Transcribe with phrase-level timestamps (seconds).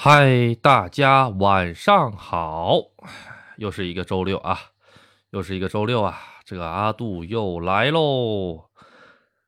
[0.00, 2.82] 嗨，大家晚上好，
[3.56, 4.56] 又是一个周六啊，
[5.30, 8.66] 又是一个周六啊，这个阿杜又来喽。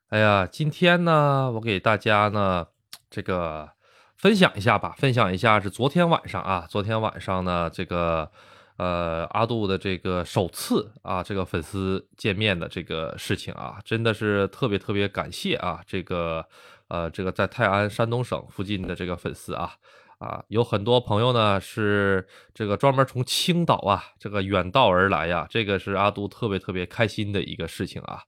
[0.08, 2.66] 哎呀，今天呢，我给大家呢，
[3.08, 3.70] 这个
[4.16, 8.28] 分享一下吧，分享一下是昨天晚上啊，昨天晚上呢，这个
[8.76, 16.44] 呃阿杜的这个首次啊，这个粉丝见面的这个事情啊，真的是特别特别感谢啊，这个
[16.88, 19.74] 呃这个在泰安山东省附近的这个粉丝啊。
[20.20, 28.20] 啊，有很多朋友呢是这个专门从青岛啊这个远道而来呀，这个是阿杜特别特别开心的一个事情啊，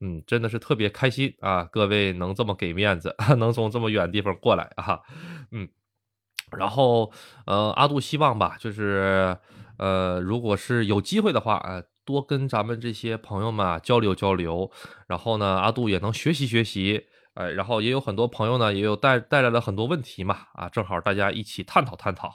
[0.00, 5.00] 嗯，真的是特别开心啊，各位能这么给面子， 能从这么远地方过来啊，
[5.50, 5.68] 嗯，
[6.56, 7.12] 然后
[7.46, 9.36] 呃，阿杜希望吧，就是
[9.78, 14.70] 呃，如果是有机会的话，呃，多跟咱们这些朋友们啊交流交流，
[15.08, 17.06] 然后呢，阿杜也能学习学习。
[17.34, 22.30] 哎，然后也有很多朋友呢，也有带带来了很多问题嘛，啊，正好大家一起探讨探讨，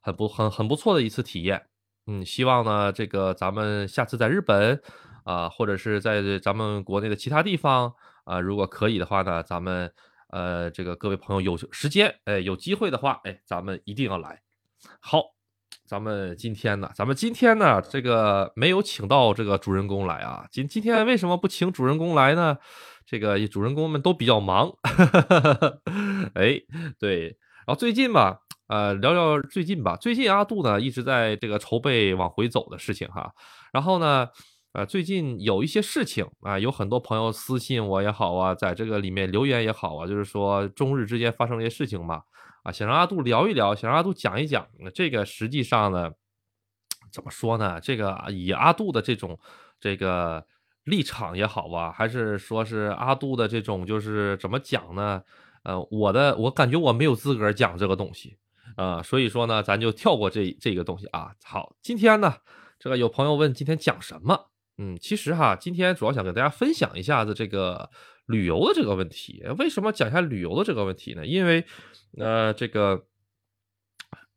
[0.00, 1.66] 很不很很不错的一次体验，
[2.06, 4.80] 嗯，希望呢，这个咱们下次在日本，
[5.24, 7.92] 啊，或者是在咱们国内的其他地方，
[8.24, 9.92] 啊，如果可以的话呢，咱们
[10.30, 14.40] 呃，这个各位朋友有时间，哎，有机会的话，哎，咱们一定要来。
[15.00, 15.22] 好，
[15.84, 22.56] 咱们今天呢，咱们今天呢，这个没有请到这个主人公来啊，今今天为什么不请主人公来呢？
[23.10, 24.70] 这个主人公们都比较忙，
[26.36, 26.60] 哎，
[26.98, 29.96] 对，然后最近吧，呃，聊聊最近吧。
[29.96, 33.32] 最近阿杜呢一直在这个筹备往回走的事情哈。
[33.72, 34.28] 然后呢，
[34.74, 42.20] 呃，最近有一些事情啊，有很多朋友私信我也好啊，在这个里面留言也好啊，就是说中日之间发生了一些事情嘛，
[42.62, 44.68] 啊，想让阿杜聊一聊，想让阿杜讲一讲。
[44.94, 46.10] 这个实际上呢，
[47.10, 47.80] 怎么说呢？
[47.80, 49.38] 这个以阿杜的这种
[49.80, 50.44] 这个。
[50.88, 55.22] 立场也好吧，还是说是阿杜的这种，就是怎么讲呢？
[55.62, 58.38] 呃，我的我感觉我没有资格讲这个东西，
[58.76, 61.34] 呃，所以说呢，咱就跳过这这个东西啊。
[61.44, 62.34] 好，今天呢，
[62.78, 64.50] 这个有朋友问今天讲什么？
[64.78, 67.90] 嗯，其实哈，今天主要想跟大家分享一下子这个
[68.26, 69.44] 旅游的这个问题。
[69.58, 71.26] 为什么讲一下旅游的这个问题呢？
[71.26, 71.66] 因为，
[72.16, 73.04] 呃，这个，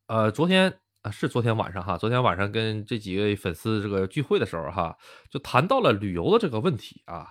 [0.08, 0.81] 呃，昨天。
[1.02, 4.96] 啊，是昨天晚上哈，昨天晚上跟这几位粉丝这个聚会的时候哈，
[5.32, 7.30] 就谈到了旅游的这个问题啊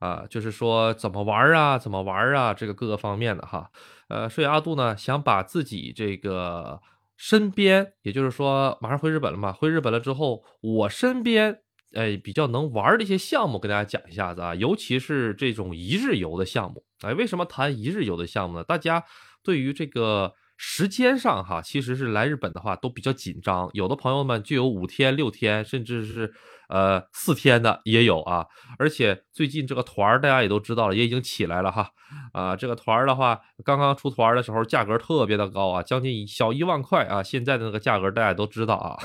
[0.00, 3.70] 啊，就是说怎么玩啊，怎么玩啊，这个各个方面的哈。
[4.08, 6.80] 呃，所以阿杜呢想把自己这个
[7.16, 11.60] 身边，也就是说马上回日本了嘛，回日本了之后，我身边
[11.94, 16.84] 哎比较能玩的一些项目跟大家讲一下子啊，尤其是这种一日游的项目。
[17.02, 18.64] 哎，为什么谈一日游的项目呢？
[18.64, 19.04] 大家
[19.44, 20.34] 对于这个。
[20.64, 26.32] 时间上哈，其实是来日本的话都比较紧张，有的朋友们就有五天、六天，甚至是
[26.68, 28.46] 呃四天的也有啊。
[28.78, 31.90] 而且最近这个团儿大家也都知道了，也已经起来了哈。
[32.32, 37.20] 啊，这个团儿的话，刚刚出团的时候价格特别的高啊，将近小一万块啊。
[37.24, 38.96] 现在的那个价格大家都知道啊。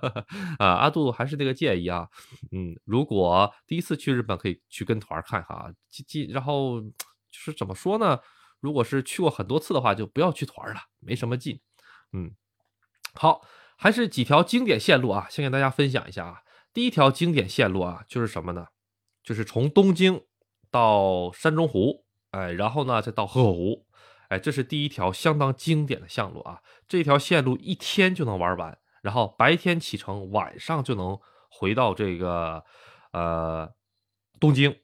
[0.58, 2.08] 啊，阿杜还是那个建议啊，
[2.50, 6.88] 嗯，如果第一次去日本可以去跟团看哈，进然后就
[7.30, 8.18] 是怎么说呢？
[8.64, 11.60] 如果是去过很多次的话，就不要去团了，没什么劲。
[12.14, 12.30] 嗯，
[13.12, 13.42] 好，
[13.76, 16.40] 还是几条经典线路啊，先给大家分享一下啊。
[16.72, 18.68] 第一条经典线路啊，就是什么呢？
[19.22, 20.24] 就是从东京
[20.70, 23.86] 到山中湖，哎，然后呢再到河口湖，
[24.30, 26.62] 哎，这是第一条相当经典的线路啊。
[26.88, 31.20] 这条线路一天就能玩完，然后白天启程，晚上就能
[31.50, 32.64] 回到这个
[33.12, 33.70] 呃
[34.40, 34.74] 东京。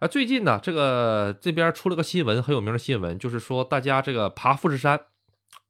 [0.00, 5.00] 啊，最近呢，这个这边出了个新闻，很有名的新闻，就是说大家这个爬富士山，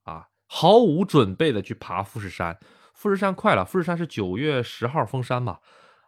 [0.04, 2.58] 啊，毫无准备的去爬富士山。
[2.92, 5.58] 富士山快了，富士山是九月十号封山嘛？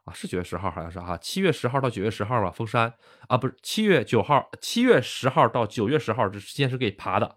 [0.05, 2.93] 啊，是九月十号，好像是哈，七月十号到九月十号吧，封山
[3.29, 7.35] 啊，不是七月九号，七月十号到九月十号这时间是可以爬的，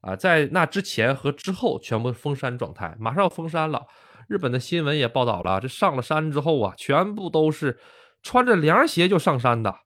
[0.00, 3.86] 啊，在那之前和之后全部封山状态，马上要封山了。
[4.26, 7.78] 日本的新闻也报道了，这上了山之后啊，全部都是
[8.20, 9.83] 穿着凉鞋就上山的。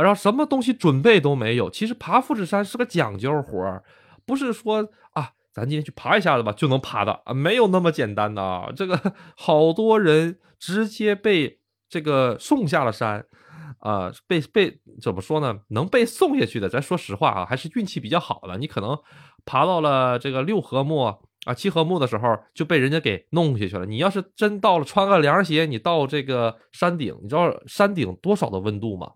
[0.00, 1.70] 然后什么东西准备都没有。
[1.70, 3.82] 其实爬富士山是个讲究活儿，
[4.24, 8.70] 不是说啊，咱今天去爬一下子吧就能爬的啊，没有那么简单的啊。
[8.74, 13.24] 这个好多人直接被这个送下了山，
[13.78, 15.60] 啊，被被怎么说呢？
[15.68, 18.56] 能被送下去的，咱说实话啊，还是运气比较好的。
[18.58, 18.98] 你可能
[19.44, 21.04] 爬到了这个六合目
[21.44, 23.86] 啊、七合目的时候就被人家给弄下去了。
[23.86, 29.12] 你要是真到了，穿个凉鞋，你到这个山顶，你知道山顶多少的温度吗？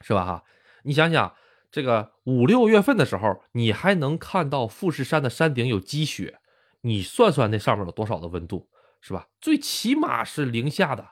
[0.00, 0.44] 是吧哈？
[0.84, 1.34] 你想想，
[1.70, 6.38] 这个五六月份的时候，你还能看到富士山的山顶有积雪，
[6.82, 8.68] 你算算那上面有多少的温度，
[9.00, 9.28] 是吧？
[9.40, 11.06] 最起码是零下的，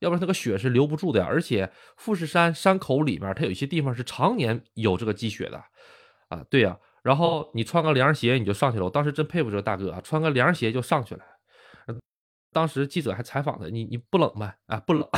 [0.00, 1.26] 要不然那个雪是留不住的呀。
[1.28, 5.62] 而且富士山山口里面，它有一些地方是常年有这个积雪的，
[6.28, 6.78] 啊，对呀。
[7.02, 11.24] 然后你穿个凉鞋你就上去了，我当时真佩服这个大哥啊，穿个凉鞋就上去了。
[12.52, 14.52] 当时记者还采访他，你你不冷吗？
[14.66, 15.08] 啊，不冷。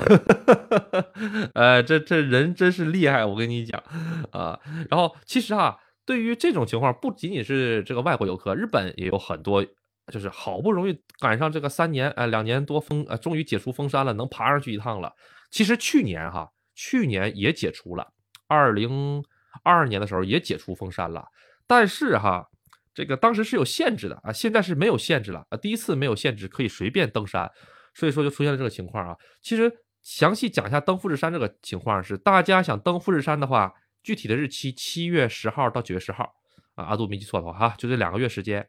[1.54, 3.82] 呃，这这人真是厉害，我跟你讲
[4.30, 4.58] 啊。
[4.88, 5.76] 然后其实啊，
[6.06, 9.64] 对于这种情况，不仅仅是这个外国游客，日本也有很多，
[10.12, 15.12] 就是好不容易赶上这个三年，呃，两年多封，呃，终于解除封山了，能爬上去一趟了。
[15.50, 18.12] 其实去年哈，去年也解除了，
[18.46, 19.24] 二零
[19.64, 21.26] 二二年的时候也解除封山了，
[21.66, 22.48] 但是哈。
[22.94, 25.56] 这个当时是有限制的啊，现在是没有限制了啊。
[25.56, 27.50] 第一次没有限制，可以随便登山，
[27.92, 29.16] 所以说就出现了这个情况啊。
[29.42, 29.70] 其实
[30.02, 36.32] 详细讲一下登富士山这个情况是，大家想登富士山的话，具体的日期七月十号到九月十号
[36.76, 38.68] 啊，阿杜没记错的话哈，就这两个月时间，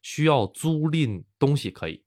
[0.00, 2.02] 需要租赁东西可以，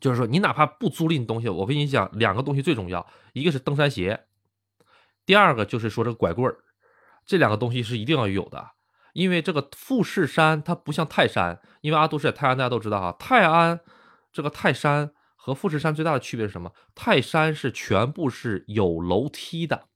[0.00, 4.26] 就是说你哪怕不租赁东西，我跟你讲两个东西最重要，一个是登山鞋，
[5.26, 6.58] 第二个就是说这个拐棍儿，
[7.26, 8.77] 这两个东西是一定要有的。
[9.14, 13.16] 因为这个富士山它不像泰山，因为阿杜是在泰安，大家都知道哈。
[13.18, 13.80] 泰安
[14.32, 16.72] 这个泰山和富士山最大的区别是什么？
[16.94, 19.88] 泰山是全部是有楼梯的，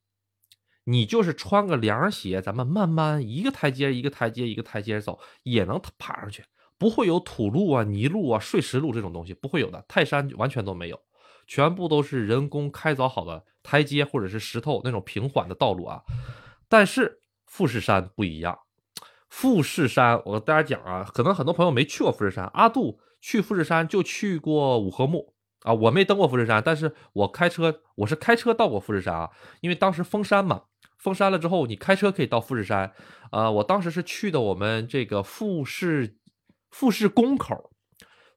[0.84, 6.44] 你就是穿个凉鞋，咱们慢慢一个台阶一个台阶一个台阶走，也能爬上去，
[6.78, 9.84] 不会有土路啊、泥路啊、碎石路这种东西，不会有的。
[9.86, 10.98] 泰山完全都没有，
[11.46, 16.02] 全部都是人工开凿好的台阶或者是石头那种平缓的道路啊。
[16.68, 18.58] 但是富士山不一样。
[19.32, 22.44] 富士山，我跟大家讲啊，可能很多朋友没去过富士山。
[22.52, 25.32] 阿杜去富士山就去过五合目
[25.62, 29.30] 啊，我没登过富士山，但是我开车，我是开车到过富士山啊。
[29.62, 30.64] 因为当时封山嘛，
[30.98, 32.92] 封山了之后，你开车可以到富士山。
[33.32, 36.18] 呃，我当时是去的我们这个富士
[36.70, 37.72] 富士宫口。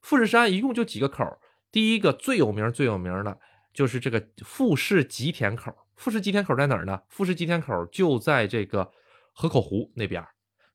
[0.01, 1.25] 富士山一共就几个口，
[1.73, 3.37] 第一个最有名最有名的
[3.73, 5.73] 就是这个富士吉田口。
[5.97, 7.01] 富士吉田口在哪儿呢？
[7.09, 8.89] 富士吉田口就在这个
[9.33, 10.25] 河口湖那边。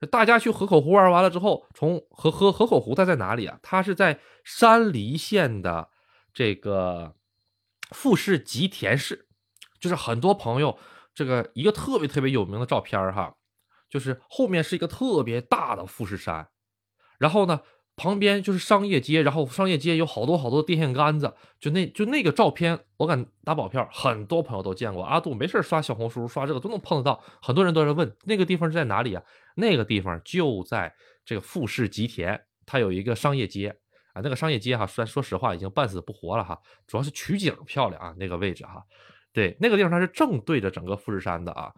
[0.08, 3.58] 大家去河口湖玩完了之后，从河河河口湖它在哪里啊？
[3.62, 5.88] 它是在山梨县的
[6.32, 7.14] 这个
[7.90, 9.26] 富士吉田市，
[9.78, 10.78] 就是很多朋友
[11.14, 13.34] 这个一个特别特别有名的照片哈，
[13.88, 16.48] 就是后面是一个特别大的富士山，
[17.18, 17.60] 然后呢。
[17.96, 25.04] 旁边就是商业街，然后商业街有好多好多电线杆子，就那就那个照片，我敢打保票，很多朋友都见过。
[25.04, 29.22] 阿杜没事刷小红书刷这个都能碰得到，很多人都在问那个地方是在哪里啊？
[29.56, 30.94] 那个地方就在
[31.24, 33.76] 这个富士吉田，它有一个商业街
[34.12, 38.84] 啊，那个商业街哈，虽然说实话已经半死不活了哈，主要是取景漂亮啊，那个位置哈，
[39.32, 41.72] 对，那个地方它是正对着整个富士山的啊，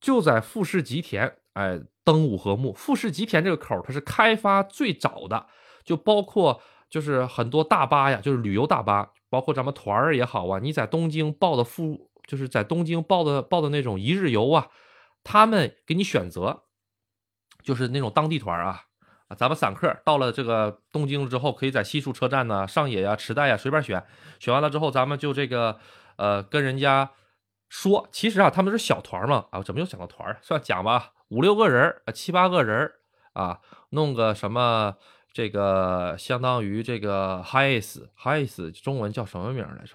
[0.00, 1.36] 就在富士吉田。
[1.54, 5.44] 哎，登五合目，富士吉田这个口它是开发最早的，
[5.84, 14.68] 就包括就是很多大巴呀，就是旅游大巴，包括咱们团儿也好啊，你在东京报的富，就是在东京报的报的那种一日游啊，
[15.24, 16.62] 他们给你选择，
[17.68, 18.80] 就是那种当地团啊，
[19.26, 24.02] 啊，咱们散客到了这个东京之后，可以在西树车站呢、上野呀、池袋呀随便选，
[24.38, 25.78] 选完了之后，咱们就这个
[26.16, 27.10] 呃跟人家
[27.68, 31.12] 说，其实啊，他们是小团嘛，啊，怎么又讲到团算讲吧。
[31.28, 32.90] 五六个人啊，七八个人
[33.34, 33.58] 啊，
[33.90, 34.94] 弄个什么
[35.30, 39.94] 这个相当于这个 highs highs 中文叫什么名来着？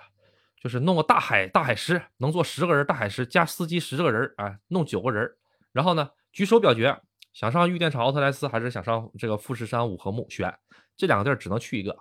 [0.61, 5.27] 就是弄个大海大海狮，能坐十个人大海狮加司机十个人啊，弄九个人。
[5.71, 7.01] 然后呢，举手表决，
[7.33, 10.25] 想上玉电厂奥特莱斯还是想上这个富士山五合目？
[10.29, 10.53] 选
[10.95, 11.97] 这两个地儿只能去一个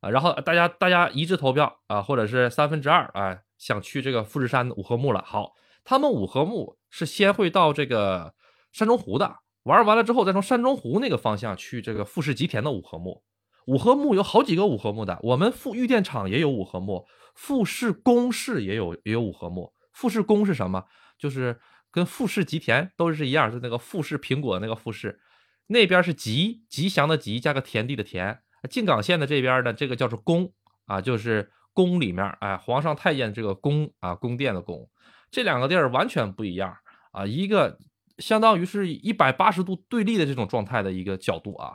[0.00, 0.10] 啊。
[0.10, 5.22] 然后大家大家一致投票啊，或者是三分之二啊，想去这个富士山五合目了。
[5.26, 8.34] 好，他们五合目是先会到这个。
[8.74, 13.22] 山中湖的玩完了之后，再从山中湖那个方向去这个富士吉田的五合目。
[13.68, 19.72] 五合目有好几个五合目的，我们富玉电厂也有五合目，富士宫市也有也有五合目。
[19.92, 20.84] 富士宫是什么？
[21.16, 21.60] 就是
[21.94, 25.20] 跟富士吉田都是一样，是那个富士苹果那个富士，
[25.68, 28.40] 那边是吉吉祥的吉加个田地的田。
[28.68, 30.52] 静冈县的这边呢，这个叫做宫
[30.86, 34.90] 啊，就是宫里面哎，皇上太监这个宫啊，宫殿的宫。
[35.30, 36.76] 这两个地儿完全不一样
[37.12, 37.78] 啊，一个。
[38.18, 41.72] 相当于是一百八十度对立的这种状态的一个角度啊，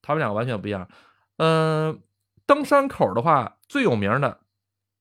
[0.00, 0.88] 他们两个完全不一样。
[1.38, 2.00] 嗯，
[2.46, 4.38] 登山口的话，最有名的，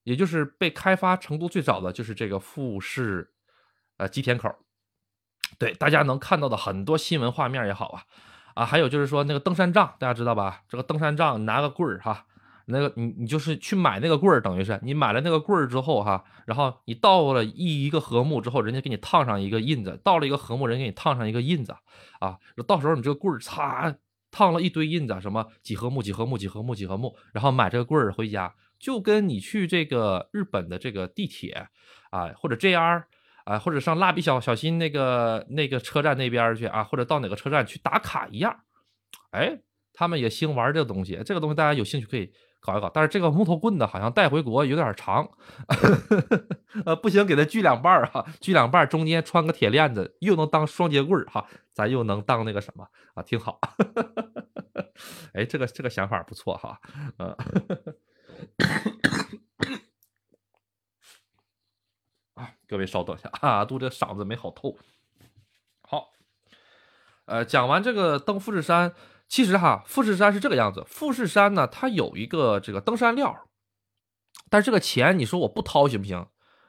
[0.04, 3.32] 也就是被开发程度最早的就是这个富士，
[4.00, 4.50] 呃，吉田口。
[5.58, 8.04] 对，大家能看到的很多新闻画面也好啊，
[8.56, 10.64] 啊，还有就是说那个登山杖，大家知道吧？
[10.68, 12.26] 这个登山杖拿个棍儿哈。
[12.72, 21.76] 那个你你就是去买那个棍儿，等于是你买了那个棍儿之后哈，然后你到了一一个和睦之后，人家给你烫上一个印子，到了一个和睦，人给你烫上一个印子
[22.20, 22.38] 啊，
[22.68, 23.96] 到时候你这个棍儿擦
[24.30, 31.70] 烫了一堆印子，什么几和木几和木几和木几和木，然后买这个棍儿回家，就跟你去这个日本的这个地铁
[32.12, 33.04] 啊或者 JR
[33.50, 38.56] 啊，或者上蜡笔小小新那个那个车站那边去啊，或者到哪个车站去打卡一样。
[39.32, 39.60] 哎，
[39.92, 42.88] 他们也兴玩这个东西，这个东西大家有兴趣可以搞一搞。
[42.94, 45.28] 但是这个木头棍呢，好像带回国有点长，
[46.86, 53.60] 呃，不行，给它锯两半儿哈，锯两半儿，中间穿个铁链子，又能当双节棍儿哈，咱又能当那个什么啊，挺好。
[55.34, 56.80] 哎，这个这个想法不错哈，
[57.18, 57.36] 嗯。
[62.36, 64.78] 啊，各位稍等一下啊，杜这嗓子没好透。
[65.82, 66.12] 好，
[67.26, 68.94] 呃，讲完这个登富士山，
[69.28, 70.86] 其实哈，富士山是这个样子。
[70.88, 73.48] 富士山呢，它有一个这个登山料，
[74.52, 76.28] 但是这个钱你说我不掏行不行？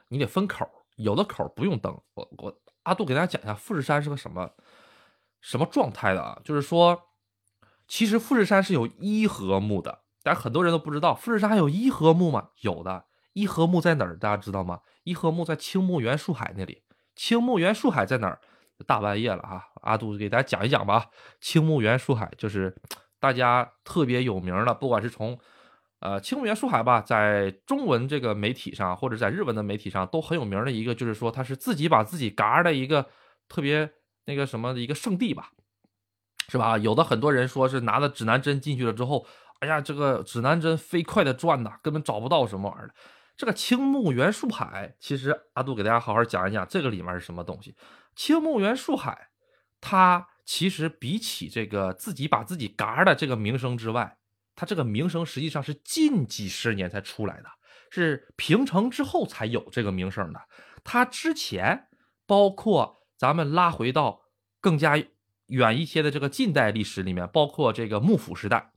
[0.08, 0.66] 你得分口，
[0.96, 2.00] 有的口不用登。
[2.14, 4.50] 我我阿杜给大家讲一下富士山是个什么
[5.42, 6.40] 什么状态的啊？
[6.42, 7.02] 就是说，
[7.86, 10.00] 其实富士山是有伊和木的。
[10.22, 12.50] 但很多人都不知道，富士山有伊和木吗？
[12.60, 14.16] 有的，伊和木在哪儿？
[14.18, 14.80] 大家知道吗？
[15.04, 16.82] 伊和木在青木原树海那里。
[17.14, 18.40] 青木原树海在哪儿？
[18.86, 19.62] 大半夜了啊！
[19.82, 21.06] 阿杜给大家讲一讲吧。
[21.40, 22.74] 青木原树海就是
[23.18, 25.38] 大家特别有名的，不管是从
[26.00, 33.06] 呃青木原树海吧，在中文这个媒体上，或者在日文的媒体上都很有名的一个，就是说它是自己把自己嘎的一个
[33.48, 33.90] 特别
[34.24, 35.50] 那个什么的一个圣地吧，
[36.48, 36.78] 是吧？
[36.78, 39.26] 有的很多人说是拿着指南针进去了之后。
[39.60, 42.94] 哎呀，这个指南针飞快的转呐，根本找不到什么玩意儿。
[43.40, 47.74] 这个青木原树海，其实阿杜给大家好好讲一讲，这个里面是什么东西。
[48.14, 49.30] 青木原树海，
[49.80, 54.18] 它其实比起这个自己把自己嘎的这个名声之外，
[54.54, 57.48] 它这个名声实际上是近几十年才出来的，
[57.90, 60.40] 是平成之后才有这个名声的。
[60.84, 61.88] 它之前，
[62.26, 64.20] 包括咱们拉回到
[64.60, 65.02] 更加
[65.46, 68.72] 远一些的这个近代历史里面，包括这个幕府时代。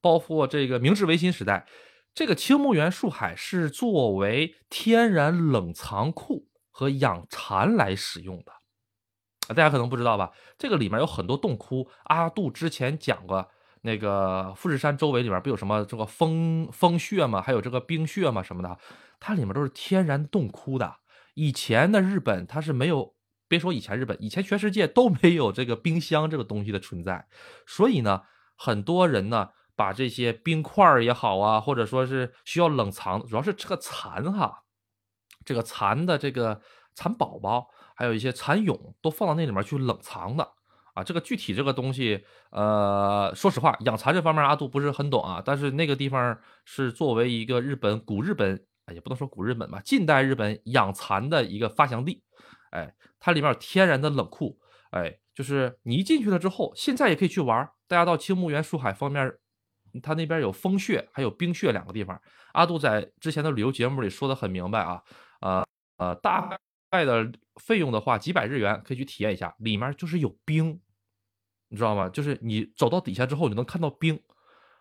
[0.00, 1.66] 包括这个明治维新时代，
[2.14, 8.52] 这个青木原树海是作为天然冷藏库和养蚕来使用的
[9.46, 10.32] 啊，大家可能不知道吧？
[10.58, 11.88] 这个里面有很多洞窟。
[12.04, 13.48] 阿杜之前讲过，
[13.82, 17.40] 那个富士山周围里面不有什么这个风风穴吗？
[17.40, 18.42] 还有这个冰穴吗？
[18.42, 18.78] 什么的，
[19.20, 20.96] 它里面都是天然洞窟的。
[21.34, 23.14] 以前的日本它是没有，
[23.46, 27.28] 别说以前日本，以前全世界都没有这个冰箱这个东西的存在，
[27.64, 28.22] 所以呢，
[28.56, 29.50] 很多人呢。
[29.78, 34.64] 把这些冰块儿也好啊，或者说是需要冷藏，主要是这个蚕哈，
[35.44, 36.60] 这个蚕的这个
[36.96, 40.42] 蚕宝宝，还有一些蚕蛹，都放到那里面去冷藏的
[40.94, 41.04] 啊。
[41.04, 45.40] 这个具体这个东西，呃，说实话，养蚕这方面阿杜不是很懂啊。
[45.44, 48.60] 但是那个地方是作为一个日本古日本，
[48.92, 52.24] 也不能说古日本吧，近代日本养蚕的一个发祥地。
[52.72, 54.58] 哎，它里面有天然的冷库，
[54.90, 57.70] 哎，就是你一进去了之后，现在也可以去玩。
[57.86, 59.38] 大家到青木原树海方面。
[60.02, 62.20] 他那边有风穴，还有冰穴两个地方。
[62.52, 65.02] 阿杜在之前的旅游节目里说的很明白啊，
[65.40, 65.66] 呃
[65.96, 66.58] 呃，大
[66.90, 70.80] 概的费用的话，几百日元可以去体验一下，里面就是有冰，
[71.68, 72.08] 你知道吗？
[72.08, 74.20] 就是你走到底下之后，你能看到冰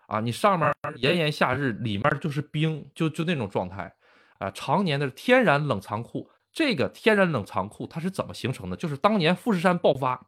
[0.07, 0.19] 啊。
[0.19, 3.93] 你上面炎炎夏日，里面就是冰，就就那种状态
[4.39, 4.49] 啊。
[4.51, 8.75] 常年的天然冷藏库，这个天然冷藏库它是怎么形成的？
[8.75, 10.27] 就是当年富士山爆发，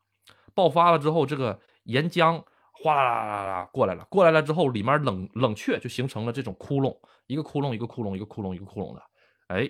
[0.53, 2.43] 爆发了之后，这个岩浆。
[2.81, 9.03] 哗啦啦啦啦过来了，过来了之后，里面冷冷却就形成了这种窟窿，一个窟窿一个窟窿一个窟窿一个窟窿的，
[9.48, 9.69] 哎，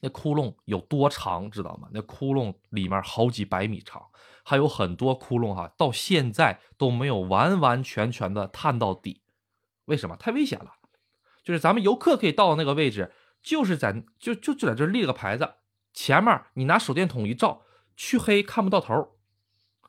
[0.00, 1.88] 那窟窿有多长知道吗？
[1.92, 4.00] 那窟窿里面好几百米长，
[4.44, 9.22] 还有很多窟窿哈，到现在都没有完完全全的探到底，
[9.86, 10.16] 为什么？
[10.16, 10.74] 太危险了。
[11.42, 13.12] 就是咱们游客可以到那个位置，
[13.42, 15.54] 就是在就就就在这立了个牌子，
[15.92, 17.62] 前面你拿手电筒一照，
[17.96, 19.11] 黢黑看不到头。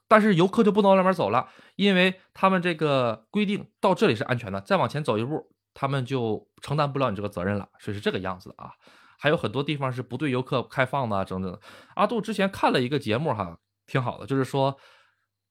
[0.07, 8.71] 但是游客就不能往那边走了，因为他们这个规定到这里是安全的，再往前走一步，他们就承担不了你这个责任了，所以是这个样子的啊。
[9.17, 11.57] 还有很多地方是不对游客开放的，等等。
[11.95, 13.57] 阿杜之前看了一个节目哈，
[13.87, 14.77] 挺好的，就是说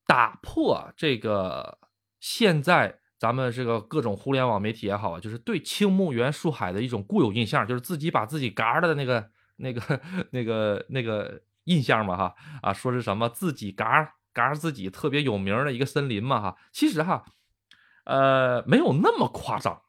[0.06, 1.78] 打破这个
[2.20, 14.14] 现在咱们这个各种互联网媒体也好，就是对青木原树海的一种固有印象，就是自己把自己嘎的那个那个 那个那个印象嘛哈啊，说是什么自己嘎。
[14.32, 17.24] 嘎自己特别有名的一个森林嘛哈，其实哈，
[18.04, 19.82] 呃，没有那么夸张，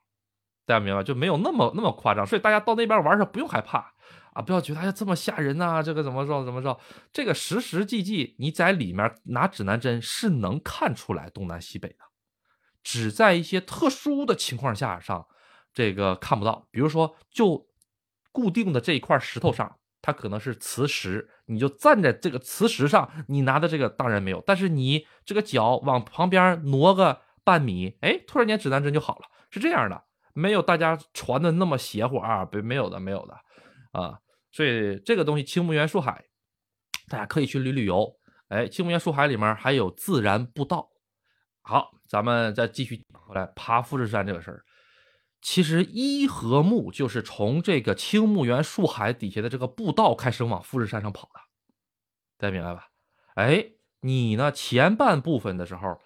[0.66, 3.94] 大家明白就没有那么那么夸张，所以大家到那边玩时不用害怕
[4.34, 6.80] 啊，不要觉得哎呀这么吓人呐，这个怎么着怎么着，
[7.12, 12.00] 这个实实际际你在里面拿指南针是能看出来东南西北的，
[12.84, 15.26] 只在一些特殊的情况下上
[15.74, 17.68] 这个看不到，比如说就
[18.32, 19.78] 固定的这一块石头上。
[20.04, 24.44] 它可能是磁石，你就站在这个磁石上，你拿的这个当然没有。
[24.46, 33.34] 但是你这个脚往旁边挪个半米，哎，突然间指南针就好了，是这样的，没有大家传的那么邪乎啊，没没有的，没有的
[33.94, 34.20] 啊。
[34.52, 36.26] 所以这个东西青木原树海
[37.08, 38.14] 大家可以去旅旅游。
[38.50, 40.90] 哎，青木原树海里面还有自然步道。
[41.62, 44.66] 好，咱们再继续回来爬富士山这个事儿。
[45.44, 51.42] 其实伊和木就是从这个青木原树海底下的这个步道开始往富士山上跑的，
[52.38, 52.88] 大家明白吧？
[53.36, 56.00] 哎，你呢前半部分的时候，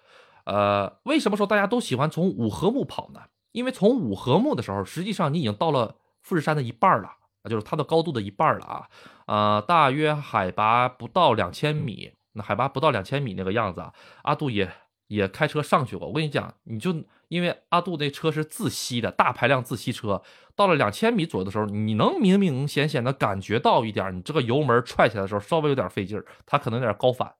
[0.44, 3.20] 呃，为什么说大家都喜欢从五合目跑呢？
[3.52, 7.12] 因为从五合目的时候，实际上你已经到了富士山的一半了，
[7.48, 8.88] 就是它的高度的一半了啊，
[9.26, 14.68] 呃，大约海拔不到两千米，那海拔不到两千米那个样子啊，阿杜也。
[15.08, 16.92] 也开车上去过，我跟你讲，你就
[17.28, 20.22] 因为阿杜那车是自吸的大排量自吸车，
[20.56, 27.32] 到了两千米左右的时候，你能明明显显的感觉到一点，你这个油门踹起来的时候稍微有点费劲儿，它可能有点高反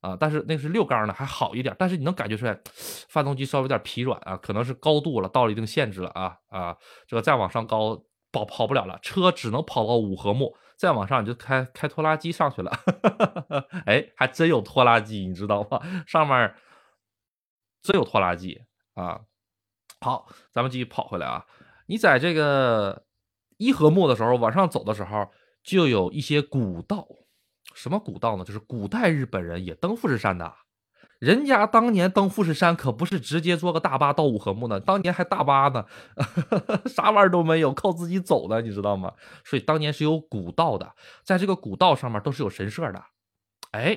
[0.00, 2.58] 啊，但是那是六缸的还好一点，但是你能感觉出来，
[3.08, 12.70] 发动机稍微有点疲软啊，可能是高度了，到了一定限制了啊啊，这个再往上高跑跑不了了，车只能跑到五合目，再往上你就开开拖拉机上去了，
[13.86, 15.80] 哎，还真有拖拉机，你知道吗？
[16.06, 16.54] 上面。
[17.84, 18.62] 真有拖拉机
[18.94, 19.20] 啊！
[20.00, 21.46] 好，咱们继续跑回来啊。
[21.86, 23.04] 你在这个
[23.56, 25.30] 伊和木的时候，往上走的时候，
[25.62, 27.06] 就有一些古道。
[27.74, 28.44] 什么古道呢？
[28.44, 30.52] 就是古代日本人也登富士山的。
[31.18, 35.86] 人家当年登富士山可不是直接坐个大巴到五合目呢，当年还大巴呢，
[36.90, 39.14] 啥玩意儿都没有，靠自己走的，你知道吗？
[39.44, 43.04] 所以当年是有古道的，在这个古道上面都是有神社的。
[43.70, 43.94] 哎，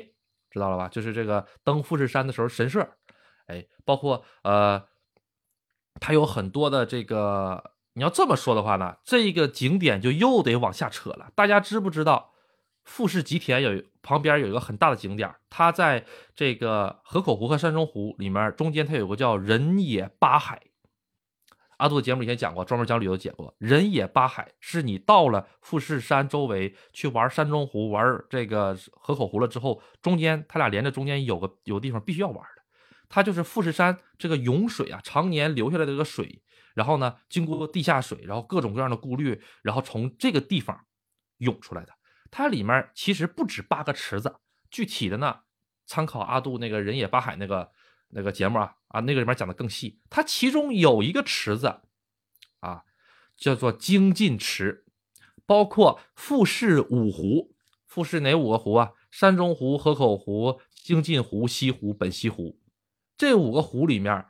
[0.51, 0.87] 知道了吧？
[0.87, 2.87] 就是这个登富士山的时候神社。
[3.47, 4.83] 哎，包括呃，
[5.99, 11.31] 它有很多的这个，你要这么说的话呢，这个景点就又得往下扯了。
[11.35, 12.33] 大家知不知道
[12.83, 15.33] 富士吉田有旁边有一个很大的景点？
[15.49, 20.61] 它在这个河口湖和山中湖里面中间，它有个叫人野八海。
[21.77, 32.41] 阿杜的节目以前讲过，专门讲旅游讲过，人野八海是你到了富士山周围去玩山中湖、玩这个河口湖了之后，中间它俩连着，中间有个有地方必须要玩。
[33.09, 36.41] 它就是富士山这个涌水啊，常年流下来的这个水，
[36.74, 40.86] 然后呢，经过地下水，然后各种各样的过滤，然后从这个地方
[41.38, 41.93] 涌出来的。
[42.32, 44.36] 它里面其实不止八个池子，
[44.69, 45.41] 具体的呢，
[45.86, 47.71] 参考阿杜那个人野八海那个
[48.10, 50.01] 那个节目啊啊，那个里面讲的更细。
[50.10, 51.82] 它其中有一个池子
[52.60, 52.84] 啊，
[53.38, 54.86] 叫做精进池，
[55.45, 58.91] 包括富士五湖，富士哪五个湖啊？
[59.12, 62.60] 山中湖、河口湖、精进湖、西湖、本溪湖。
[63.17, 64.25] 这五个湖里面，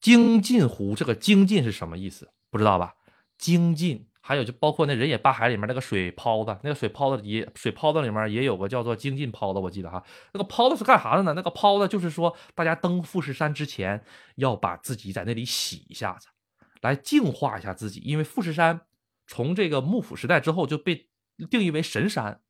[0.00, 2.30] 精进湖这个精进是什么意思？
[2.50, 2.94] 不知道吧？
[3.38, 10.02] 精进还有就包括那人野八海里面那个水泡子，那个水泡子也水泡子里面也有个叫做精进泡子，我记得哈。
[10.32, 11.32] 那个泡子是干啥的呢？
[11.34, 14.02] 那个泡子就是说，大家登富士山之前
[14.36, 16.28] 要把自己在那里洗一下子，
[16.80, 18.00] 来净化一下自己。
[18.00, 18.80] 因为富士山
[19.26, 21.08] 从这个幕府时代之后就被
[21.50, 22.40] 定义为神山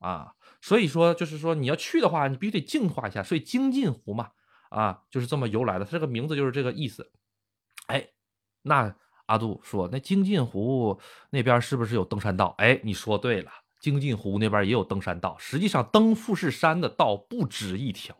[0.00, 3.22] 啊，所以说就是说你要去的话，你必须得净化一下。
[3.22, 4.30] 所以精进湖嘛。
[4.72, 7.12] 啊，就是这么由来的，它这个名字就是这个意思。
[7.86, 8.08] 哎，
[8.62, 8.94] 那
[9.26, 10.98] 阿杜说，那精进湖
[11.30, 12.54] 那边是不是有登山道？
[12.58, 15.36] 哎，你说对了，精进湖那边也有登山道。
[15.38, 18.16] 实际上，登富士山的道不止一条。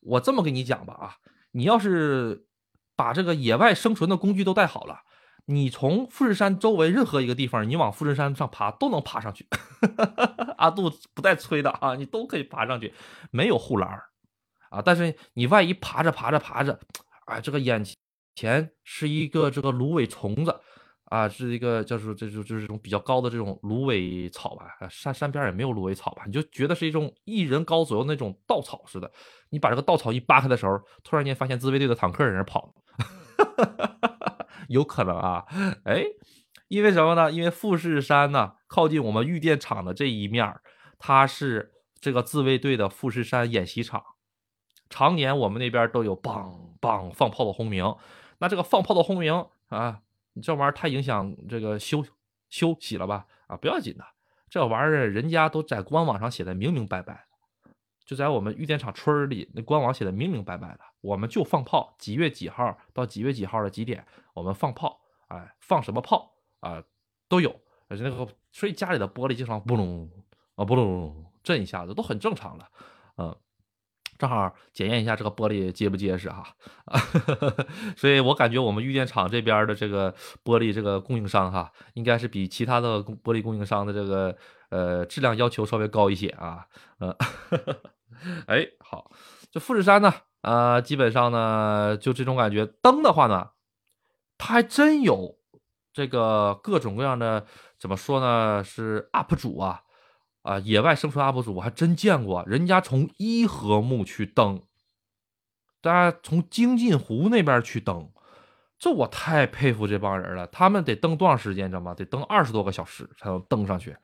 [0.00, 1.16] 我这么跟你讲吧，啊，
[1.52, 2.46] 你要是
[2.94, 5.00] 把这个野外生存的工具都带好了，
[5.46, 9.48] 你从富士山周围任何一个地方，你往富士山上爬都能爬上去。
[10.58, 12.94] 阿杜不带吹的啊，你都可以爬上去，
[13.30, 14.00] 没有护栏。
[14.72, 14.82] 啊！
[14.82, 16.80] 但是你万一爬着爬着爬着，
[17.26, 17.84] 啊，这个眼
[18.34, 20.58] 前是一个这个芦苇虫子，
[21.04, 29.10] 啊，是一个叫做这就就是这种比较高的这种芦苇草吧，山山边也没有芦苇草吧，你就觉得是一种一人高左右那种稻草似的。
[29.50, 32.74] 你把这个稻草一扒开的时候，突然间发现自卫队的坦克在那跑，
[34.68, 35.44] 有可能啊，
[35.84, 36.02] 哎，
[36.68, 37.30] 因为什么呢？
[37.30, 40.50] 因为富士山呢靠近我们玉电厂的这一面
[40.98, 44.02] 它是这个自卫队的富士山演习场。
[44.92, 47.96] 常年我们那边都有梆梆放炮的轰鸣，
[48.38, 50.02] 那这个放炮的轰鸣啊，
[50.34, 52.04] 你这玩意儿太影响这个休
[52.50, 53.26] 休息了吧？
[53.46, 54.04] 啊，不要紧的，
[54.50, 57.24] 这玩意儿人家都在官网上写的明明白白，
[58.04, 66.84] 就在我们玉电厂村里那官网写的明明白白的，我们就放炮，几月几号到几月几号的几点，我们放炮，哎，放什么炮啊
[67.28, 70.10] 都有，而且那个所以家里的玻璃经常嘣隆
[70.56, 72.66] 啊嘣隆震一下子都很正常的，
[73.16, 73.34] 嗯。
[74.22, 76.46] 正好检验一下这个玻璃结不结实哈，
[77.98, 84.36] 所以我感觉我们玉电厂这边的这个玻璃这个供应商哈，应该是比其他的玻璃供应商的这个
[84.70, 86.64] 呃质量要求稍微高一些啊。
[86.98, 87.16] 呃，
[88.46, 89.10] 哎，好，
[89.50, 92.64] 这富士山呢，呃，基本上呢就这种感觉。
[92.64, 93.48] 灯的话呢，
[94.38, 95.36] 它还真有
[95.92, 97.44] 这个各种各样的，
[97.76, 98.62] 怎么说呢？
[98.62, 99.82] 是 UP 主啊。
[100.42, 104.60] 啊，野外生存 UP 主我还真见过，人家从伊和木去登，
[105.80, 108.10] 大家从精进湖那边去登，
[108.76, 110.44] 这我太佩服这帮人了。
[110.48, 111.94] 他们得登多长时间，你知道吗？
[111.94, 113.96] 得登二十多个小时才能登上去，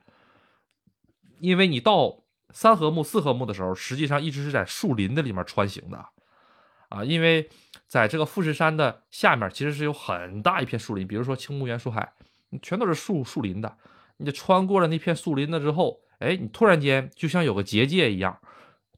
[1.39, 6.05] 因为你到三合木、四合木的时候，实际上一直是在树林的里面穿行的，
[6.87, 7.49] 啊，因为
[7.85, 12.13] 在这个富士山的下面其实是有很大一片树林，比如说青木原树海，
[12.61, 13.77] 全都是树树林的。
[14.15, 15.99] 你穿过了那片树林了之后。
[16.19, 18.39] 哎，你突然间就像有个结界一样，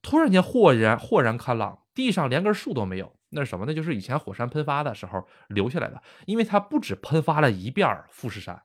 [0.01, 3.65] 突然间豁然豁然开朗，地上连根树都没有，那是什么？
[3.67, 8.63] 那就是以前火山喷发的时候留下来的，因为它不止喷发了一遍富士山，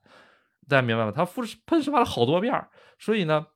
[0.69, 1.13] 大家明白吗？
[1.15, 2.67] 它富士喷发了好多遍，
[2.99, 3.47] 所以呢，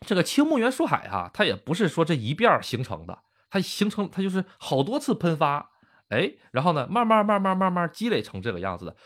[0.00, 3.20] 这个青木原树海啊，它也不是说这一遍形成的，
[3.50, 5.70] 它形成它就是好多次喷发，
[6.08, 8.96] 哎，然后呢，慢慢慢慢慢慢积累成这个样子的，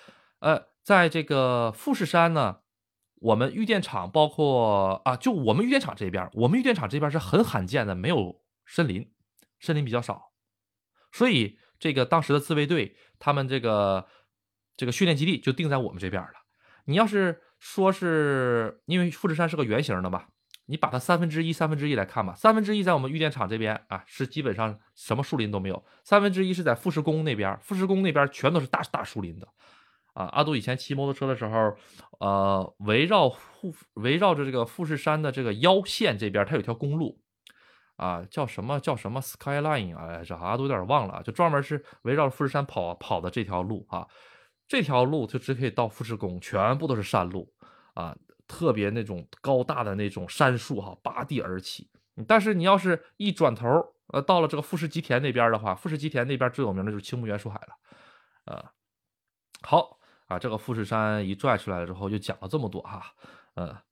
[0.41, 2.61] 呃，在这个富士山呢。
[3.21, 9.11] 我们玉电厂包括啊，就我们玉电厂这边，我们玉电厂这边是很罕见的，没有森林，
[9.61, 10.33] 森林比较少，
[11.11, 14.07] 所以这个当时的自卫队他们这个
[14.77, 16.31] 这个训练基地就定在我们这边了。
[16.85, 20.27] 你要是说是因为富士山是个圆形的嘛，
[20.67, 29.49] 你把它三分之一三分之一来看吧，三分之一在我们玉电厂这边啊，是基本上什么树林都没有，三分之一是在富士宫那边，富士宫那边全都是大大树林的。
[30.19, 31.77] 啊，阿杜以前骑摩托车的时候，
[32.19, 37.21] 呃，围绕富围绕着这个富士山的这个腰线这边，它有条公路，
[37.95, 44.09] 啊，叫什么叫什么 Skyline 啊，这阿杜有点忘了，就专门是围绕富士山跑跑的这条路啊，
[44.67, 47.55] 这条路就只可以到富士宫，全部都是山路
[47.95, 48.17] 啊，
[48.49, 51.89] 特别那种高大的那种杉树哈，拔地而起。
[52.27, 53.69] 但是你要是一转头，
[54.09, 58.73] 呃，到了这个富士吉田那边的话，富士吉田那边最有名的就是青木原树海了，啊，
[59.63, 59.97] 好。
[60.29, 63.15] 啊，这个富士山一拽出来了之后，就讲了这么多哈，
[63.55, 63.83] 呃，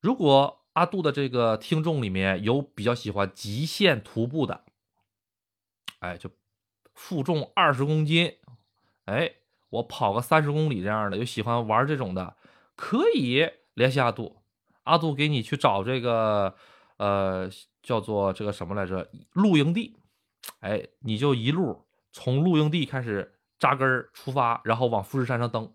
[0.00, 4.64] 如果阿杜的这个听众里面有比较喜欢极限徒步的，
[6.00, 6.28] 哎，就
[6.94, 8.38] 负重二十公斤，
[9.04, 9.34] 哎，
[9.70, 12.36] 我跑个三十公里这样的，有喜欢玩这种的，
[12.74, 14.42] 可以联系阿杜，
[14.82, 16.56] 阿杜给你去找这个，
[16.96, 17.48] 呃，
[17.84, 19.96] 叫做这个什么来着，露营地，
[20.58, 23.38] 哎，你就一路从露营地开始。
[23.62, 25.72] 扎根儿出发，然后往富士山上登，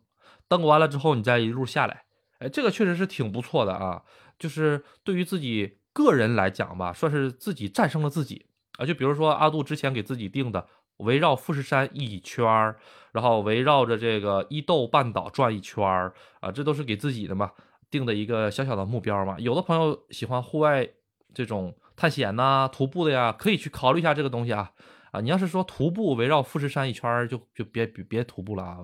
[0.50, 2.04] 登完了之后，你再一路下来，
[2.40, 4.04] 哎，这个确实是挺不错的啊。
[4.38, 8.48] 就是对于自己个人来讲吧，算是自己战胜了自己
[8.78, 8.86] 啊。
[8.86, 12.76] 就比如说阿杜之前给自己定的，围绕富士山一圈儿，
[13.14, 17.54] 然后围绕着这个伊豆半岛转一圈儿啊，这都是给自己的嘛，
[17.90, 19.38] 定的一个小小的目标嘛。
[19.40, 20.86] 有的朋友喜欢户外
[21.34, 24.74] 这种探险呐、徒步的呀，可以去考虑一下这个东西啊。
[25.22, 28.78] 你要是说徒步围绕富士山一圈就就别别别徒步了啊，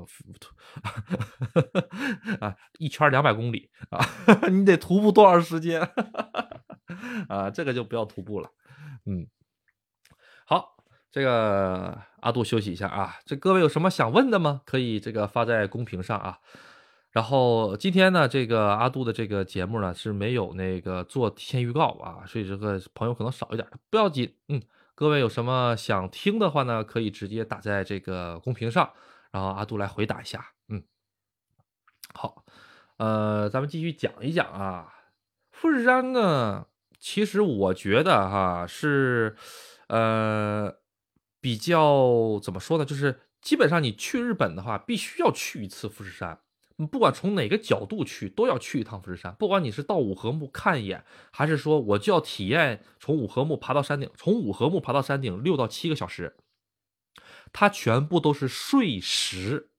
[2.39, 3.99] 啊，一圈两百公里啊，
[4.49, 5.81] 你得徒步多长时间？
[7.27, 8.49] 啊，这个就不要徒步了。
[9.05, 9.27] 嗯，
[10.45, 10.75] 好，
[11.11, 13.17] 这个阿杜休息一下啊。
[13.25, 14.61] 这各位有什么想问的吗？
[14.65, 16.37] 可以这个发在公屏上啊。
[17.11, 24.61] 然后今天呢，这个阿杜的这个节目呢是没有那个做提前预告啊，所以这个朋友可能少一点，不要紧，嗯。
[24.95, 26.83] 各位有什么想听的话呢？
[26.83, 28.93] 可以直接打在这个公屏上，
[29.31, 30.53] 然后阿杜来回答一下。
[30.67, 30.83] 嗯，
[32.13, 32.45] 好，
[32.97, 34.93] 呃，咱们继续讲一讲啊。
[35.49, 36.67] 富士山呢，
[36.99, 39.35] 其实我觉得哈是，
[39.87, 40.75] 呃，
[41.41, 42.85] 比较怎么说呢？
[42.85, 46.41] 就是基本上你去日本的话，必须要去一次富士山。
[46.77, 49.35] 你不管从哪个角度去，都要去一趟富士山。
[49.35, 56.35] 不管你是到五合目看一眼，还是说我就要体验从五合目爬到山顶，从五合目爬到山顶六到七个小时，
[57.51, 59.69] 它全部都是碎石，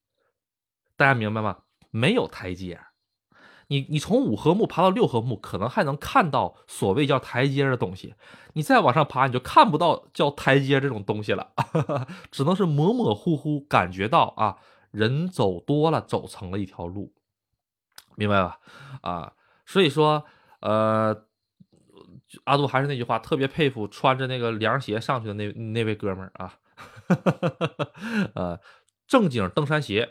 [0.96, 1.58] 大家明白吗？
[1.90, 2.80] 没有台阶。
[3.68, 8.14] 你你从五合目爬到六合目，可能还能看到所谓叫台阶的东西。
[8.52, 11.52] 你再往上爬，你就看不到叫台阶这种东西了，
[12.30, 14.58] 只能是模模糊糊感觉到啊。
[14.94, 17.12] 人走多了，走成了一条路，
[18.14, 18.60] 明白吧？
[19.02, 19.32] 啊，
[19.66, 20.24] 所以说，
[20.60, 21.26] 呃，
[22.44, 26.54] 阿杜还是那句话，特别佩服穿着那个凉鞋上去的那那位哥们儿啊，
[28.34, 28.60] 呃，
[29.08, 30.08] 正经登山鞋，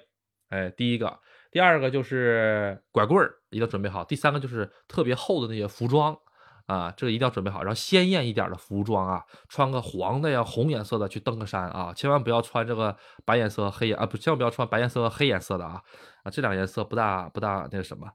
[0.50, 1.20] 哎，第一个，
[1.50, 6.20] 第二个就是拐棍儿一定要准备好，第三个就是特别厚的那些服装。
[6.66, 12.96] 啊，这个一定要准备好，然后鲜艳一点的服装啊，穿个黄的呀、红颜色的去登个山啊，千万不要穿这个
[13.26, 15.82] 白颜色、黑颜啊，不，千万不要穿白颜色和、黑颜色的啊，
[16.24, 18.10] 啊，这两个颜色不大不大那个什么，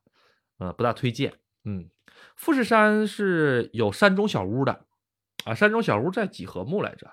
[0.58, 1.34] 呃，不大推荐。
[1.64, 1.90] 嗯，
[2.36, 4.84] 富士山是有山中小屋的
[5.44, 7.10] 啊，山中小屋在几合目来着？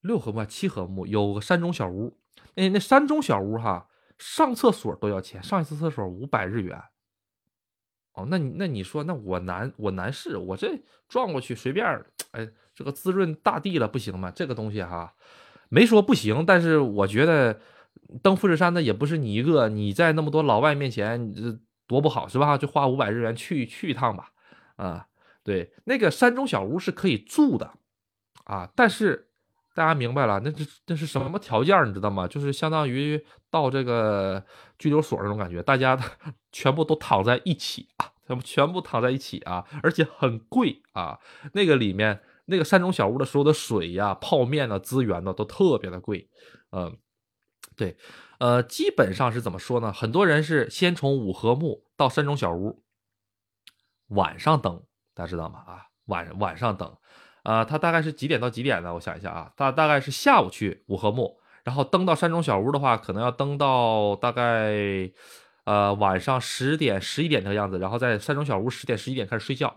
[0.00, 2.18] 六合目、七合目有个山中小屋，
[2.54, 6.80] 那那山中小屋哈，上厕所都要钱，上一次厕所五百日元。
[8.14, 11.84] 哦，那你那你说，那我难我南市，我这撞过去随便，
[12.30, 14.30] 哎，这个滋润大地了，不行吗？
[14.30, 15.14] 这个东西哈，
[15.68, 17.60] 没说不行，但是我觉得
[18.22, 22.56] 登富士山的也不是你一个，你在那么多老外面前，这多不好是吧？
[22.56, 24.30] 就花五百日元去去一趟吧，
[24.76, 25.08] 啊，
[25.42, 27.72] 对，那个山中小屋是可以住的，
[28.44, 29.28] 啊，但是。
[29.74, 32.28] 大家明白了，那这那是什么条件你知道吗？
[32.28, 34.42] 就是相当于到这个
[34.78, 35.98] 拘留所那种感觉，大家
[36.52, 41.18] 全部都躺在一起啊，全部全部躺在一起啊，而且很贵啊。
[41.54, 46.30] 那个里面那个山中小屋的所有的水呀、泡面呢、资源呢，都特别的贵。
[46.70, 46.96] 嗯，
[47.76, 47.96] 对，
[48.38, 49.92] 呃，基本上是怎么说呢？
[49.92, 52.84] 很多人是先从五合目到山中小屋，
[54.08, 54.84] 晚上登，
[55.14, 55.58] 大家知道吗？
[55.66, 56.96] 啊，晚晚上登。
[57.44, 58.92] 啊，他大概是几点到几点呢？
[58.92, 64.72] 我想一下啊，大大概是下午去五合目，然后登到山中小屋的话，可能要登到大概
[65.64, 69.76] 呃晚上十点十一点这个样子，然后在山中小屋十点十一点开始睡觉，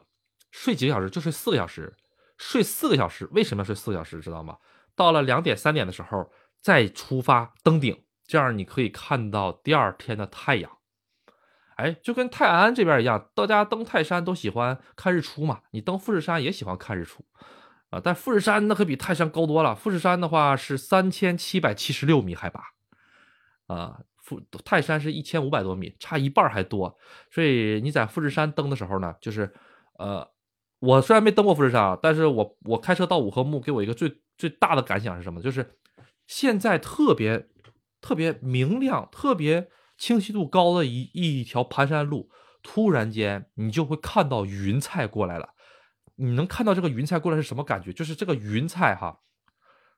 [0.49, 1.93] 睡几个小时就睡四个小时，
[2.37, 4.21] 睡四个小时，为什么要睡四个小时？
[4.21, 4.57] 知道吗？
[4.95, 10.71] 到了两点三点的时候再出发登顶，这样你可以看到第二天的太阳。
[11.75, 17.23] 哎，就跟泰安这边一样，大家登泰山都喜欢看日出嘛，你登富士山也喜欢看日出。
[17.89, 19.73] 啊，但富士山那可比泰山高多了。
[19.73, 22.61] 富士山的话是三千七百七十六米海拔，
[23.67, 26.97] 啊，富泰山是一千五百多米，差一半还多。
[27.31, 29.53] 所以你在富士山登的时候呢，就是，
[29.99, 30.27] 呃，
[30.79, 35.41] 我虽然没登过富士山啊，但是我我开车到五合目，给我一个最最大的感想是什么？
[35.41, 35.77] 就是
[36.27, 37.47] 现在特别
[38.01, 42.29] 特别明亮、特别清晰度高的一一条盘山路，
[42.61, 45.53] 突然间你就会看到云彩过来了。
[46.17, 47.93] 你能看到这个云彩过来是什么感觉？
[47.93, 49.21] 就是这个云彩哈，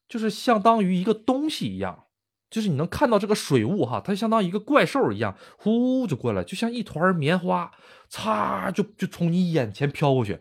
[0.08, 2.06] 就是相当于一个东西一样，
[2.50, 7.72] 就是你能看到这个水雾哈，它相当于一个怪兽一样，呼就过来，就像一团棉花，
[8.10, 10.40] 擦就就从你眼前飘过去，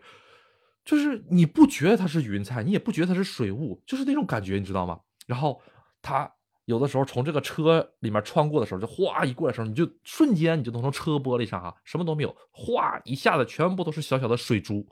[0.83, 4.99] 就是你不觉得它是云彩，你也不觉得它是水雾，就是那种感觉，你知道吗？
[5.27, 5.61] 然后
[6.01, 6.29] 它
[6.65, 14.85] 有的时候从这个车里面穿过的时候，就哗一过来的时候，你就瞬间你就能从车玻璃上哈，什么都没有，哗一下子全部都是小小的水珠。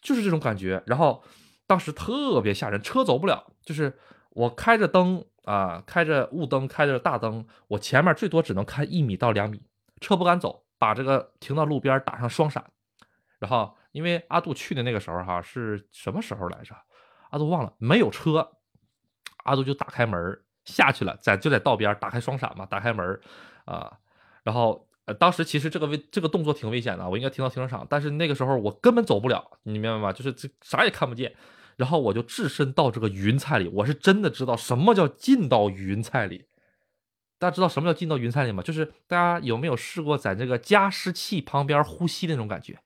[0.00, 1.22] 就是这种感觉，然后
[1.66, 3.98] 当时特别吓人，车走不了，就是
[4.30, 9.62] 我开着灯啊，开着雾灯，开着大灯，我前面最多只能看一米到两米，
[10.00, 12.64] 车不敢走，把这个停到路边打上双闪，
[13.38, 16.74] 然后因为阿杜去的那个时候哈是什么时候来着？
[17.30, 18.52] 阿杜忘了，没有车，
[19.44, 23.20] 阿杜就打开门下去了，在就在道边打开双闪嘛，打开门
[23.64, 23.98] 啊，
[24.42, 24.87] 然后。
[25.14, 30.12] 当时其实这个危这个动作挺危险的，我应该停到停车场，但是那个时候我根本走不了，你明白吗？
[30.12, 31.34] 就是这啥也看不见，
[31.76, 36.44] 然后我就置身到这个云彩里，我是真的知道什么叫进到云彩里。
[37.38, 38.62] 大家知道什么叫进到云彩里吗？
[38.62, 42.78] 就是大家有没有试过在这个加湿器旁边呼吸那种感觉？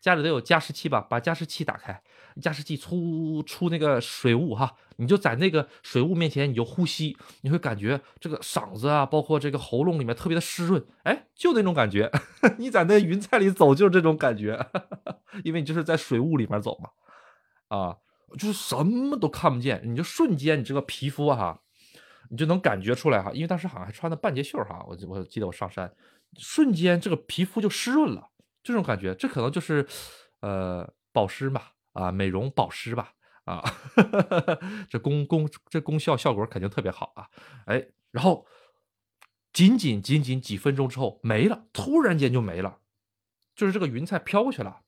[0.00, 1.00] 家里都有加湿器吧？
[1.00, 2.02] 把加湿器打开，
[2.40, 12.10] 加湿器出出那个水雾哈，你就在那个水雾面前，你就呼吸，你会感觉这个嗓子啊，包括这个喉咙里面特别的湿润，哎，就那种感觉。
[12.58, 14.58] 你在那云彩里走，就是这种感觉，
[15.44, 16.90] 因为你就是在水雾里面走嘛，
[17.68, 17.96] 啊，
[18.38, 21.60] 就是什么都看不见，你就瞬间你这个皮肤哈，
[22.30, 25.92] 你就能感觉出来哈，因为当时好像还穿的半截袖哈，我我记得我上山，
[26.38, 28.30] 瞬间这个皮肤就湿润了。
[28.62, 29.86] 这种感觉，这可能就是，
[30.40, 33.64] 呃，保湿吧，啊，美容保湿吧，啊，
[34.90, 37.28] 这功功这功效效果肯定特别好啊，
[37.64, 38.46] 哎，然后
[39.52, 42.78] 仅仅仅仅几分钟之后没了，突然间就没了，
[43.54, 44.82] 就是这个云彩飘过去了，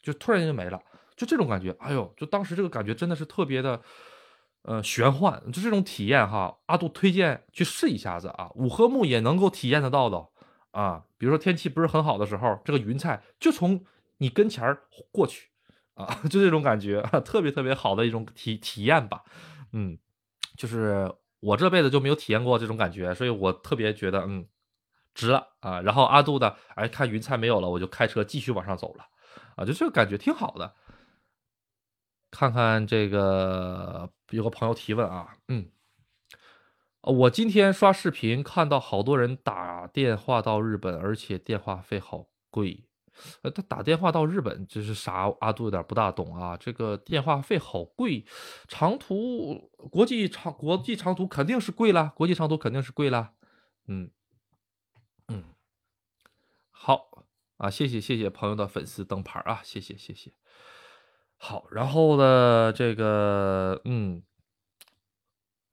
[0.00, 0.80] 就突然间就没了，
[1.16, 3.82] 就这种感觉，哎呦，就当时这个感觉真的是特别的，
[4.62, 10.28] 呃，玄幻，就这种体验哈，阿杜推荐去试一下子啊，五合目也能够体验得到的。
[10.70, 13.84] 啊，比如说天气不是很好的时候，这个云彩就从
[14.18, 15.47] 你跟前儿过去，
[15.98, 19.22] 啊， 就这种感觉， 特别特别好的一种体体验吧。
[19.72, 19.98] 嗯，
[20.56, 24.46] 就是我这辈子就没有体验过这种感觉，所以我特别觉得，嗯，
[25.14, 25.80] 值了啊。
[25.80, 29.04] 然后阿杜的，哎，看云彩没有了，我就开车继续往上走了，
[29.56, 30.74] 啊，就这个感觉挺好的。
[32.30, 35.70] 看看这个，有个朋友提问啊，嗯。
[37.02, 42.87] 我今天刷视频看到好多人打电话到日本，而且电话费好贵。
[43.42, 45.32] 呃，他打电话到日本这是啥？
[45.40, 46.56] 阿杜有点不大懂啊。
[46.56, 48.24] 这个电话费好贵，
[48.66, 53.32] 长途国际长国际长途肯定是贵了，国际长途肯定是贵了。
[53.86, 54.10] 嗯
[55.28, 55.44] 嗯，
[56.70, 57.24] 好
[57.58, 60.32] 啊，谢谢谢谢朋友的粉丝灯牌啊，谢谢谢谢。
[61.36, 64.22] 好，然后呢，这个嗯，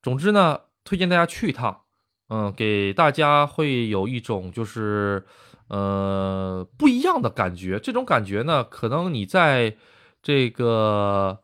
[0.02, 0.62] 总之呢。
[0.88, 1.82] 推荐大家去一趟，
[2.28, 5.26] 嗯，给大家会有一种就是，
[5.68, 7.78] 呃不一样的感觉。
[7.78, 9.76] 这种感觉呢，可能你在
[10.22, 11.42] 这个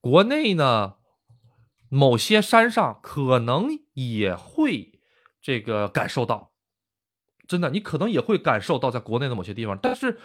[0.00, 0.94] 国内呢，
[1.88, 5.00] 某些山上可能也会
[5.40, 6.52] 这个感受到，
[7.46, 10.18] 真的，你可能也会感受到在国内的某些地方，但是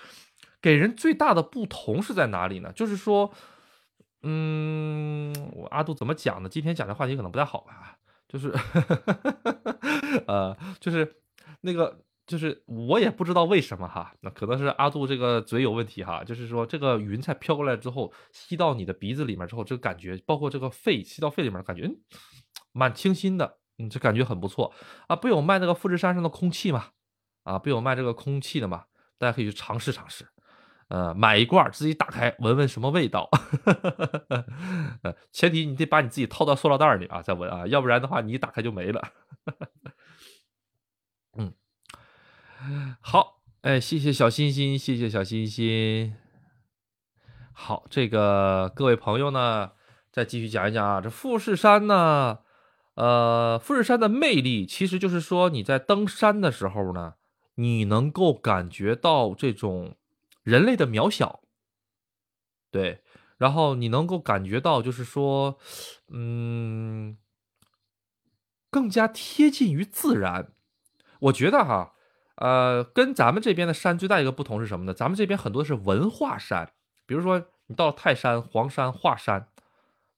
[0.62, 2.71] 给人最大的不同是在哪里呢？
[2.71, 3.31] 就是说。
[4.23, 6.49] 嗯，我阿杜怎么讲呢？
[6.49, 7.95] 今天讲的话题可能不太好吧，
[8.27, 8.51] 就是，
[10.25, 11.21] 呃，就是
[11.62, 21.89] 那个，就是我也不知道为什么哈，那可能是阿杜这个嘴有问题哈，就是说这个云彩飘过来之后，吸到你的鼻子里面之后，这个感觉，包括这个肺吸到肺里面，感觉
[22.73, 24.73] 蛮清新的，嗯，这感觉很不错
[25.07, 25.15] 啊。
[25.15, 26.87] 不有卖那个富士山上的空气吗？
[27.43, 28.83] 啊，不有卖这个空气的吗？
[29.17, 30.27] 大家可以去尝试尝试。
[30.89, 33.29] 呃，买一罐自己打开闻闻什么味道，
[35.01, 39.01] 呃，前提你得把你自己套到塑料袋里啊，再闻啊，要不然的话你一打开就没了。
[43.01, 46.15] 好，哎，谢谢小心心，谢谢小心心。
[47.53, 49.71] 好，这个各位朋友呢，
[50.12, 52.39] 再继续讲一讲啊，这富士山呢，
[52.95, 57.15] 呃，富士山的魅力其实就是说你在登山的时候呢，
[57.56, 59.95] 你能够感觉到这种。
[60.43, 61.41] 人类的渺小，
[62.71, 63.03] 对，
[63.36, 65.60] 然后你能够感觉到，就是说，
[66.08, 67.17] 嗯，
[68.69, 70.53] 更加贴近于自然。
[71.19, 71.95] 我觉得哈，
[72.38, 74.93] 呃，跟咱们这边的山最大一个不同是什么呢？
[74.93, 76.71] 咱们这边很多是文化山，
[77.06, 79.50] 比如说你到泰山、黄山、华山，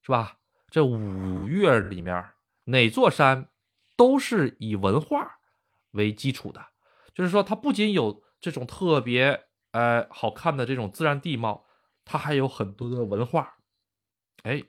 [0.01, 0.37] 是吧？
[0.69, 2.23] 这五岳里面
[2.65, 3.49] 哪座山
[3.97, 5.39] 都是以文化
[5.91, 6.63] 为基础的，
[7.13, 9.45] 就是说它不仅有这种特别。
[9.71, 11.63] 呃，好看的这种自然地貌，
[12.03, 13.57] 它还有很多的文化，
[14.41, 14.63] 哎，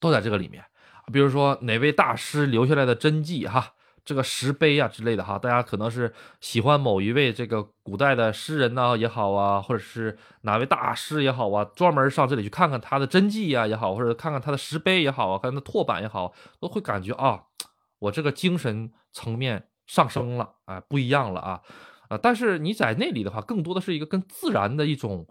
[0.00, 0.64] 都在这个里面。
[1.12, 17.44] 比如说哪位大师留下来的真迹哈，这个石碑啊之类的哈，大家可能是喜欢某一位这个古代的诗人呢也好啊，或者是哪位大师也好啊，专门上这里去看看他的真迹呀也好，或者看看他的石碑也好啊，看他的拓版也好，都会感觉啊，
[18.00, 21.60] 我这个精神层面上升了啊，不一样了啊。
[22.08, 25.26] 啊，但是你在那里的话，更多的是一个跟自然的一种，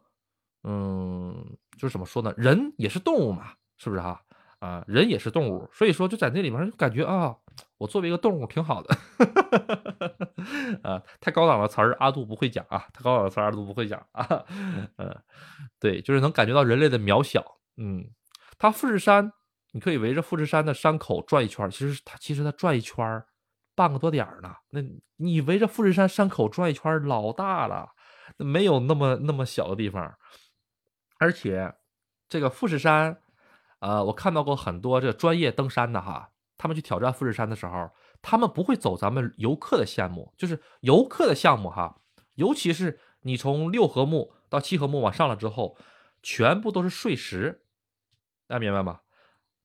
[0.64, 2.34] 嗯，就是怎么说呢？
[2.38, 4.20] 人也是动物嘛，是不是哈？
[4.60, 7.36] 啊，人也是动物，所以说就在那里面感觉啊，
[7.82, 8.96] 我作为一个动物挺好的，
[10.88, 14.46] 啊，太高档的词儿阿杜不会讲啊，太高档的词儿阿杜不会讲啊，
[14.98, 15.20] 嗯，
[15.80, 17.44] 对，就是能感觉到人类的渺小，
[17.78, 18.08] 嗯，
[18.60, 19.34] 它富士山，
[19.72, 23.24] 你可以围着富士山的山口转一圈，其实它其实它转一圈。
[23.74, 24.82] 半个多点儿呢，那
[25.16, 27.90] 你围着富士山山口转一圈，老大了，
[28.38, 30.14] 没有那么那么小的地方。
[31.18, 31.74] 而且
[32.30, 33.18] 这个富士山，
[33.80, 36.30] 呃，我看到过很多这专业登山的哈，
[36.62, 37.90] 他们去挑战富士山的时候，
[38.22, 41.98] 他们不会走咱们游客的项目，就是游客的项目哈，
[42.36, 45.76] 尤其是你从六合目到七合目往上了之后，
[46.22, 47.64] 全部都是碎石，
[48.48, 49.00] 大家明白吗？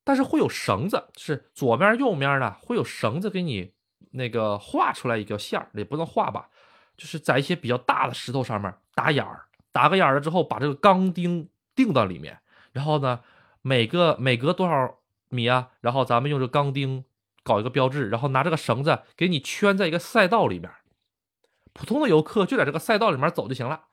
[0.05, 3.77] 但是会有绳子，是左面右面的会有绳子给你。
[4.13, 6.49] 那个画出来一条线儿，也不能画吧，
[6.97, 12.39] 就是在一些比较大的石头上面打眼儿，打个眼儿了之后，把这个钢钉钉到里面，
[12.73, 13.21] 然后呢，
[13.61, 17.05] 每个每隔多少米啊，然后咱们用这钢钉
[17.43, 20.71] 搞一个标志，然后拿这个绳子给你圈在一个赛道里面，
[21.73, 23.85] 普通的游客就在这个赛道里面走就行了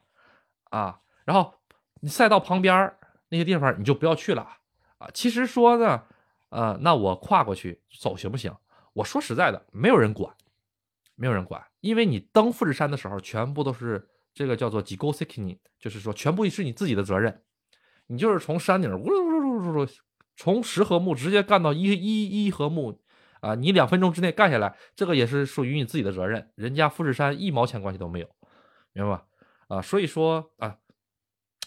[0.70, 1.56] 啊，然后
[2.02, 2.96] 你赛道旁边
[3.30, 4.42] 那些地方你就不要去了
[4.98, 5.10] 啊。
[5.14, 6.04] 其实说呢，
[6.50, 8.56] 呃，那我跨过去走行不行？
[8.94, 10.36] 我说实在的，没有人管，
[11.16, 17.44] 没有人管，因为你登富士山的时候，全部都是这个叫做 g i g o s e k i n i 就是说全部是你自己的责任。
[18.08, 19.98] 你就是从山顶呜噜噜噜噜噜，
[20.36, 23.02] 从十合目直接干到一一一合目
[23.42, 28.28] 啊，你两分钟之内干下来，这个也是属于你自己的责任，人家富士山一毛钱关系都没有，
[28.94, 29.24] 明白吧？
[29.68, 30.78] 啊，所以说啊，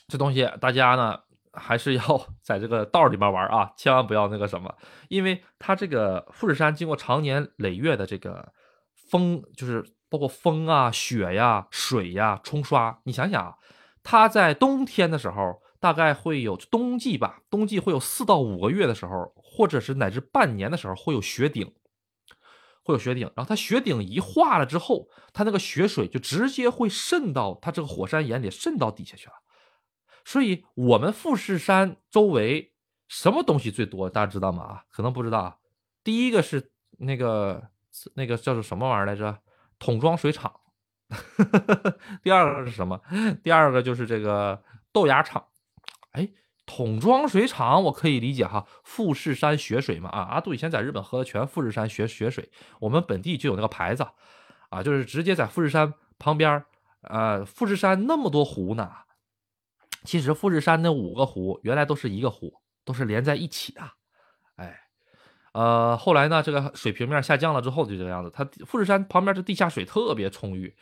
[0.09, 1.20] 这东西大家呢。
[1.59, 2.02] 还是要
[2.44, 4.76] 在这个道里面玩啊，千万不要那个什么，
[5.09, 8.52] 因为它这个富士山经过长年累月的这个
[9.11, 13.00] 风，就是包括风啊、雪呀、水呀冲刷。
[13.05, 13.55] 你想想啊，
[14.02, 21.72] 它在冬天的时候，大概会有冬季吧，冬季会有四到五个月的时候，或者是乃至半年的时候会有雪顶，
[22.82, 23.30] 会有雪顶。
[23.37, 29.34] 然后它雪顶一化了之后，它那个雪水就直接会渗到它这个火山岩里，渗到底下去了。
[30.24, 32.72] 所以，我们富士山周围
[33.06, 34.10] 什么东西最多？
[34.10, 34.64] 大家知道吗？
[34.64, 35.60] 啊，可能不知道。
[36.02, 37.70] 第一个是那个
[38.14, 39.38] 那个叫做什么玩意儿来着？
[39.78, 40.52] 桶装水厂。
[42.24, 43.00] 第二个是什么？
[43.44, 44.60] 第二个就是这个
[44.92, 45.46] 豆芽厂。
[46.17, 46.31] 哎，
[46.64, 50.08] 桶装水厂我可以理解哈，富士山雪水嘛。
[50.08, 52.50] 啊，阿杜以前在日本喝的全富士山雪雪水，
[52.81, 54.06] 我们本地就有那个牌子，
[54.71, 56.64] 啊，就是直接在富士山旁边
[57.02, 58.90] 呃，富士山那么多湖呢，
[60.04, 62.54] 其实富士山那五个湖原来都是一个湖，
[62.85, 63.83] 都是连在一起的。
[64.56, 64.81] 哎，
[65.52, 68.31] 呃，后来呢，这个水平面下降了之后就这个样子。
[68.35, 70.75] 它富士山旁边这地下水特别充裕，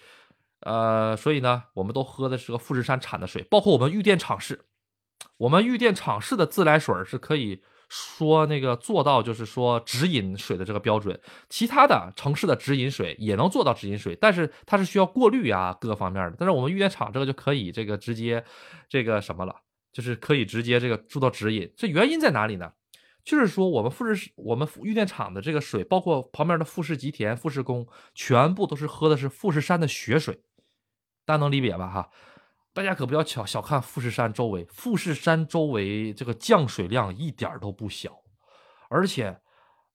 [0.60, 4.64] 呃，所以呢，我们都喝的是个富士山产的水，包括我们玉电厂市，
[5.36, 7.62] 我们玉电厂市的自来水是可以。
[7.86, 16.36] 说那个做到就是说直饮水的这个标准，其他的城市的直饮水也能做到直饮水，但是它是需要过滤啊各个方面的。
[16.36, 18.42] 但是我们玉电厂这个就可以这个直接
[18.88, 19.54] 这个什么了，
[19.92, 21.70] 就是可以直接这个做到直饮。
[21.76, 22.72] 这原因在哪里呢？
[23.22, 30.40] 就是说我们富士我们玉电厂的这个水，包括旁边的富士吉田、富士宫，全部都是喝的是富士山的雪水，
[31.24, 31.86] 大家能理解吧？
[31.88, 32.10] 哈。
[32.74, 38.10] 大家可不要小小看富士山周围，富士山周围这个降水量一点都不小，
[38.90, 39.38] 而且，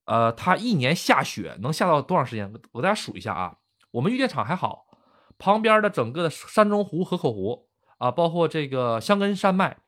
[0.06, 2.50] 呃，它一年下雪能下到多长时间？
[2.72, 3.58] 我给大家数一下啊。
[3.92, 4.86] 我们玉电厂还好，
[5.38, 7.68] 旁边的整个的山中湖、河口湖
[7.98, 9.80] 啊，包括这个香根山脉，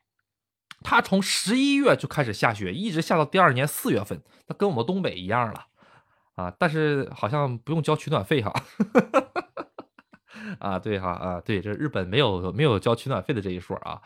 [0.84, 5.68] 它从十一月就开始下雪，一直下到第二年四月份，它跟我们东北一样了
[6.36, 6.54] 啊。
[6.60, 8.54] 但是好像不用交取暖费哈。
[10.60, 14.02] 啊，对哈，啊，对，这日本没有没有交取暖费的这一说啊，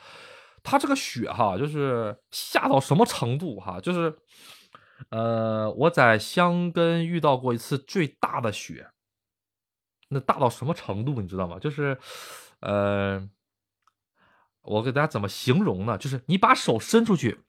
[0.64, 4.18] 它这个雪哈，就是下到什么程度哈，就是，
[5.10, 8.88] 呃，我在香根遇到过一次最大的雪，
[10.10, 11.60] 那大到什么程度你知道吗？
[11.60, 11.98] 就是，
[12.62, 13.30] 呃，
[14.64, 15.98] 我给大家怎么形容呢？
[15.98, 17.40] 就是你把手伸出去，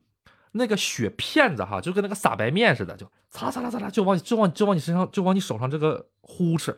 [0.53, 6.77] 那个雪片子哈，就跟那个撒白面似的，就擦擦啦擦啦，就往就往就往你身上就往你手上这个呼哧。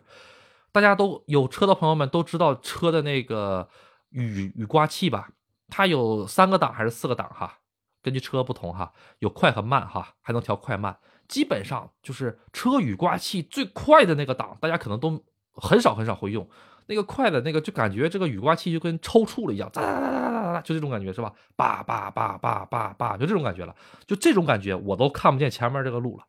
[0.73, 3.69] 大家都有车的朋友们都知道车的那个
[4.11, 5.29] 雨雨刮器吧？
[5.69, 7.59] 它有三个档还是四个档哈？
[8.03, 10.97] 根据车不同哈，有快和慢哈，还能调快慢。
[11.27, 16.49] 基本上就是车雨刮器最快的那个档，大家可能都很少很少会用。
[16.87, 21.31] 那个快的那个就感觉这个雨刮器就跟抽搐了一样，哒哒哒哒哒哒，就这种感觉是吧？
[21.55, 23.77] 叭叭叭叭叭叭，就这种感觉了。
[24.07, 26.25] 就这种感觉，我都看不见前面这个路了。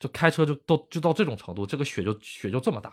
[0.00, 2.92] 就开车就都就到这种程度，这个雪就雪就这么大。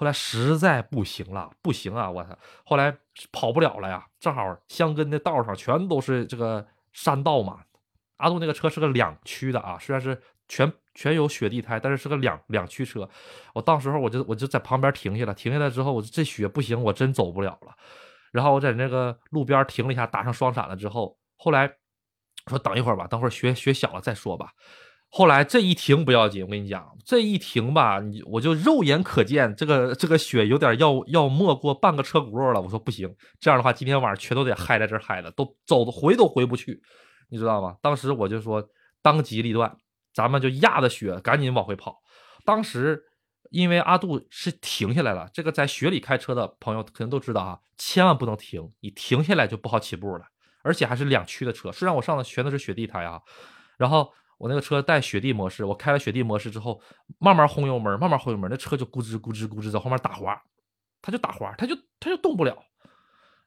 [0.00, 2.10] 后来实在不行了，不行啊！
[2.10, 2.30] 我操，
[2.64, 2.96] 后来
[3.30, 4.06] 跑不了了呀。
[4.18, 7.60] 正好香根的道上全都是这个山道嘛。
[8.16, 13.06] 阿杜那个车是个两驱的啊，虽然是全全有雪地胎，但是是个两两驱车。
[13.52, 17.76] 我到时候我就我就在旁边停下了，停下来之后，我这雪不行，我真走不了了。
[18.32, 21.70] 然后我在那个路边停了一下，打上双闪了之后，后来
[22.46, 24.50] 说等一会儿吧，等会儿雪雪小了再说吧。
[25.12, 32.60] 后来这一停不要紧，我跟你讲，这一停吧，你我就肉眼可见这个这个雪有点要要没过半个车轱辘了。
[32.60, 36.80] 我说不行，这样的话今天晚上全都得嗨在这嗨了，都走的回都回不去，
[37.28, 37.74] 你知道吗？
[37.82, 38.64] 当时我就说
[39.02, 39.76] 当机立断，
[40.14, 41.96] 咱们就压着雪赶紧往回跑。
[42.44, 43.02] 当时
[43.50, 50.24] 因为阿杜是停下来了，这个在雪里开车的朋友可能都知道啊，千万不能停，你停下来就不好起步了，
[50.62, 51.72] 而且还是两驱的车。
[51.72, 53.20] 虽然我上的全都是雪地胎啊，
[53.76, 54.12] 然后。
[54.40, 56.80] 我那个车带雪地模式，我开了雪地模式之后，
[57.18, 60.42] 慢慢轰油门，慢慢轰油门，那车就咕吱咕吱咕吱在后面打滑，
[61.02, 62.56] 它就打滑，它就它就动不了。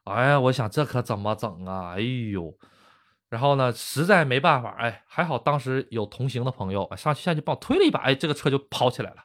[0.04, 1.96] 哎呀，我想这可怎么整啊？
[1.96, 2.56] 哎呦，
[3.28, 9.24] 然后呢，实在没办法，哎，还好当时有同行的朋友上去下去帮我推了一把，哎，这个车就跑起来了。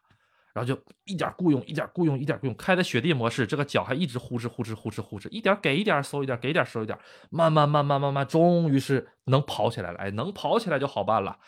[0.54, 6.98] 然后就一点雇佣，一点雇佣，一点雇佣，开的雪地模式，这个脚还一直呼哧呼哧呼哧呼哧，一点给一点收一点，给一点收一点，
[7.30, 10.00] 慢慢慢慢慢慢，终于是能跑起来了。
[10.00, 11.40] 哎，能跑起来就好办了。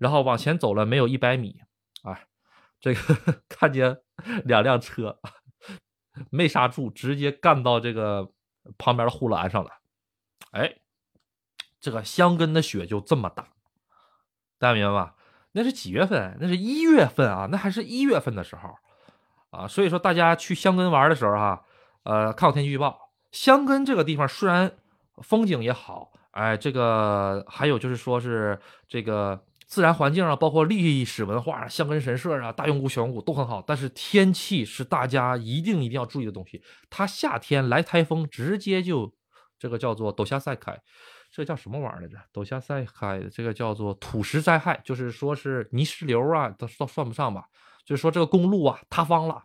[0.00, 1.60] 然后往前走了没有一百米，
[2.02, 2.26] 哎，
[2.80, 3.00] 这个
[3.48, 3.98] 看见
[4.44, 5.18] 两辆车
[6.30, 8.32] 没刹住，直接干到这个
[8.76, 9.70] 旁边的护栏上了。
[10.50, 10.76] 哎，
[11.80, 13.48] 这个香根的雪就这么大，
[14.58, 15.14] 大家明白吧？
[15.58, 16.38] 那是几月份？
[16.40, 18.70] 那是一月份啊，那还是一月份的时候
[19.50, 19.66] 啊。
[19.66, 21.64] 所以说，大家去香根玩的时候哈，
[22.04, 23.10] 呃，看好天气预报。
[23.32, 24.70] 香根这个地方虽然
[25.20, 28.56] 风景也好，哎，这个还有就是说是
[28.86, 36.62] 这个自然环境啊，包括历史文化、香根神社啊、大永谷、小永谷都很好，但是天气是大家一定一定要注意的东西。
[36.88, 39.12] 它夏天来台风，直接就
[39.58, 40.80] 这个叫做陡下塞开。
[41.30, 42.16] 这叫什么玩意儿来着？
[42.32, 47.48] 陡下塞开的这个叫做土石灾害，就是说是泥石流啊，都都算不上吧。
[47.84, 49.44] 就是说这个公路啊塌方了，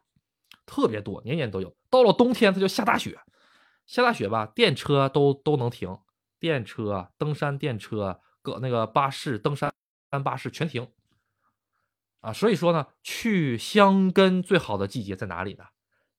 [0.66, 1.76] 特别多，年年都有。
[1.90, 3.20] 到了冬天，它就下大雪，
[3.86, 5.98] 下大雪吧，电车都都能停，
[6.40, 9.74] 电车、登山电车、各那个巴士、登山
[10.24, 10.90] 巴士全停
[12.22, 12.32] 啊。
[12.34, 15.66] 所以说呢，去香根最好的季节在哪里呢？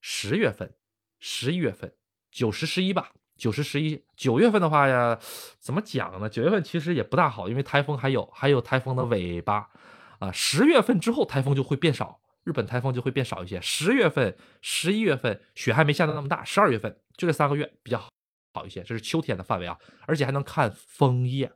[0.01, 0.75] 十月份、
[1.19, 1.97] 十一月份、
[2.31, 3.13] 九十、十一吧。
[3.37, 5.19] 九十十一九月份的话呀，
[5.59, 6.29] 怎么讲呢？
[6.29, 9.69] 九月份其实也不大好，因为台风还有还有台风的尾巴
[10.19, 10.31] 啊。
[10.33, 13.61] 十月份之后台风就会变少，日本台风就会变少一些。
[13.61, 18.01] 十月份、十一月份雪还没下的那么大，十二月份就这三个月比较
[18.53, 19.77] 好一些，这是秋天的范围啊，
[20.07, 21.51] 而且还能看枫叶。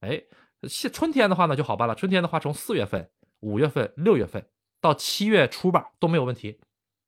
[0.00, 0.22] 哎，
[0.68, 4.46] 夏春天的话呢就好办了，春天的话从四月份、五月份、六月份
[4.80, 6.60] 到七月初吧都没有问题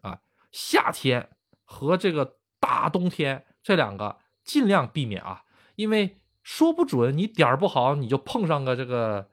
[0.02, 0.18] 啊。
[0.50, 1.30] 夏天
[1.64, 5.42] 和这个大冬天这两个尽量避免啊，
[5.74, 9.28] 因为说不准你点儿不好你就碰上个这个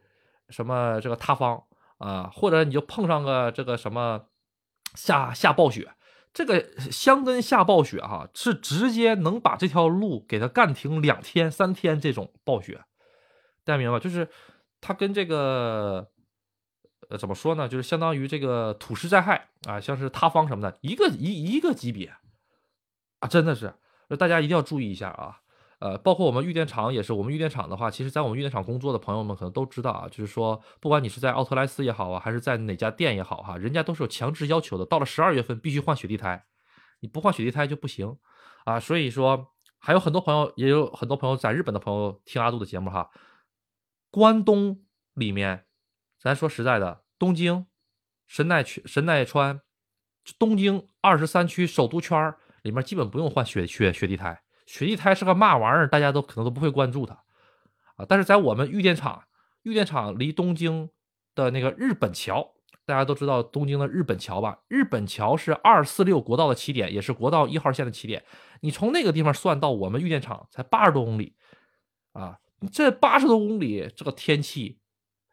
[0.50, 1.64] 什么这个塌方
[2.00, 4.26] 啊，或者你就碰上个这个什么
[4.96, 5.94] 下下暴雪。
[6.34, 12.86] 这个香根下暴雪哈，是直接能把这条路给它干停两天三天这种暴雪，
[13.66, 14.00] 大家明白？
[14.00, 14.30] 就是
[14.80, 16.08] 它跟这个
[17.10, 17.68] 呃怎么说呢？
[17.68, 22.16] 就是相当于这个土石灾害啊，像是塌方什么的，一个一一个级别
[23.20, 23.74] 啊，真的是，
[24.16, 25.38] 大家一定要注意一下啊。
[25.80, 36.46] 呃，包括我们玉电厂也是，我们玉电厂的话，其实在我们玉电厂工作的朋友们可能都知道啊，就是说，不管你是在奥特莱斯也好啊，还是在哪家店也好哈，人家都是有强制要求的，到了十二月份必须换雪地胎，
[37.00, 38.16] 你不换雪地胎就不行
[38.64, 38.80] 啊。
[38.80, 43.10] 所以说，还有很多朋友，也有很多朋友在日本的朋友听阿杜的节目哈。
[44.12, 44.84] 关东
[45.16, 45.66] 里面，
[46.20, 47.66] 咱说实在的，东京、
[48.28, 49.62] 神奈区、神奈川、
[50.38, 54.42] 东京二十三区首都圈里面，基本不用换雪雪雪地胎。
[54.66, 55.88] 雪地胎是个嘛玩意儿？
[55.88, 57.14] 大家都可能都不会关注它
[57.96, 58.06] 啊。
[58.08, 59.24] 但是在我们玉电厂，
[59.64, 60.90] 玉电厂离东京
[61.36, 62.54] 的那个日本桥，
[62.86, 64.60] 大家都知道东京的日本桥吧？
[64.68, 68.24] 日本桥是二四六国道的起点，也是国道一号线的起点。
[68.62, 71.36] 你从那个地方算到我们玉电厂才八十多公里
[72.14, 72.38] 啊！
[72.72, 74.78] 这八十多公里，这个天气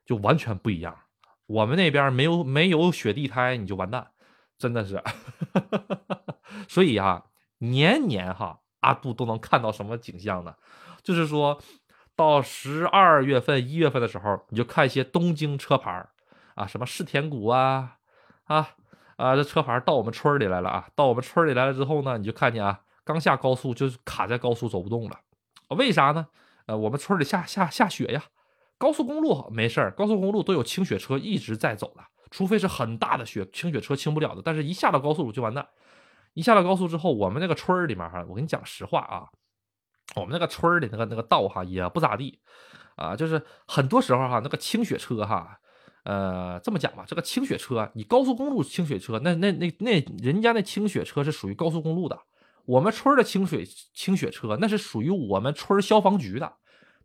[0.07, 0.97] 就完全不一样。
[1.47, 4.09] 我们那边没有没有雪地胎，你就完蛋，
[4.59, 5.03] 真的是。
[6.66, 7.26] 所以啊，
[7.59, 8.61] 年年哈。
[8.80, 10.54] 阿杜都能看到什么景象呢？
[11.02, 11.61] 就是说
[12.14, 16.06] 到十二月份、一月份的时候，你就看一些东京车牌
[16.54, 17.96] 啊，什么世田谷啊，
[18.44, 18.68] 啊
[19.16, 25.18] 啊，这车牌到我们村里来了啊，到我们村里来了之后呢，你就看见啊，刚下高速就卡在高速走不动了，
[25.70, 26.28] 为啥呢？
[26.66, 28.22] 呃，我们村里下下下雪呀，
[28.78, 35.66] 高速公路没事高速公路都有清雪车一直在走的，除非是很大的雪，清雪车清不了的，但是一下到高速路就完蛋。
[36.39, 39.26] 一下了高速之后，我们那个村儿里面哈，我跟你讲实话啊，
[40.14, 42.41] 我们那个村儿里那个那个道哈也不咋地
[42.95, 45.59] 啊，就是很多时候哈，那个清雪车哈，
[46.05, 52.16] 呃，这么讲吧，这个清雪车，你高速公路清雪车，那那那那人家那清雪车是属于高速公路的，
[52.66, 56.55] 我们村的清水清雪车那是属于我们村消防局的，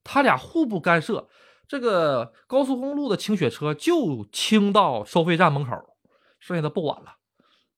[0.03, 1.27] 他俩互不干涉。
[1.67, 5.71] 这个高速公路的清雪车就清到收费站门口，
[6.39, 7.15] 剩下的不管了。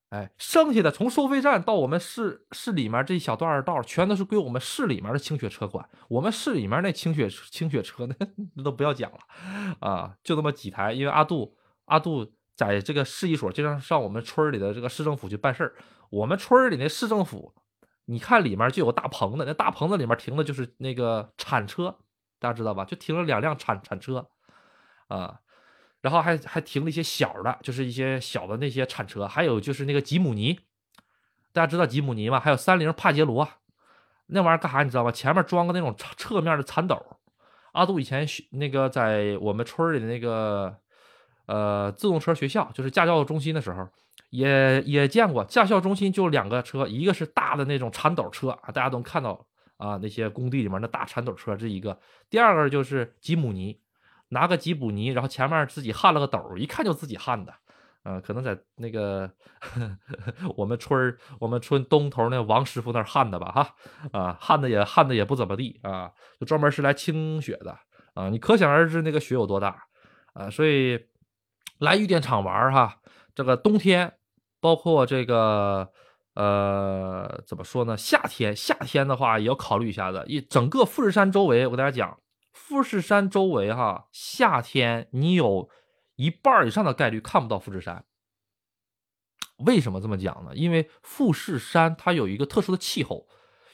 [0.09, 5.87] 哎，剩下的从收费站到我们市市里面这一小段道，全都是归我们市里面的清雪车管。
[6.07, 9.17] 我们市里面那清雪清雪车 那那都不要讲了
[9.79, 10.93] 啊，就那么几台。
[10.93, 15.75] 因为阿杜阿杜在这个市一所经常上我们村里的这个市政府去办事儿。
[16.11, 17.53] 我们村里那市政府，
[18.05, 21.97] 你看里面就有大棚子，那大棚子里面停的就是那个铲车，
[22.39, 22.85] 大家知道吧？
[22.85, 24.29] 就停了两辆铲铲车
[25.07, 25.41] 啊。
[26.05, 30.59] 然后还还停了一些小的，就是一些小的那些铲车，还有就是那个吉姆尼，
[31.51, 32.39] 大家知道吉姆尼吗？
[32.39, 33.49] 还有三菱帕杰罗，
[34.27, 35.11] 那玩意儿干啥你知道吗？
[35.11, 37.03] 前面装个那种侧面的铲斗。
[37.71, 40.77] 阿杜以前学那个在我们村里的那个
[41.47, 43.89] 呃自动车学校，就是驾校中心的时候，
[44.29, 49.43] 也也见过驾校中心就两个车，一个是大的那种铲斗车啊，大家都能看到
[49.77, 51.99] 啊，那些工地里面的大铲斗车这一个，
[52.29, 53.81] 第二个就是吉姆尼。
[54.29, 57.53] 拿个吉普尼，然后前面自己焊了个斗，一看就自己焊的，
[58.03, 59.31] 嗯，可能在那个
[60.57, 63.75] 我们村儿、我们村东头那王师傅那儿焊的吧，哈，
[64.11, 67.77] 啊，焊的也焊的也不怎么地啊，就专门是来清雪的
[68.15, 69.83] 啊，你可想而知那个雪有多大
[70.33, 70.99] 啊，所以
[71.79, 72.97] 来玉电厂玩哈，
[73.33, 74.13] 这个冬天，
[74.59, 75.89] 包括这个
[76.33, 77.95] 呃，怎么说呢？
[77.95, 82.17] 夏天，夏天的话也要考虑一下子，一整个富士山周围，我跟大家讲。
[82.55, 85.69] 富士山周围，哈，夏天你有
[86.15, 88.05] 一半以上的概率看不到富士山。
[89.57, 90.55] 为什么这么讲呢？
[90.55, 93.27] 因为富士山它有一个特殊的气候，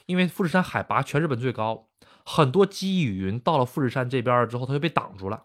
[0.06, 1.88] 因为富士山海拔全日本最高，
[2.24, 5.44] 很多积雨云到了富士山这边之后，它就被挡住了，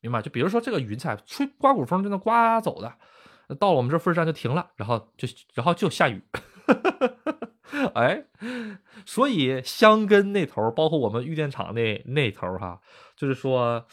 [0.00, 0.22] 明白？
[0.22, 2.98] 就比如说这个云彩吹刮股风就能刮走的，
[3.60, 6.22] 到了我们这富士山就停了，然后就然后就下雨。
[7.94, 8.24] 哎，
[9.06, 12.80] 所以香根那头，包括我们玉电厂那那头，哈，
[13.16, 13.86] 就是说，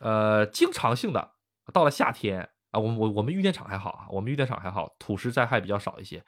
[0.00, 1.32] 呃，经常性的
[1.72, 6.22] 到了夏天啊，我我我们玉电厂还好啊，我们玉电厂还好，土石灾害比较少一些。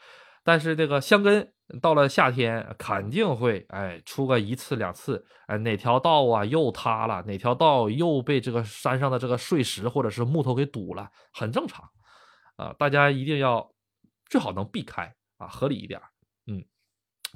[0.45, 11.89] 但是这个香根到了夏天，肯定会哎出个一次两次，哎哪条道啊又塌了，哪条道又被这个山上的这个碎石或者是木头给堵了，很正常
[12.57, 13.73] 啊，大家一定要
[14.29, 16.01] 最好能避开啊，合理一点。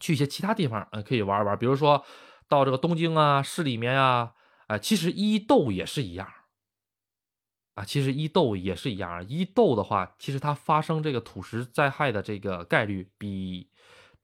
[0.01, 2.05] 去一些其他地方，嗯，可以玩一玩，比如说
[2.49, 4.34] 到这个东京啊、市里面啊，
[4.66, 6.28] 啊，其实伊豆也是一样，
[7.74, 9.26] 啊，其实伊豆也是一样。
[9.26, 13.70] 伊豆的话，其实它发生这个土石灾害的这个概率比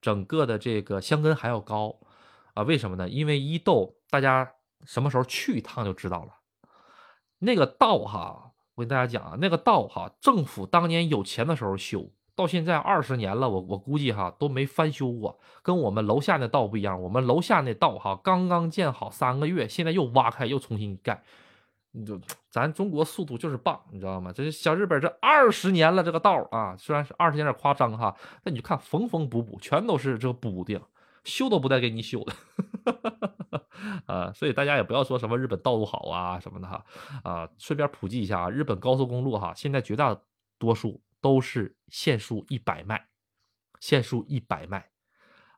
[0.01, 1.99] 整个的这个箱根还要高，
[2.55, 3.09] 啊，为什么呢？
[3.09, 4.53] 因为伊豆大家
[4.85, 6.35] 什么时候去一趟就知道了，
[7.39, 12.12] 那个道哈，我跟大家讲啊，那个道哈，政府当年有钱的时候修。
[12.43, 17.01] 到现在二十年了，我我估计哈都没翻修过，跟我们楼下那道不一样。
[17.01, 21.22] 我们楼下那道哈刚刚建好三个月，现在又挖开又重新盖，
[21.93, 22.20] 你就
[22.51, 24.32] 咱中国速度就是棒，你知道吗？
[24.34, 28.12] 这小日本这二十年了，这个道啊，虽然是二十年有点夸张哈，
[28.43, 30.80] 那你就看缝缝补补，全都是这个补丁，
[31.22, 33.62] 修都不带给你修的，
[34.12, 36.84] 啊，所以大家也不要说什么日本道路好啊什么的哈，
[37.22, 40.18] 啊，顺便普及一下啊，日本高速公路哈，现在绝大
[40.59, 41.01] 多数。
[41.23, 43.09] 都是限速一百迈，
[43.81, 44.91] 限速一百迈，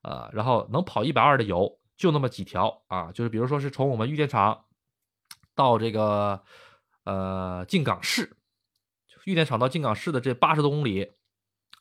[0.03, 4.67] 呃，然后能跑一百二的油就那么几条啊，就是比如说是从我们玉电厂
[5.55, 6.45] 到这个
[7.05, 8.37] 呃静冈市，
[9.25, 11.15] 玉电厂到静冈市的这八十多公里，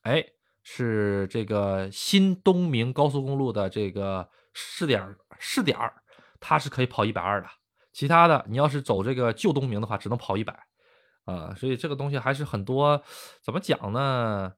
[0.03, 0.25] 哎，
[0.63, 5.77] 是这个新东名高速公路的这个试点试点
[6.39, 7.49] 它是可以跑一百二的，
[7.91, 10.67] 其他的你要是走这个旧东名的话，只能跑一百。
[11.25, 13.01] 啊，所以这个东西还是很多，
[13.41, 14.53] 怎么讲呢？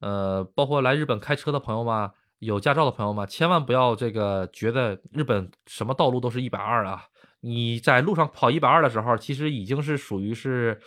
[0.00, 7.06] 呃，包括来日本开车的朋友们，有驾照的朋友们，千万不要这个觉得日本什么道路都是一百二啊！
[7.40, 10.80] 你在路上跑一百二的时候，其实已经是属于是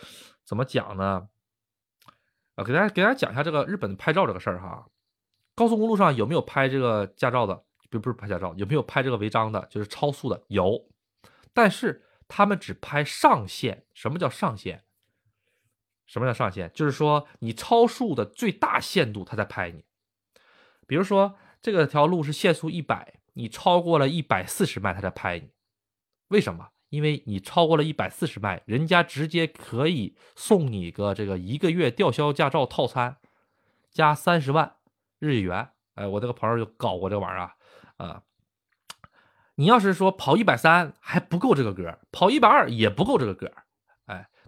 [0.44, 1.28] 怎么讲呢？
[2.54, 4.86] 啊，给大家给大家讲一下这个日本拍照这个事儿哈。
[5.54, 7.62] 高速公路上有没有拍这个驾照的？
[7.90, 9.66] 不不是拍驾照，有没有拍这个违章的？
[9.70, 10.78] 就是超速的有，
[11.52, 13.84] 但是他们只拍上限。
[13.92, 14.84] 什么叫上限？
[16.12, 16.70] 什么叫上限？
[16.74, 19.82] 就是说你超速的最大限度，他在拍你。
[20.86, 25.48] 比如说这个条路是限速一百，你超过了一百四十迈，他在拍你。
[26.28, 26.68] 为什么？
[26.90, 33.16] 因为你超过了一百四十迈，人家直接可以送你个这个一个月吊销驾照套餐，
[33.90, 34.76] 加三十万
[35.18, 35.70] 日元。
[35.94, 37.54] 哎，我这个朋友就搞过这玩意儿啊。
[37.96, 38.22] 啊，
[39.54, 43.50] 你要是说跑一百三还不够这个格，跑一百二也不够这个格。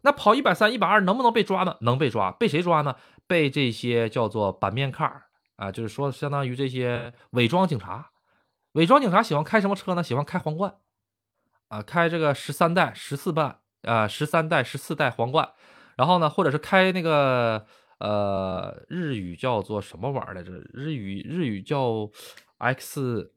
[0.04, 1.76] 那跑一百三、一百二能不能被抓呢？
[1.80, 2.94] 能被抓，被谁抓呢？
[3.26, 5.22] 被这些叫做板面 car
[5.56, 8.10] 啊，就是说相当于这些伪装警察。
[8.72, 10.02] 伪装警察喜欢开什么车呢？
[10.02, 10.74] 喜欢开皇冠
[11.68, 15.52] 啊，开这个十三代、十四代啊，十三代、十四代皇冠。
[15.96, 17.64] 然后呢，或者是开那个
[17.98, 20.52] 呃，日语叫做什么玩意儿来着？
[20.72, 22.10] 日语日语叫
[22.58, 23.32] X，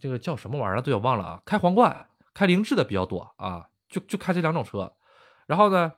[0.00, 0.82] 这个叫什么玩意儿？
[0.82, 1.42] 对，我忘了啊。
[1.44, 4.95] 开皇冠、开凌志的比较多啊，就就开这两种车。
[5.46, 5.92] 然后呢，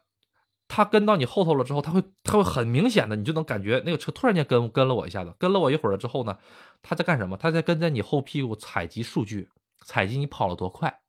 [0.68, 6.38] 他跟到你后头了之后，他会他会很明显的，你就能感觉那个车突然间跟跟了我一下子，跟了我一会儿了之后呢，
[6.82, 7.36] 他在干什么？
[7.36, 9.51] 他在跟在你后屁股采集数据，
[9.84, 11.01] 采集你跑了多快。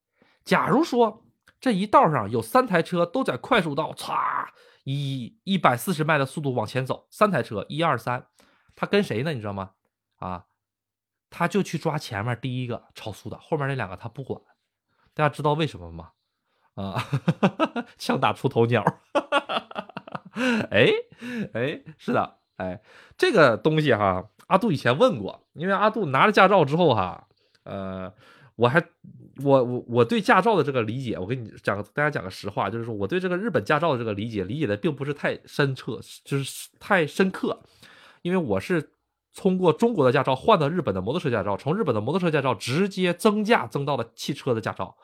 [0.46, 1.26] 假如说
[1.60, 4.48] 这一道上有三台车都在快速道，唰，
[4.86, 8.28] 以一百四十迈的速度往前走，三台车，一二三，
[8.76, 9.34] 他跟谁呢？
[9.34, 9.72] 你知道吗？
[10.16, 10.46] 啊，
[11.30, 14.42] 他就去抓前面第一个超速的，后面那两个他不管。
[15.14, 16.12] 大家知道为什么吗？
[16.76, 17.04] 啊，
[17.98, 18.84] 枪打出头鸟，
[20.72, 20.90] 哎
[21.54, 22.82] 哎，是的，哎，
[23.18, 27.28] 这个东西哈，阿杜以前问过，因为阿杜拿了驾照之后哈，
[27.64, 28.14] 呃，
[28.56, 28.82] 我还
[29.44, 37.60] 我我我对驾照的这个理解，我跟你讲，大家讲个实话，就是说我对这个日本驾照的这个理解，理解的并不是太深彻，就是太深刻，
[38.22, 38.94] 因为我是
[39.36, 44.96] 通过中国的驾照换到日本的摩托车驾照，从日本的摩托车驾照直接增驾增到了汽车的驾照，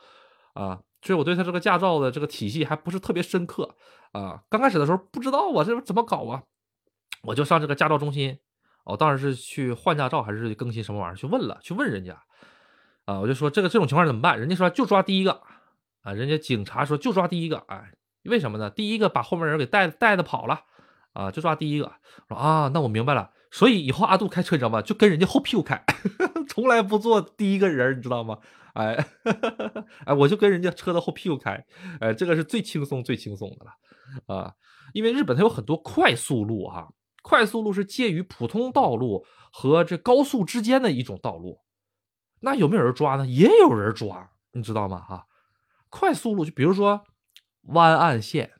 [0.54, 0.80] 啊。
[1.06, 3.76] 所以我对他这个驾照的这个体系还不是特别深刻
[4.12, 4.42] 啊。
[4.50, 6.44] 刚开始的时候不知道啊，这怎么搞啊？
[7.22, 8.38] 我就上这个驾照中心，
[8.84, 11.16] 我当时是去换驾照还是更新什么玩意儿？
[11.16, 12.20] 去问了，去问人家
[13.06, 14.40] 啊，我就说这个这种情况怎么办？
[14.40, 15.42] 人家说就抓第一个
[16.02, 17.94] 啊，人家警察说就抓第一个，哎，
[18.24, 18.70] 为什么呢？
[18.70, 20.62] 第一个把后面人给带带的跑了
[21.14, 21.92] 啊，就抓第一个。
[22.28, 23.32] 说啊，那我明白了。
[23.56, 24.82] 所以以后阿杜开车你知道吗？
[24.82, 25.82] 就跟人家后屁股开，
[26.50, 28.38] 从来不坐第一个人，你知道吗？
[28.74, 29.08] 哎，
[30.06, 31.66] 哎，我就跟人家车的后屁股开，
[32.02, 34.54] 哎，这个是最轻松、最轻松的了啊！
[34.92, 36.92] 因为日本它有很多快速路哈，
[37.24, 41.62] 快速路是介于普通道路和这高速之间的一种道路。
[42.42, 43.26] 那有没有人抓呢？
[43.26, 45.00] 也有人抓，你知道吗？
[45.00, 45.28] 哈，
[45.90, 47.06] 快速路就比如说
[47.62, 48.52] 湾岸线，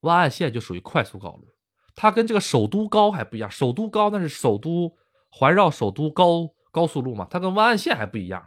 [0.00, 1.48] 湾岸线就属于快速高路，
[1.94, 3.50] 它跟这个首都高还不一样。
[3.50, 4.92] 首都高那是首都
[5.30, 8.42] 环绕首都高高速路嘛，它跟湾岸线还不一样。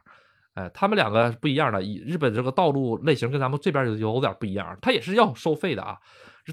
[0.56, 5.98] 哎，他们两个不一样的，以日本这个道路类型跟咱们这边有有点不一样，它也是要收费的啊，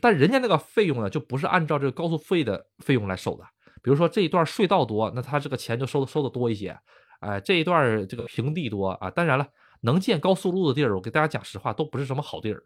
[0.00, 3.44] 但人家那个费用呢，就不是按照这个高速费的费用来收的，
[3.80, 6.76] 比如说这一段隧道多，那他这个钱就收的收的多一些。
[7.20, 9.46] 哎，这一段这个平地多啊，当然了，
[9.82, 12.60] 能建高速路的地儿，我给大家讲实话，都不是什么好地儿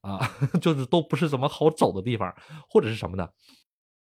[0.00, 0.18] 啊，
[0.62, 2.34] 就是都不是什么好走的地方，
[2.70, 3.28] 或者是什么呢？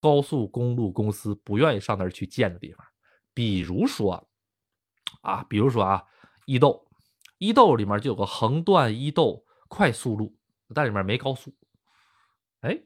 [0.00, 2.86] 高速公路公司不愿意上那儿去建的地方，
[3.34, 4.28] 比如说
[5.22, 6.04] 啊，比如说啊，
[6.46, 6.86] 伊豆，
[7.38, 10.34] 伊豆里面就有个横断伊豆快速路，
[10.74, 11.52] 但里面没高速。
[12.60, 12.78] 哎，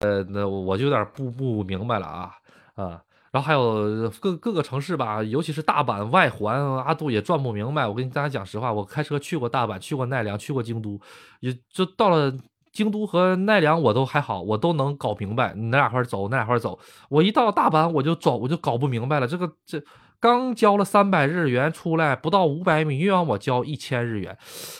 [0.00, 2.34] 呃，那我就有点不不明白了啊
[2.74, 3.04] 啊。
[3.30, 7.84] 然后还有各各个城市吧，尤其是大阪外环，阿杜也转不明白。
[7.84, 11.00] 我跟大家讲实话，我开车去过大阪，去过奈良，去过京都，
[11.40, 12.32] 也就到了
[12.74, 16.78] 京都和奈良，我都还好，我都能搞明白哪俩块走，哪俩块走。
[17.08, 19.26] 我一到大阪，我就走，我就搞不明白了。
[19.26, 19.82] 这个这
[20.20, 24.36] 刚交了三百日元出来，不到五百米，又让我交一千日元。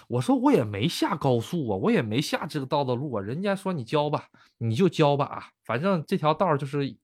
[0.08, 3.22] 我说我也没下高速啊，我也没下这个道的路啊。
[3.22, 4.24] 人家说你交吧，
[4.58, 6.94] 你就交吧啊，反正这条道就是。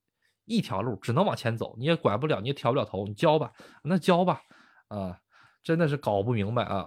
[0.47, 3.53] 一条路只能往前走，你也拐不了，你也调不了头，你交吧，
[3.85, 4.41] 那交吧，
[4.89, 5.17] 啊，
[5.63, 6.85] 真的是搞不明白啊，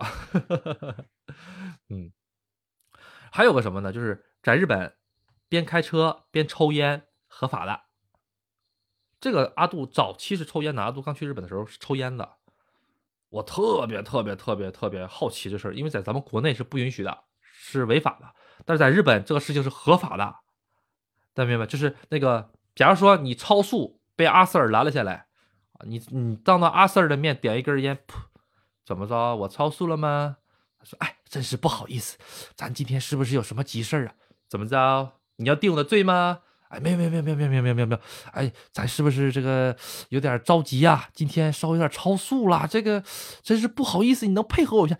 [1.88, 2.12] 嗯，
[3.36, 3.92] 还有个什么呢？
[3.92, 4.94] 就是在日本
[5.50, 7.82] 边开车边抽烟合法的。
[9.20, 12.36] 这个阿杜早期是抽烟的，阿杜刚去日本的时候是抽烟的。
[13.30, 18.28] 我特别特别特别特别好奇这事儿，因为在咱们国内是不允许的，是违法的，
[18.66, 20.36] 但是在日本这个事情是合法的，
[21.34, 21.66] 大家明白？
[21.66, 22.52] 就是那个。
[22.76, 25.28] 假如说你超速被阿 Sir 拦了下来，
[25.88, 28.16] 你你当着阿 Sir 的面点一根烟，噗，
[28.86, 29.36] 怎么着？
[29.36, 30.38] 我超速了吗？
[30.84, 32.18] 说：“哎，真是不好意思，
[32.56, 34.14] 咱今天是不是有什么急事儿啊？
[34.50, 35.14] 怎么着？
[35.38, 36.40] 你要定我的罪吗？
[36.70, 39.76] 哎，没有没有没有没有没有没有没有没有，哎，咱是不是这个
[40.10, 41.10] 有点着急呀？
[41.14, 43.04] 今天稍微有点超速了，这个
[43.42, 44.98] 真是不好意思，你能配合我一下？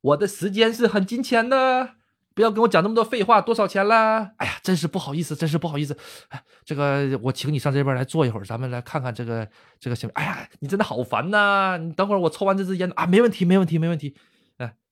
[0.00, 1.90] 我的时间是很金钱的。”
[2.32, 4.30] 不要跟我讲那么多废话，多少钱啦？
[4.38, 5.98] 哎呀，真是不好意思，真是不好意思。
[6.28, 9.46] 哎，这个我请你上这边来坐一会儿，咱们来看看这个
[9.80, 10.08] 这个行。
[10.14, 11.76] 哎呀，你真的好烦呐！
[11.76, 14.14] 你等会儿我抽完这支烟啊，没问题，没问题，没问题。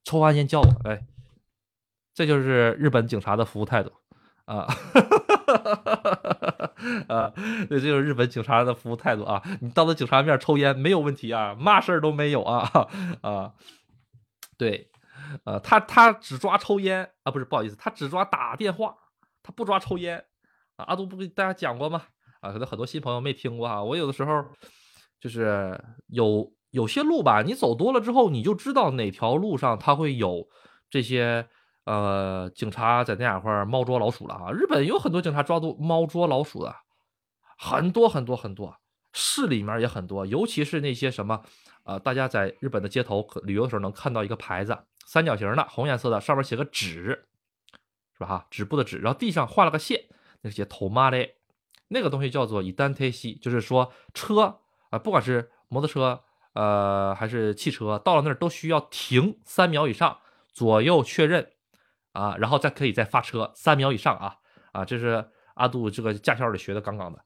[0.09, 0.67] 抽完烟叫我。
[0.85, 1.05] 哎，
[2.15, 3.93] 这就是日本警察的服务态度
[4.47, 4.65] 啊！
[4.65, 4.73] 哈
[7.15, 7.33] 啊，
[7.69, 9.43] 这就是日本警察的服务态度啊！
[9.61, 12.89] 你当着警察面抽烟没有问题啊，嘛事儿都没有啊
[13.21, 13.53] 啊！
[14.57, 14.91] 对。
[15.45, 18.97] 呃，他他只抓抽烟啊，不是，不好意思，他只抓打电话，
[19.43, 20.25] 他不抓抽烟
[20.77, 20.87] 啊。
[20.87, 22.05] 阿杜不给大家讲过吗？
[22.41, 23.85] 啊，可能很多新朋友没听过啊。
[23.85, 24.43] 我有的时候
[25.21, 30.49] 就是有有些路吧，你走多了之后，你就知道哪条路上它会有
[30.89, 31.49] 这些
[31.85, 34.53] 呃警察在那两块猫捉老鼠了啊。
[34.53, 36.73] 日本有很多警察抓住猫捉老鼠的，
[37.59, 38.77] 很多很多很多，
[39.13, 41.43] 市里面也很多，尤其是那些什么
[41.83, 44.79] 呃，大家在日本的街头旅游的时候能看到一个牌子。
[45.05, 47.27] 三角形的红颜色的，上面写个纸，
[48.13, 48.27] 是吧？
[48.27, 50.05] 哈，纸布的纸，然后地上画了个线，
[50.43, 51.29] 那个写头妈的，
[51.89, 54.61] 那个东西叫做以单推西，就是说车
[54.91, 56.23] 啊，不管是摩托车
[56.55, 60.19] 呃还是汽车，到了那儿都需要停三秒以上，
[60.53, 61.53] 左右确认
[62.13, 64.37] 啊，然后再可以再发车三秒以上啊
[64.73, 67.25] 啊，这是阿杜这个驾校里学的杠杠的。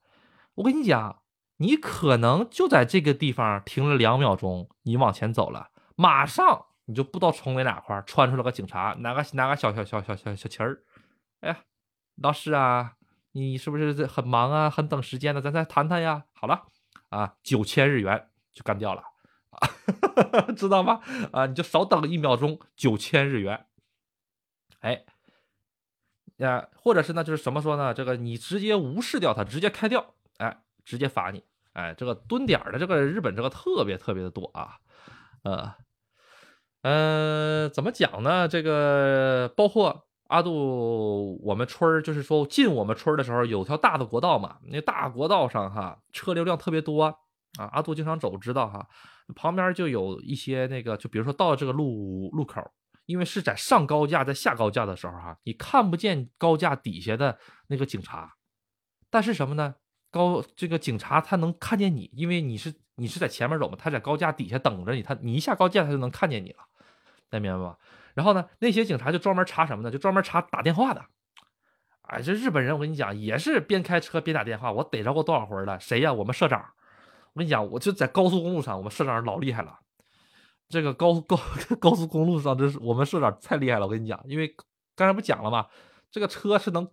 [0.55, 1.21] 我跟你讲，
[1.57, 6.65] 你可能就在这个地方停了两秒钟，你往前走了，马上。
[6.85, 10.83] 你就不知道从哪哪块窜出来个警察，拿个拿个小小小小小小旗儿，
[11.39, 11.59] 哎呀，
[12.21, 12.95] 老师啊，
[13.31, 14.69] 你是不是很忙啊？
[14.69, 15.39] 很等时间呢？
[15.39, 16.25] 咱再谈谈呀。
[16.33, 16.63] 好了，
[17.07, 19.01] 啊，九千日元就干掉了，
[20.55, 21.01] 知道吗？
[21.31, 23.65] 啊，你就少等一秒钟，九千日元。
[24.79, 25.03] 哎，
[26.37, 27.93] 呀，或者是呢，就是什么说呢？
[27.93, 31.43] 这个你直接无视掉它，直接开掉，哎，直接罚你。
[31.73, 34.77] 哎，这个蹲点的这个日本这个特别特别的多啊，
[35.43, 35.73] 呃。
[36.85, 38.45] 嗯，怎么讲呢？
[38.45, 47.17] 这个包括阿杜，我们村儿就是说进我们村儿的时候有条大的国道嘛，那大国道上哈车流量特别多
[47.57, 47.65] 啊。
[47.71, 48.87] 阿杜经常走，知道哈，
[49.35, 52.61] 旁边就有一些那个，就比如说到这个路路口，
[53.05, 57.37] 因为是在上高架在下高架的时候哈，你看不见高架底下的
[57.67, 58.33] 那个警察，
[59.09, 59.75] 但是什么呢？
[60.11, 66.59] 高这个警察他能看见你，因为你是你是在前面走嘛，他在高架底下等着你，他你一下高架他就能看见你了。
[67.31, 67.77] 能明白吧？
[68.13, 69.89] 然后呢，那些警察就专门查什么呢？
[69.89, 71.03] 就专门查打电话的。
[72.03, 74.71] 哎，这日本人，我跟你讲，也是边开车边打电话。
[74.71, 75.79] 我逮着过多少回了？
[75.79, 76.13] 谁呀？
[76.13, 76.63] 我们社长。
[77.33, 79.79] 我跟你讲，我就在高速公路上，我们社长老厉害了。
[80.69, 81.37] 这个高高
[81.79, 83.85] 高速公路上，这是我们社长太厉害了。
[83.85, 84.55] 我跟你讲，因为
[84.95, 85.67] 刚才不讲了吗？
[86.11, 86.89] 这个车是能，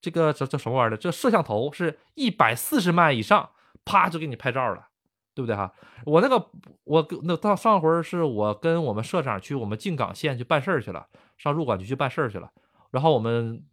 [0.00, 0.96] 这个叫叫什么玩意儿的？
[0.96, 3.50] 这摄像头是一百四十迈以上，
[3.84, 4.88] 啪就给你拍照了。
[5.34, 5.72] 对不对哈？
[6.04, 6.50] 我那个，
[6.84, 11.08] 我那到上回是我跟我们社长去我们靖港县去办事去了，
[11.38, 12.52] 上入管局去办事去了。
[12.90, 13.64] 然后我们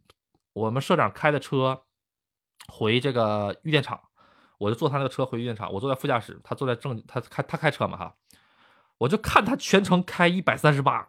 [0.54, 1.82] 我们社长开的车
[2.70, 4.00] 回这个玉电厂，
[4.60, 8.14] 我就坐他那个车回玉电厂，我坐在副驾驶，他坐在正他开他开车嘛哈，
[8.98, 11.08] 我就看他全程开一百三十八，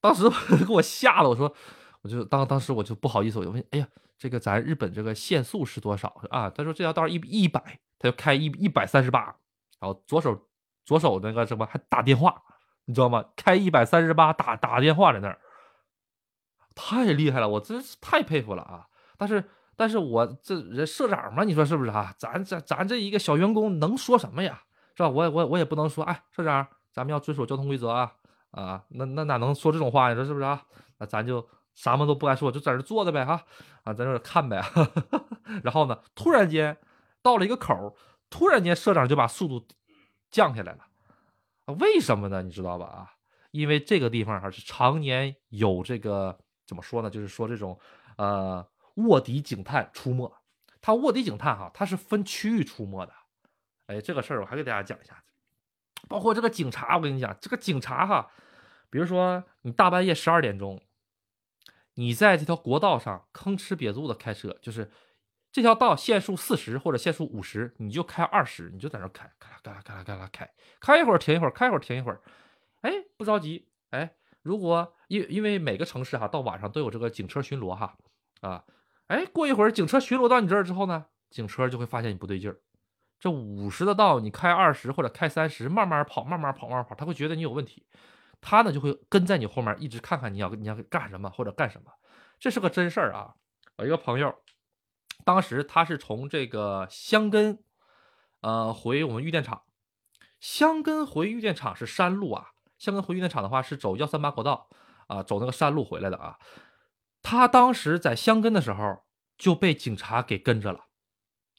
[0.00, 0.28] 当时
[0.66, 1.54] 给我吓了，我说
[2.02, 3.86] 我就当当时我就不好意思，我就问，哎呀，
[4.18, 6.50] 这个咱日本这个限速是多少啊？
[6.50, 9.36] 他说这条道一一百，他就开一一百三十八，
[9.78, 10.48] 然后左手
[10.84, 12.42] 左手那个什么还打电话，
[12.86, 13.24] 你知道吗？
[13.36, 15.38] 开一百三十八打打电话在那儿，
[16.74, 18.88] 太厉害了，我真是太佩服了啊！
[19.16, 19.48] 但是。
[19.82, 22.14] 但是我这人社长嘛，你说是不是啊？
[22.16, 24.62] 咱这咱这一个小员工能说什么呀？
[24.96, 25.08] 是吧？
[25.08, 28.12] 我我我也不能说，哎，社长，咱们要遵守交通规则啊
[28.52, 28.84] 啊！
[28.90, 30.08] 那那哪能说这种话？
[30.10, 30.62] 你说是不是啊？
[30.98, 33.44] 那咱就啥么都不敢说，就在这坐着呗哈
[33.82, 34.62] 啊，在这看呗。
[35.64, 36.76] 然后呢，突然间
[37.20, 37.96] 到了一个口，
[38.30, 39.66] 突然间社长就把速度
[40.30, 41.74] 降下来了。
[41.80, 42.40] 为什么呢？
[42.40, 42.86] 你知道吧？
[42.86, 43.10] 啊，
[43.50, 47.10] 因为这个地方还是常年有这个怎么说呢？
[47.10, 47.76] 就是说这种
[48.16, 48.64] 呃。
[48.96, 50.32] 卧底警探出没，
[50.80, 53.12] 他卧底警探哈，他是分区域出没的。
[53.86, 55.22] 哎，这个事儿我还给大家讲一下。
[56.08, 58.30] 包括这个警察，我跟你讲，这个警察哈，
[58.90, 60.82] 比如说你大半夜十二点钟，
[61.94, 64.90] 你在这条国道上吭哧瘪肚的开车，就是
[65.50, 72.20] 这条道限速四十或者限速五十，你就开二十，你就在那开，嘎啦嘎啦嘎啦嘎啦开，开一会儿停一会儿，开一会儿停一会儿，
[72.80, 73.68] 哎，不着急。
[73.90, 77.96] 哎，如果因因为每个城市哈，到晚上都有这个警车巡逻哈，
[78.40, 78.64] 啊。
[79.12, 82.58] 哎，过一会儿警车巡逻到你这儿之后呢，警车就会发现你不对劲儿。
[83.20, 87.86] 这五十的道你开二十或者开三十，慢慢跑，慢慢跑，慢慢跑，他会觉得你有问题，
[88.40, 91.92] 他呢就会跟在你后面，一直看看你要你要干什么或者干什么。
[92.40, 93.34] 这是个真事儿啊！
[93.76, 94.34] 我一个朋友，
[95.26, 97.62] 当时他是从这个香根，
[98.40, 99.62] 呃，回我们玉电厂。
[100.40, 102.46] 香根回玉电厂是山路啊，
[102.78, 104.70] 香根回玉电厂的话是走幺三八国道
[105.06, 106.38] 啊，走那个山路回来的啊。
[107.22, 109.04] 他当时在香根的时候
[109.38, 110.86] 就被警察给跟着了，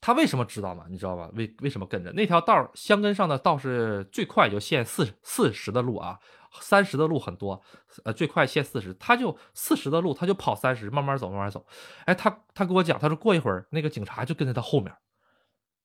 [0.01, 0.85] 他为什么知道吗？
[0.89, 1.29] 你知道吗？
[1.33, 6.19] 为为什么跟着那条道香根上的道是最快就限四四十的路啊，
[6.59, 7.61] 三十的路很多，
[8.03, 11.65] 呃，最快限四十，他就四十的路他就跑三十，慢慢走，慢慢走。
[12.05, 14.93] 哎，他他跟我讲，他说过一会儿那个警察就跟在他后面，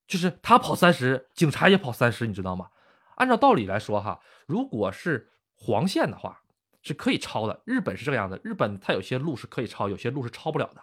[0.07, 2.69] 就是他跑三十，警察也跑三十，你知道吗？
[3.15, 6.43] 按照道理来说哈，如果是黄线的话。
[6.89, 8.41] 是可以抄的，日本是这个样子。
[8.43, 10.83] 日本它有些路是可以抄，有些路是抄不了的。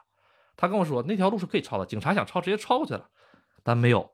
[0.56, 3.10] 他跟我说那条路是可以抄的，警察想抄直接抄过去了，
[3.64, 4.12] 但没有，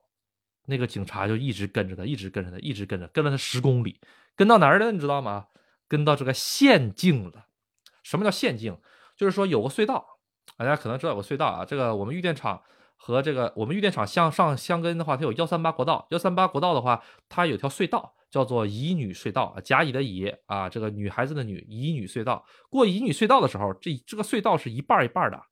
[0.65, 3.99] 那个警察就一直跟着他，一直跟着他，一直跟着，跟了他十公里，
[4.35, 4.91] 跟到哪儿了？
[4.91, 5.47] 你知道吗？
[5.87, 7.45] 跟到这个县境了。
[8.01, 8.77] 什么叫县境？
[9.15, 10.17] 就是说有个隧道，
[10.57, 11.65] 大家可能知道有个隧道啊。
[11.65, 12.63] 这个我们玉电厂
[12.95, 18.15] 和这个我们玉电厂向上相跟的话，它有幺三八国道，幺三八国道的话，它有条隧道。
[18.31, 22.43] 叫做乙女隧道，甲乙的乙啊，这个女孩子的女，乙女隧道。
[22.69, 25.43] 过乙女隧道的时候，这这个隧道是一半一半的，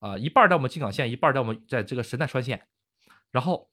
[0.00, 2.66] 啊，一半在我们京港线，一半在我们在这个神奈川线。
[3.30, 3.70] 然后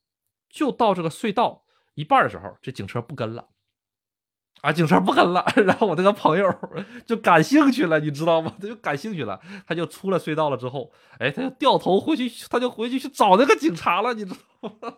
[0.47, 1.65] 就到这个隧道
[1.95, 3.49] 一半的时候，这警车不跟了，
[4.61, 5.43] 啊，警车不跟了。
[5.65, 6.47] 然后我这个朋友
[7.05, 8.55] 就感兴趣了，你知道吗？
[8.61, 14.37] 他就感兴趣了，他就出了隧道了之后，哎，他就掉头回去，他就回去去找那个警察了，你知道
[14.69, 14.97] 吗？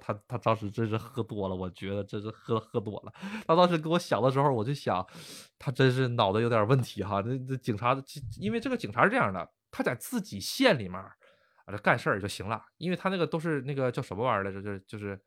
[0.00, 3.12] 他他当时真是喝多了，我觉得真是喝喝多了。
[3.46, 5.06] 他当时给我想的时候，我就想，
[5.58, 7.22] 他真是脑子有点问题哈。
[7.24, 7.96] 那那警察，
[8.38, 11.12] 因为这个警察是这样的，他在自己县里面啊
[11.68, 15.20] 这干事儿就行了，因为他那个都是那个叫什么玩意儿来着，就是就是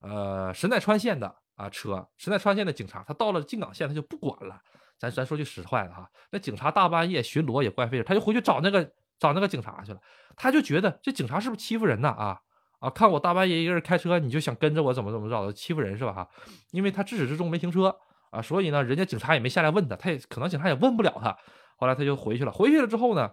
[0.00, 4.60] 呃神奈川县的啊车，神奈川县的警察，他到了京港县他就不管了。
[4.98, 8.88] 咱咱说句实话的哈，那警察大半夜巡逻也怪费他就回去找那个
[9.18, 10.00] 找那个警察去了。
[10.36, 12.40] 他就觉得这警察是不是欺负人呢啊？
[12.82, 12.90] 啊！
[12.90, 16.12] 看我大半夜一个人开车，你就想跟着我怎么怎么着的欺负人是吧？
[16.12, 16.28] 哈，
[16.72, 17.96] 因为他至始至终没停车
[18.30, 21.38] 啊，所以呢，人家警察也没下来问他，他也可能警察也问不了他。
[21.76, 22.50] 后来他就回去了。
[22.50, 23.30] 回去了之后呢，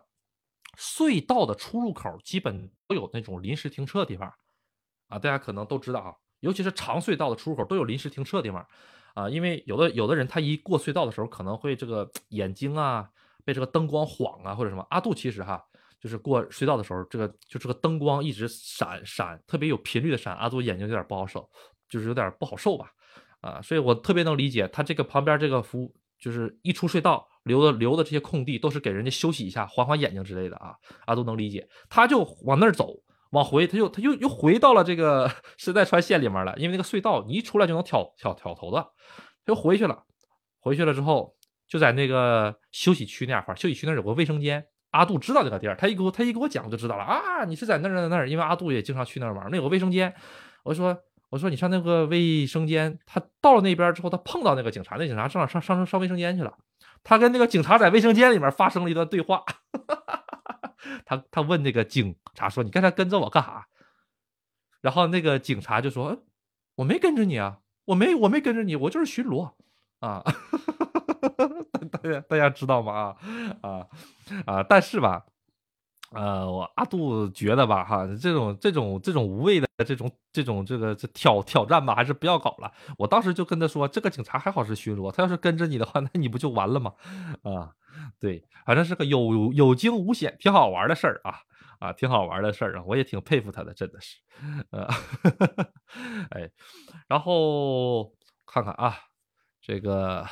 [0.78, 4.32] 隧道的出入口基本都有那种临时停车的地方
[5.08, 8.64] 啊，大家可能都知道啊，尤其是长隧道的出入口都有临时停车的地方
[9.16, 13.10] 啊，因为有的有的人他一过隧道的时候可能会这个眼睛啊
[13.44, 14.86] 被这个灯光晃啊或者什么。
[14.92, 15.66] 阿杜其实哈。
[16.00, 21.50] 就是过隧道的时候，这个就这个灯光一直闪闪，特别有频率的闪，阿祖眼睛有点不好受，
[21.90, 22.92] 就是有点不好受吧，
[23.42, 30.74] 啊，所以我特别能理解他这个旁边这个服务，就是一出隧道留的留的这些空地都是给人家休息一下、缓缓眼睛之类的啊，
[31.06, 32.96] 阿杜能理解，他就往那儿走，
[33.32, 38.82] 往回他就他又又回到了这个 是在川县里面了，因为那个隧道你一出来就能挑挑挑头的，
[39.46, 40.04] 他又回去了，
[40.60, 41.36] 回去了之后
[41.68, 44.66] 就在那个休息区那块儿，休息区那有个卫生间。
[44.92, 47.46] 阿杜知道这个地儿，他一给我他一给我讲我就知道了啊！
[47.46, 49.48] 你是在那儿那儿，因为阿杜也经常去那儿玩。
[49.52, 50.14] 那有个卫生间，
[50.64, 50.98] 我说
[51.30, 56.58] 我说你上那个卫生间，他到了那边之后，他碰到那个警察，那警察正好上上上卫生间去了，
[57.04, 59.44] 他跟那个警察在卫生间里面发生了一段对话，
[61.06, 63.68] 他他问那个警察说：“你刚才跟着我干啥？”
[64.82, 66.24] 然后那个警察就说
[66.78, 69.52] ：“我没跟着你啊，我没我没跟着你，我就是巡逻
[70.00, 70.24] 啊。”
[71.38, 73.16] 哈大家大家知道吗？
[73.62, 73.88] 啊啊
[74.46, 74.64] 啊！
[74.64, 75.26] 但是吧。
[76.12, 82.72] 呃，我阿杜觉得吧，哈，这种这种这种无谓的这种这种这个这挑挑战吧，还是不要搞了。
[82.98, 86.92] 我当时就跟他说，这个警察还好是巡逻，他要是跟着你的话， 那你不就完了吗？
[87.44, 87.70] 啊，
[88.20, 91.36] 对，反正是个有有惊无险，挺好玩的事儿啊
[91.78, 94.18] 啊，挺好玩的事儿啊，我也挺佩服他的，真的是，
[94.72, 94.88] 呃，
[96.34, 96.50] 哎，
[97.08, 98.12] 然后
[98.48, 98.98] 看看啊，
[99.62, 100.26] 这个，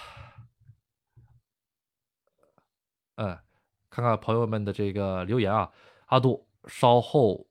[3.17, 3.37] 嗯。
[3.89, 5.71] 看看朋友们的这个留言啊，
[6.07, 7.47] 阿杜稍后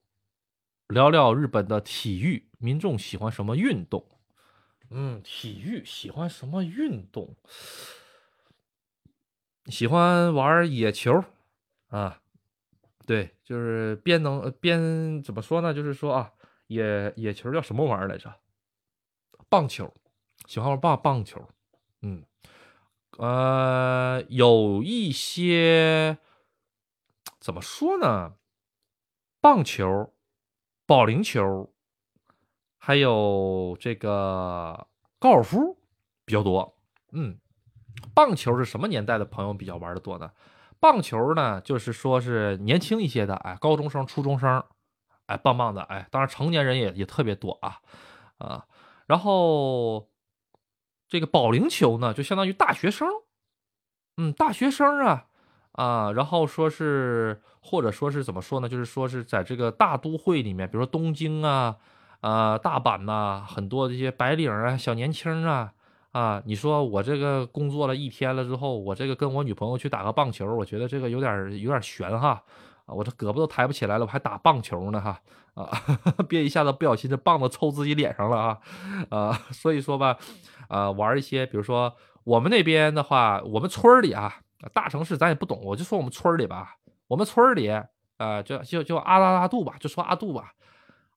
[0.87, 4.05] 聊聊日本的体育，民众喜欢什么运动？
[4.91, 7.35] 嗯，体育喜欢什么运动？
[9.65, 11.21] 喜欢玩野球
[11.89, 12.21] 啊？
[13.05, 15.73] 对，就是边能边怎么说呢？
[15.73, 16.31] 就是说啊，
[16.67, 18.33] 野野球叫什么玩意儿来着？
[19.49, 19.93] 棒球，
[20.45, 21.41] 喜欢玩棒棒球。
[22.03, 22.23] 嗯，
[23.17, 26.17] 呃，有一些。
[27.39, 28.33] 怎么说呢？
[29.39, 30.13] 棒球、
[30.85, 31.73] 保龄球，
[32.77, 34.87] 还有这个
[35.17, 35.77] 高尔夫
[36.25, 36.77] 比较多。
[37.13, 37.39] 嗯，
[38.13, 40.31] 棒球是什么年代的朋友比较玩的多呢？
[40.79, 44.61] 棒球呢，就是说是年轻一些的，哎，高中生、初中生，
[45.27, 47.79] 哎，棒棒的，哎，当然成年人也也特别多啊
[48.39, 48.65] 啊。
[49.05, 50.09] 然后
[51.07, 53.07] 这个保龄球呢，就相当于大学生，
[54.17, 55.25] 嗯，大学生啊。
[55.73, 58.67] 啊，然后说是，或者说是怎么说呢？
[58.67, 61.75] 就是说是在这个大都会里面，比如说东京啊，
[62.21, 65.73] 啊，大阪呐，很多这些白领啊、小年轻啊，
[66.13, 72.41] 啊，你说我这个工作了一天了之后，我这个跟我女朋友去打个棒球，我觉得这个有点有点悬哈，
[72.87, 75.21] 啊，我这胳膊都抬不起来了，我还打棒球呢哈，
[75.53, 75.69] 啊，
[76.27, 78.59] 别一下子不小心这棒子抽自己脸上了啊，
[79.11, 80.17] 啊， 所以说吧，
[80.67, 84.41] 啊，玩一些，比如说我们那边的话，我们村里啊。
[84.73, 86.77] 大城市咱也不懂，我就说我们村里吧，
[87.07, 87.69] 我们村里，
[88.17, 90.51] 呃，就就就阿拉阿杜吧，就说阿杜吧。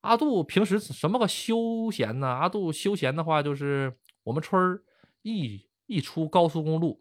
[0.02, 2.28] 阿杜平时什么个休闲呢？
[2.28, 4.78] 阿杜休闲的话，就是我们村
[5.22, 7.00] 一一出高速公路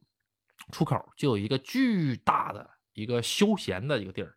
[0.72, 4.34] 出口，就有一个巨大的一个休闲的一个地儿，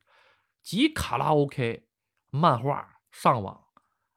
[0.63, 1.87] 集卡拉 OK、
[2.31, 3.65] 漫画、上网、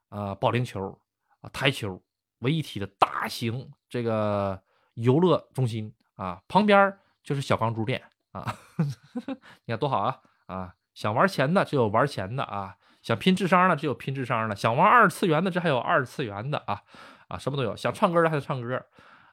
[0.08, 1.00] 啊保龄球、
[1.40, 2.02] 啊台球
[2.38, 4.62] 为一体的大型这个
[4.94, 6.98] 游乐中心啊，旁边。
[7.26, 8.84] 就是小钢珠店啊呵
[9.26, 10.76] 呵， 你看多好啊啊！
[10.94, 16.84] 想玩钱的就有玩钱的啊，想拼智商的就有拼智商的，想玩二次元的这还有二次元的啊
[17.26, 17.74] 啊，什么都有。
[17.74, 18.76] 想唱歌的还有唱歌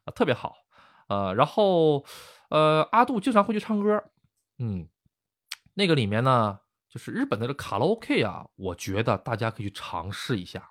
[0.05, 0.55] 啊，特别好。
[1.07, 2.03] 呃，然后
[2.49, 4.03] 呃，阿杜经常会去唱歌，
[4.57, 4.89] 嗯，
[5.75, 6.61] 那个里面呢，
[6.93, 10.69] 就是日本的这卡拉 OK 啊，我觉得大家可以去尝试一下，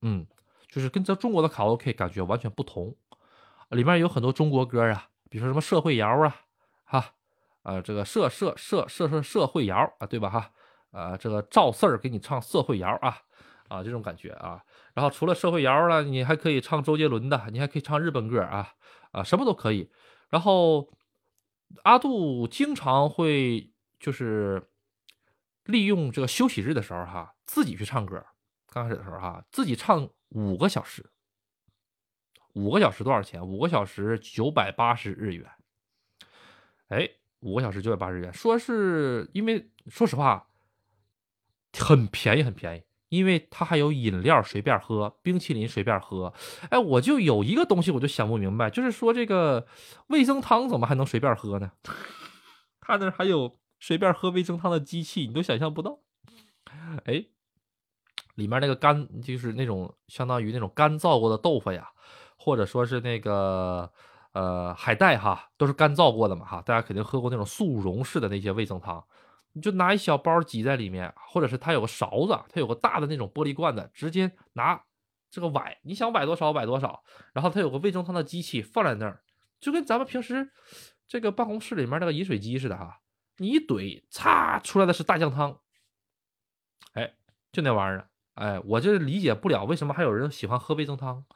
[0.00, 0.26] 嗯，
[0.70, 2.96] 就是跟咱中国的卡拉 OK 感觉完全不同，
[3.68, 5.10] 里面有很多中国歌啊。
[5.28, 6.34] 比如说什么社会摇啊，
[6.84, 7.14] 哈，
[7.62, 10.30] 呃，这个社社社社社社会摇啊，对吧？
[10.30, 10.50] 哈，
[10.92, 13.18] 呃，这个赵四儿给你唱社会摇啊，
[13.68, 14.64] 啊，这种感觉啊。
[14.94, 18.72] 然后除了社会摇呢，你还可以唱周杰伦的，你还可以唱日本歌啊，
[19.10, 19.92] 啊，什么都可以。
[20.30, 20.88] 然后
[21.82, 24.71] 阿杜经常会就是
[25.64, 28.24] 利用这个休息日的时候哈，自己去唱歌。
[28.68, 31.04] 刚开始的时候哈，自己唱五个小时。
[32.54, 33.46] 五个小时多少钱？
[33.46, 35.50] 五个小时九百八十日元。
[36.88, 37.08] 哎，
[37.40, 40.48] 五个小时九百八十日元，说是因为说实话，
[41.78, 46.34] 很便宜，很便宜，因为它还有饮料随便喝，冰淇淋随便喝。
[46.68, 49.66] 哎，我就有一个东西，我就想不明白，就是说这个
[50.08, 51.72] 味增汤怎么还能随便喝呢？
[52.80, 55.98] 他那还有随便喝味增汤的机器，你都想象不到。
[57.04, 57.26] 哎，
[58.36, 61.90] 里面那个干就是那种相当于那种干燥过的豆腐呀。
[62.44, 63.88] 或者说是那个
[64.32, 69.04] 呃海带哈，都是干燥过的嘛哈，大家肯定喝过那种速溶式的那些味增汤，
[69.52, 74.82] 你就拿一小包挤在里面，或者是它有个勺子，它有个大的那种玻璃罐子，直接拿
[75.30, 79.22] 这个崴，你想崴多少崴多少，然后它有个味增汤的机器放在那儿，
[79.60, 80.50] 就跟咱们平时
[81.06, 83.01] 这个办公室里面那个饮水机似的哈，
[83.42, 85.58] 你一怼，擦出来的是大酱汤，
[86.92, 87.16] 哎，
[87.50, 91.26] 就那玩意儿，哎，我就理解不了为什么还有人喜欢喝味增汤。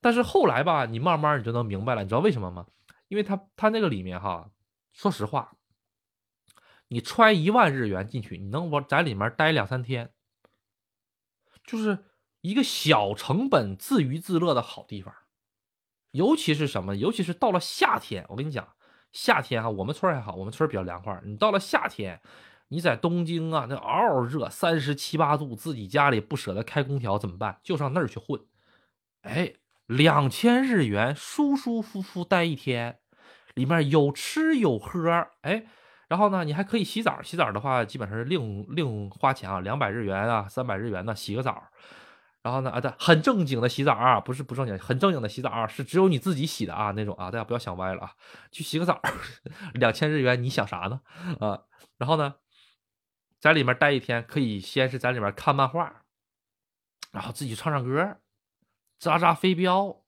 [0.00, 2.66] 但是后来吧，你慢慢你就能明白了，你知道为什么吗？
[3.08, 4.50] 因为他他那个里面哈，
[4.94, 5.58] 说实话，
[6.88, 10.14] 你揣一万日元进去，你能往在里面待两三天，
[11.62, 12.06] 就是
[12.40, 15.14] 一个小成本自娱自乐的好地方。
[16.12, 16.96] 尤其是什么？
[16.96, 18.74] 尤其是到了夏天，我跟你讲，
[19.12, 21.20] 夏天哈，我们村还好，我们村比较凉快。
[21.24, 22.20] 你到了夏天，
[22.68, 27.58] 你在东京啊，那嗷嗷热，三十七八度，自己家里不舍得开空调怎么办？
[27.62, 28.40] 就上那儿去混。
[29.22, 29.54] 哎，
[29.86, 32.98] 两千日元，舒舒服服待一天，
[33.54, 35.64] 里面有吃有喝，哎，
[36.08, 41.64] 然后呢，你还可以洗澡，洗澡的话基本上是另另花钱啊，两百日元啊，三百日元呢，洗个澡。
[42.42, 48.12] 然后呢，啊，对，很正经的洗澡啊，不是不正经，很正经的洗澡啊，是只有你自己洗的啊，那种啊，大家不要想歪了啊，
[48.50, 48.98] 去洗个澡，
[49.74, 51.02] 两千日元，你想啥呢？
[51.38, 51.64] 啊，
[51.98, 52.36] 然后呢，
[53.38, 56.04] 在里面待一天，可以先是在里面看漫画，
[57.12, 58.16] 然后自己唱唱歌，
[58.98, 60.00] 扎扎飞镖，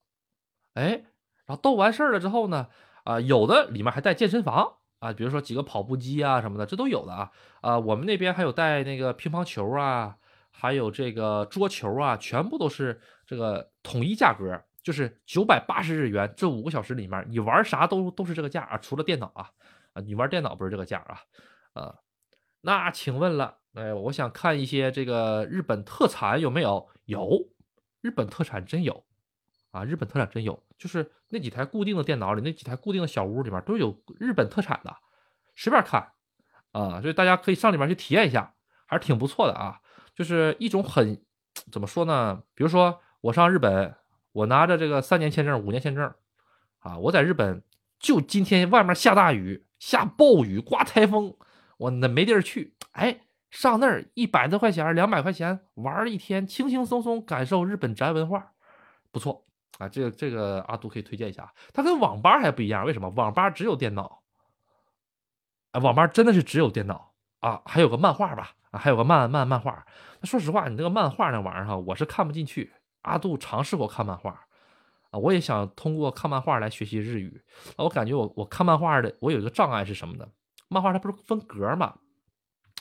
[0.72, 1.04] 哎，
[1.44, 2.68] 然后都完事儿了之后呢，
[3.04, 7.30] 啊，有的里面还带健身房啊，比如说几个跑步机啊什么的，这都有的啊，
[7.60, 10.16] 啊，我们那边还有带那个乒乓球啊。
[10.52, 16.32] 还有这个桌球啊，全部都是这个统一价格，就是九百八十日元。
[16.36, 19.50] 这五个小时里面，你玩啥都都是这个价啊，除了电脑啊，
[19.94, 21.20] 啊，你玩电脑不是这个价啊，
[21.72, 21.94] 啊，
[22.60, 26.88] 那请问了，哎，我想看一些这个日本特产有没有？
[27.06, 27.48] 有，
[28.00, 29.04] 日本特产真有
[29.72, 34.96] 啊，日本特产真有，就是那几台固定的电脑里，那几台固定的小屋里面都有日本特产的，
[35.56, 36.12] 随便看
[36.70, 38.54] 啊，所以大家可以上里面去体验一下，
[38.86, 39.80] 还是挺不错的啊。
[40.14, 41.20] 就是一种很
[41.70, 42.42] 怎么说呢？
[42.54, 43.94] 比如说我上日本，
[44.32, 46.12] 我拿着这个三年签证、五年签证，
[46.80, 47.62] 啊，我在日本
[47.98, 51.36] 就今天外面下大雨、下暴雨、刮台风，
[51.78, 58.52] 我那没地儿去，哎，上那儿一百多块钱、两百块钱玩一天，轻轻松松感受日本宅文化，
[59.10, 59.44] 不错
[59.78, 59.88] 啊！
[59.88, 63.08] 这个这个阿杜可以推荐一下，它跟网吧还不一样，为什么？
[63.10, 64.22] 网吧只有电脑，
[65.72, 68.54] 啊，网吧真的是只有电脑啊，还有个漫画吧。
[68.72, 69.86] 啊，还有个漫漫漫画。
[70.20, 72.72] 那说实话，你这个漫画那玩意儿哈，我是看不进去。
[73.02, 74.30] 阿杜尝试过看漫画，
[75.10, 77.42] 啊，我也想通过看漫画来学习日语。
[77.76, 80.26] 我感觉我我看漫画的，我有一个障碍是什么呢？
[80.68, 81.94] 漫画它不是分格吗？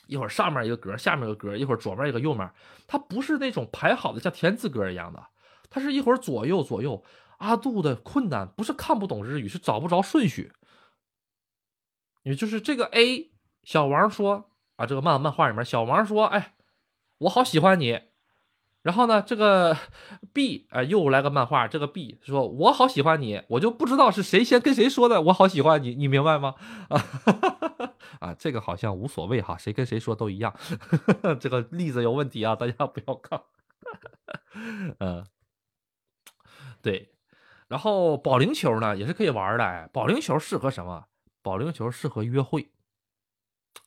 [0.07, 2.49] 一会儿上面一个格，下面一个格，一会儿左面一个右面，
[2.87, 5.25] 它不是那种排好的像田字格一样的，
[5.69, 7.03] 它是一会儿左右左右。
[7.39, 10.53] 阿杜的困难不是看不懂日语，是找不着顺序。
[12.21, 13.31] 也就是这个 A，
[13.63, 14.50] 小王说。
[14.81, 16.55] 啊，这个漫漫画里面，小王说：“哎，
[17.19, 18.01] 我好喜欢你。”
[18.81, 19.77] 然后呢，这个
[20.33, 26.55] B 啊，又来个漫画，这个 B 说：“我好喜欢你。”我就不知道是谁先跟谁说的“我好喜欢你”，你明白吗？
[26.89, 27.05] 啊
[28.19, 30.51] 啊，这个好像无所谓哈，谁跟谁说都一样。
[31.39, 33.43] 这个例子有问题啊，大家不要看。
[34.97, 35.23] 嗯，
[36.81, 37.13] 对。
[37.67, 39.89] 然后保龄球呢，也是可以玩的。
[39.93, 41.05] 保龄球适合什么？
[41.43, 42.71] 保龄球适合约会。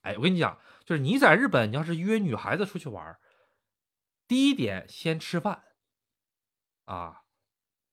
[0.03, 0.57] 哎，我跟你讲。
[0.85, 3.19] 就是你在日本，你要是约女孩子出去玩
[4.29, 5.65] 第一点先吃饭，
[6.85, 7.23] 啊，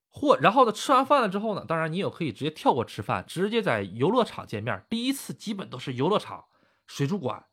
[0.09, 4.85] 或然后呢，吃完饭了之后呢，当然你也可以直接跳过吃饭，直接在游乐场见面。
[4.89, 6.45] 第一次基本都是游乐场、
[6.85, 7.47] 水族馆，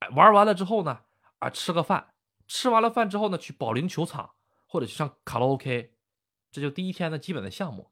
[0.00, 1.00] 哎，玩完了之后呢，
[1.38, 2.12] 啊，吃个饭，
[2.46, 4.34] 吃完了饭之后呢，去保龄球场
[4.66, 5.94] 或者去上卡拉 OK，
[6.50, 7.90] 这就第一天的基本的项目，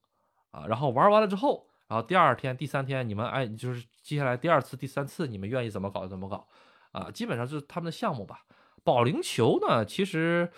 [0.50, 1.69] 啊，然后玩完了之后。
[1.90, 6.46] 然后第二天、第三天，你们哎，就是接下来第二次、第三次，你们愿意怎么搞就怎么搞，
[6.92, 8.42] 啊，基本上就是他们的项目吧。
[8.84, 10.48] 保龄球呢，其实，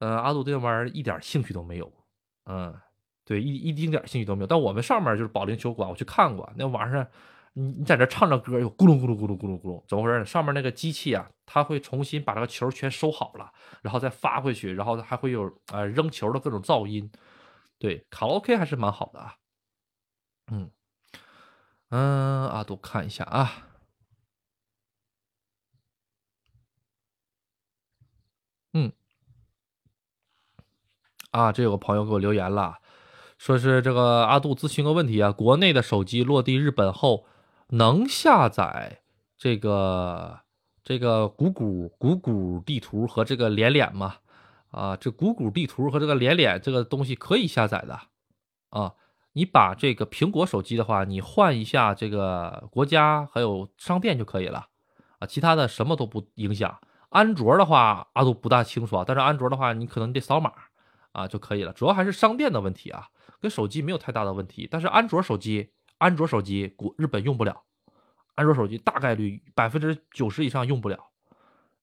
[0.00, 1.92] 呃，阿杜对那玩意儿一点兴趣都没有，
[2.46, 2.74] 嗯，
[3.24, 4.46] 对，一一丁点兴趣都没有。
[4.48, 7.06] 但我们上面就是保龄球馆，我去看过，那晚上
[7.52, 10.24] 你你在这唱着歌，又咕噜咕噜咕噜咕噜咕噜，怎么回事？
[10.24, 17.08] 上面那个机器啊，它会重新把这个球全收好了，然后再发回去，然后还会有呃扔球的各种噪音。
[17.78, 19.36] 对，卡拉 OK 还是蛮好的啊。
[20.52, 20.70] 嗯，
[21.90, 23.68] 嗯，阿杜看一下啊，
[28.72, 28.92] 嗯，
[31.30, 32.78] 啊，这有个朋友给我留言了，
[33.38, 37.26] 说是这个阿杜咨询个问题啊，国内的手机落地日本后
[37.68, 39.02] 能下载
[39.36, 40.40] 这个
[40.82, 44.16] 这个谷谷谷谷地图和这个连脸吗？
[44.72, 48.00] 啊，这谷谷地图和这个连脸这个东西可以下载的
[48.70, 48.94] 啊。
[49.32, 54.66] 你把这个苹果手机的话，你换一下这个国家还有商店就可以了，
[55.18, 56.80] 啊，其他的什么都不影响。
[57.10, 60.52] 安卓的话，阿杜不大清楚啊，但是安卓的话，你可能得扫码
[61.12, 61.72] 啊就可以了。
[61.72, 63.08] 主要还是商店的问题啊，
[63.40, 64.68] 跟手机没有太大的问题。
[64.70, 67.62] 但是安卓手机，安卓手机国日本用不了，
[68.34, 70.98] 安卓手机大概率百分之九十以上用不了。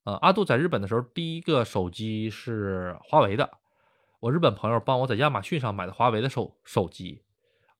[0.03, 3.57] 呃，阿杜在日本的时候，第一个手机是华为的，
[4.21, 7.23] 我日本朋友帮我在亚马逊上买的华为的手手机。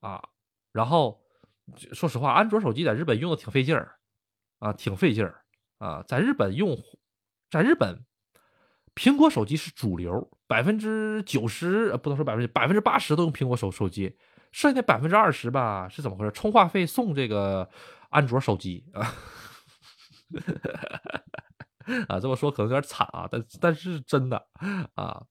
[0.08, 0.24] 啊，
[0.72, 1.20] 然后
[1.92, 3.98] 说实话，安卓手机在日本用的挺费劲儿，
[4.60, 5.44] 啊，挺费劲儿
[5.80, 6.02] 啊。
[6.08, 6.78] 在日本用，
[7.50, 8.06] 在日本，
[8.96, 14.18] 苹果手机是主流，百分之九十不能说百分之百分之八十都用苹果手手机，
[14.54, 16.32] 剩下那百分之二十吧，是怎么回事？
[16.32, 17.70] 充话费送这个
[18.10, 19.14] 安卓手机啊，
[22.08, 24.48] 啊，这么说可能有点惨啊，但但是真的
[24.96, 25.26] 啊。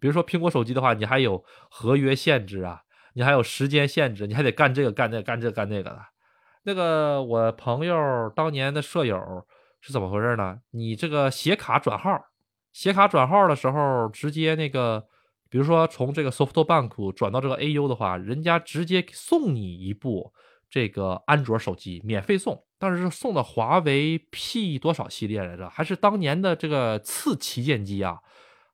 [0.00, 2.82] 比如说苹果手机的话，你还有合约限制啊，
[3.18, 6.00] 你还有时间限制，你还得干这个干那干这干那个的。
[6.62, 9.44] 那个我朋友当年的舍友
[9.80, 10.60] 是怎么回事呢？
[10.70, 12.26] 你这个写卡转号，
[12.72, 15.04] 写卡转号的时候，直接那个，
[15.50, 20.32] 比如说从这个 SoftBank 转到这个 AU 的话，人家直接送你一部
[20.70, 22.64] 这个安卓手机，免费送。
[22.78, 25.68] 但是是送的华为 P 多少系列来着？
[25.68, 28.20] 还是当年的这个次旗舰机啊？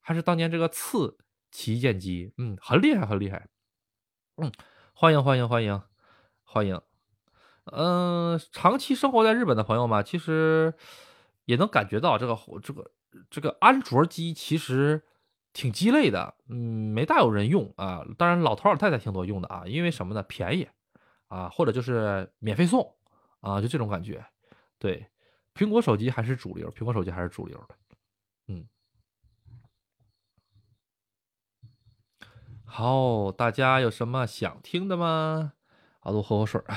[0.03, 1.17] 还是当年这个次
[1.51, 2.35] 旗舰机？
[2.37, 3.47] 嗯，很厉害，很厉害。
[4.37, 4.51] 嗯，
[4.95, 5.81] 欢迎欢迎欢迎
[6.43, 6.81] 欢迎。
[7.67, 10.75] 嗯，长期生活在日本的朋友们，其实
[11.45, 12.91] 也能感觉到这个这个
[13.31, 15.05] 这个安卓机其实
[15.53, 16.35] 挺鸡肋的。
[16.49, 16.57] 嗯，
[16.93, 18.05] 没大有人用啊。
[18.19, 20.23] 当然，老头老太太挺多用的啊，因为什么呢？
[20.25, 20.69] 便宜
[21.29, 22.95] 啊，或者就是免费送。
[23.41, 24.25] 啊，就这种感觉，
[24.79, 25.07] 对，
[25.55, 27.77] 苹果手机还是主流，苹果手机还是主流的，
[32.77, 35.53] 好，大家有什么想听的吗？
[36.01, 36.77] 阿杜喝口水啊，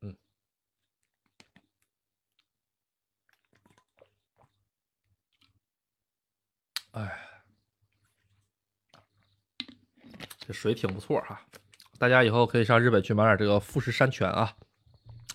[0.00, 0.16] 嗯，
[6.90, 7.20] 哎，
[10.40, 11.40] 这水挺不错哈，
[12.00, 14.56] 大家以后可以上日本去买点这个富士山泉啊。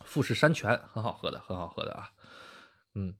[0.04, 2.12] 富士山泉很好喝的，很好喝的啊，
[2.96, 3.16] 嗯，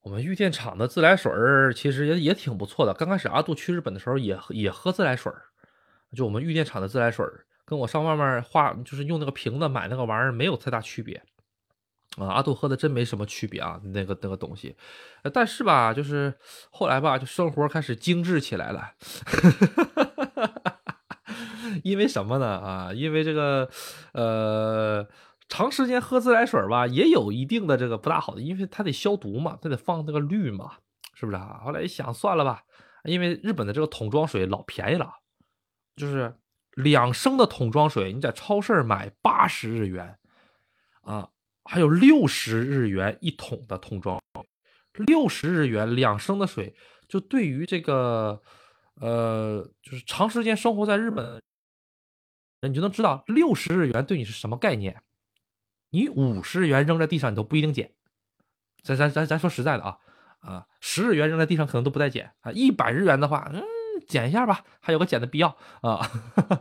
[0.00, 1.30] 我们玉电厂的自来水
[1.76, 2.94] 其实也也挺不错的。
[2.94, 5.30] 刚开始阿杜去日本的时候也也喝自来水
[6.14, 7.26] 就我们玉电厂的自来水
[7.64, 11.22] 跟我上外面化就是用那个瓶子买那个玩意儿没有太大区别
[12.16, 12.28] 啊。
[12.28, 14.76] 阿杜喝的真没什么区别啊，那个那个东西。
[15.32, 16.34] 但是吧，就是
[16.70, 18.92] 后来吧，就生活开始精致起来了，
[21.82, 22.46] 因为什么呢？
[22.46, 23.68] 啊，因为这个
[24.12, 25.06] 呃。
[25.46, 30.72] 长时间喝自来水吧，也有一定的这个不大好的，因为它得消毒嘛，它得放那个氯嘛，
[31.14, 31.60] 是不是啊？
[31.62, 32.62] 后来一想，算了吧，
[33.04, 35.12] 因为日本的这个桶装水老便宜了，
[35.96, 36.34] 就是
[36.72, 40.18] 两升的桶装水，你在超市买八十日元
[41.02, 41.28] 啊，
[41.64, 44.20] 还有六十日元一桶的桶装，
[44.92, 46.74] 六十日元两升的水，
[47.08, 48.42] 就对于这个
[49.00, 51.40] 呃，就是长时间生活在日本，
[52.62, 55.02] 你就能知道六十日元对你是什么概念。
[55.90, 57.92] 你五十日元扔在地上，你都不一定捡。
[58.82, 59.98] 咱咱咱咱说实在的啊，
[60.40, 62.50] 啊，十日元扔在地上可能都不带捡啊。
[62.50, 63.62] 一百日元的话，嗯，
[64.06, 65.48] 捡一下吧，还有个捡的必要
[65.82, 65.98] 啊，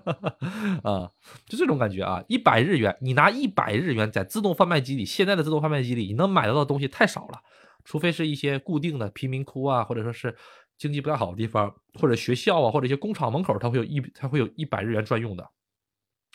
[0.83, 1.11] 啊，
[1.45, 2.23] 就这种感觉啊。
[2.27, 7.41] 一百日元，你拿一百日元在自动贩卖机里，现在的自动贩卖机里，你能买到的东西太少了，
[7.83, 10.35] 除非是一些固定的贫民窟啊，或者说是
[10.77, 15.49] 经济不太好的地方，或者学校啊，或者一些工厂门口，它会有一它会有一百日元专用的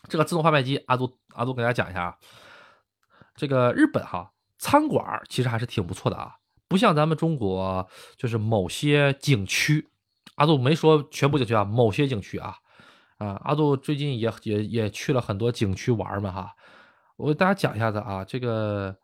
[0.08, 0.76] 这个自动贩卖机。
[0.86, 2.16] 阿杜阿杜给大家讲一下啊。
[3.34, 6.34] 这个日本哈餐馆其实还是挺不错的啊，
[6.66, 9.88] 不像咱们中国，就是某些景区，
[10.38, 12.54] 阿杜没说全部景区啊，某些景区啊，
[13.18, 16.54] 啊，阿杜最近也也也去了很多景区玩嘛哈，
[17.16, 18.96] 我给大家讲一下子啊，这个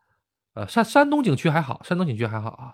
[0.53, 2.73] 呃山山东景区还好，山东景区还好啊，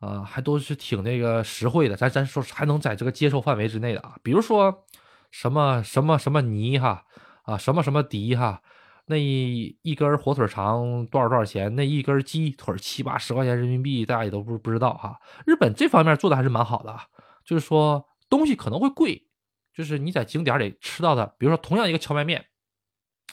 [0.00, 4.84] 啊还都是挺那个实惠的，咱咱说还能在这个接受范围之内的啊，比如说
[5.30, 7.04] 什么什么什么泥哈
[7.44, 8.60] 啊什么什么迪哈。
[9.06, 11.74] 那一根火腿肠多少多少钱？
[11.74, 15.18] 那一根鸡腿七八十块钱人民币，大家也都不不知道哈。
[15.44, 17.02] 日本这方面做的还是蛮好的啊，
[17.50, 19.26] 就是说东西可能会贵，
[19.74, 22.46] 就是你在景点里吃到的，比如说同样一个荞麦面，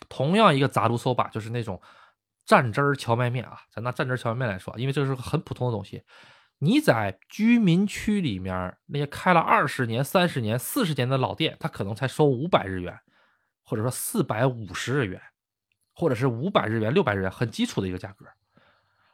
[0.09, 1.79] 同样一个杂炉 soba，就是那种
[2.47, 6.01] 蘸汁儿荞麦面啊，咱拿蘸汁儿荞麦面来说，因为这是个很普通的东西，
[6.57, 12.99] 你在居民区里面那些开了二十年、三十年、四十年的老店，他可能才收五百日元，
[13.63, 15.21] 或者说四百五十日元。
[15.99, 18.27] 或者是五百日元、六百日元，很基础的一个价格。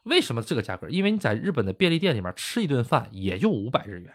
[0.04, 0.90] 为什么这个价格？
[0.90, 4.14] 因为你在日本的便利店里面吃一顿饭也就五百日元，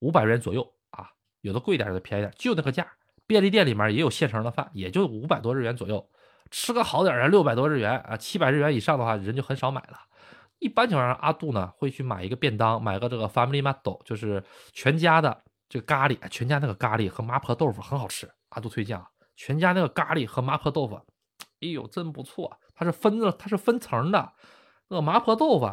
[0.00, 1.08] 五百元左右啊，
[1.40, 2.86] 有的贵点，有的便宜点，就那个价。
[3.26, 6.08] 便利店里面也有现成的饭，也就五百多日元左右。
[6.50, 9.98] 吃个好点的，六百多日元啊，七百日元以上的话，人就很少买了。
[10.60, 14.42] 一般情况下，阿杜呢会去买一个便当，买个这个 Family Mart，就是
[14.72, 19.06] 全家的这个咖喱，全家那个咖喱和麻婆豆腐很好吃，阿杜推荐啊，
[19.36, 20.98] 全家那个咖喱和麻婆豆腐。
[21.60, 22.56] 哎呦，真不错！
[22.74, 24.32] 它是分的，它是分层的。
[24.88, 25.68] 那个麻婆豆腐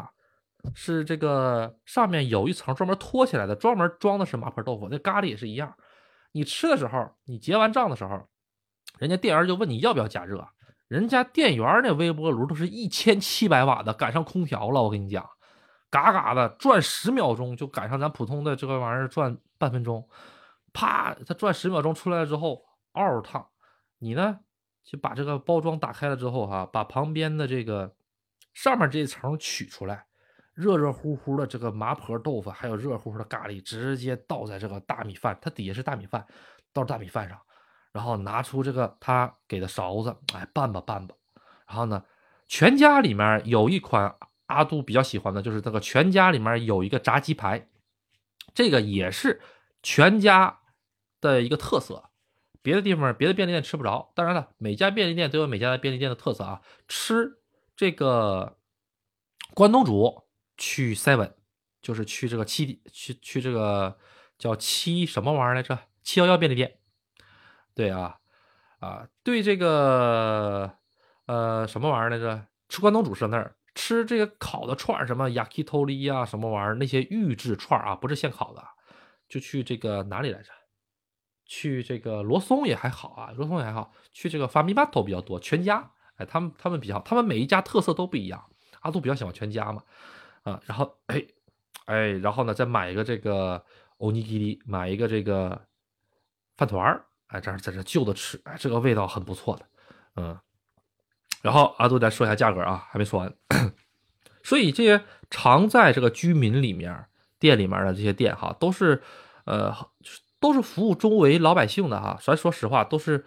[0.73, 4.87] 是这个上面有一层专门托起来的，专门装的是麻婆豆腐。
[4.89, 5.75] 那咖喱也是一样。
[6.31, 8.27] 你吃的时候，你结完账的时候，
[8.99, 10.47] 人家店员就问你要不要加热。
[10.87, 14.81] 人家店员那微波炉都是一千七百瓦的，赶上空调了。
[14.81, 15.27] 我跟你讲，
[15.89, 20.07] 嘎嘎的转十秒钟就赶上咱普通的这个玩意儿转半分钟。
[20.73, 22.63] 啪，它转十秒钟出来了之后，
[22.93, 23.47] 嗷嗷烫。
[23.99, 24.39] 你呢？
[24.83, 27.95] 就把这个包装打开了之后，哈，把旁边的这个
[28.53, 30.05] 上面这一层取出来，
[30.55, 36.25] 热热乎乎的这个麻婆豆腐，还有热乎乎的咖喱，直接倒在这个大米饭，它底下是大米饭，
[36.73, 37.39] 倒大米饭上，
[37.91, 41.13] 然后拿出这个他给的勺子，哎，拌吧拌吧。
[41.67, 42.03] 然后呢，
[42.47, 44.15] 全家里面有一款
[44.45, 47.67] 阿杜比较喜欢的，就是这个全家里面有一个炸鸡排，
[48.53, 49.41] 这个也是
[49.83, 50.59] 全家
[51.19, 52.11] 的一个特色。
[52.61, 56.61] 别的地方别的便利店吃不着，当然了，每家便利店都有每家的便利店的特色啊。
[56.87, 57.39] 吃
[57.75, 58.57] 这个
[59.53, 60.24] 关东煮
[60.57, 61.33] 去 seven，
[61.81, 63.97] 就是去这个七去去这个
[64.37, 65.77] 叫七什么玩意儿来着？
[66.03, 66.79] 七幺幺便利店。
[67.73, 68.19] 对啊，
[68.79, 70.71] 啊，对这个
[71.25, 72.47] 呃什么玩意儿来着？
[72.69, 76.75] 吃关东煮是那儿，吃这个烤的串儿，什么 yakitori 啊，什么玩意儿？
[76.75, 78.63] 那些预制串儿啊，不是现烤的，
[79.27, 80.51] 就去这个哪里来着？
[81.45, 83.93] 去这个罗松也还好啊，罗松也还好。
[84.13, 88.43] 去这个发米巴头比较多，全家，哎，他们他们比较，他们每一家特色都不一样。
[88.81, 89.83] 阿杜比较喜欢全家嘛，
[90.45, 91.21] 啊，然后哎
[91.85, 93.61] 哎，然后呢再买一个这个
[93.97, 95.67] 欧尼基里，买一个这个
[96.55, 99.65] 饭团儿，哎，这样在这就着吃，哎，这个味道很不错的，
[100.15, 100.39] 嗯。
[101.41, 103.33] 然后阿杜再说一下价格啊，还没说完。
[104.41, 107.07] 所以这些常在这个居民里面
[107.37, 109.03] 店里面的这些店哈，都是
[109.43, 109.75] 呃。
[110.37, 113.25] 都是服务周围老百姓的哈，所以说实话都是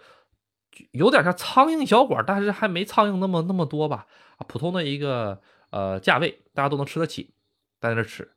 [0.91, 4.05] 有点像苍蝇小馆，但是还没苍蝇那么那么多吧。
[4.37, 5.41] 啊，普通的一个
[5.71, 7.33] 呃价位，大家都能吃得起，
[7.79, 8.33] 在那吃。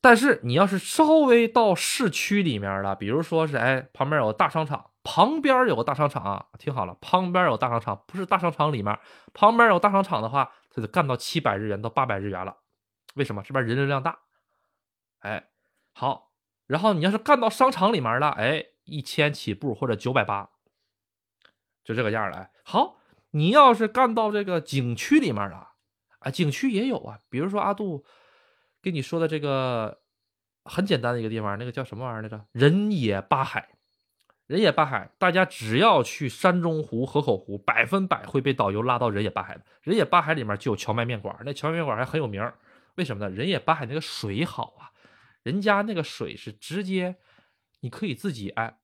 [0.00, 8.98] 但是你要是稍微到市区里面了，比如说是哎旁边有个大商场，旁边有个大商场啊，听好了，旁边有大商场，不是大商场里面，
[9.34, 12.56] 旁边有大商场的话，它就干到七百日元到八百日元了。
[13.14, 13.42] 为什么？
[13.42, 14.20] 这边人流量大。
[15.20, 15.48] 哎，
[15.92, 16.30] 好。
[16.66, 20.50] 然后你要是干到商场里面了，哎，一千起步或者九百八，
[21.82, 22.48] 就这个样儿了。
[22.62, 22.98] 好，
[23.32, 25.69] 你要是干到这个景区里面了，
[26.20, 28.04] 啊，景区也有啊，比如说阿杜
[28.80, 30.00] 跟你说的这个
[30.64, 32.46] 很简单的一个地方，那个叫什么玩意儿来着？
[32.52, 33.68] 人野八海，
[34.46, 39.64] 人野八海，大家只要去山中湖、河口湖，百分百会被导游拉到人野八海的。
[39.82, 42.52] 人野八海里面就有荞麦面馆，那荞麦面馆还很有名，
[42.96, 43.34] 为什么呢？
[43.34, 44.92] 人野八海那个水好啊。
[45.42, 47.16] 人家那个水是直接，
[47.80, 48.76] 你可以自己哎，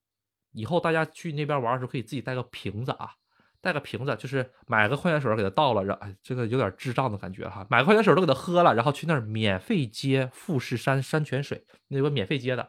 [0.53, 3.17] 以后大家去那边玩的时候可以自己带个瓶子啊，
[3.61, 12.69] 带个瓶子，就是买个矿泉水给他倒了，让这个有点智障的感觉哈，买矿泉水都给他喝了，然后去那儿免费接富士山山泉水，那有个免费接的。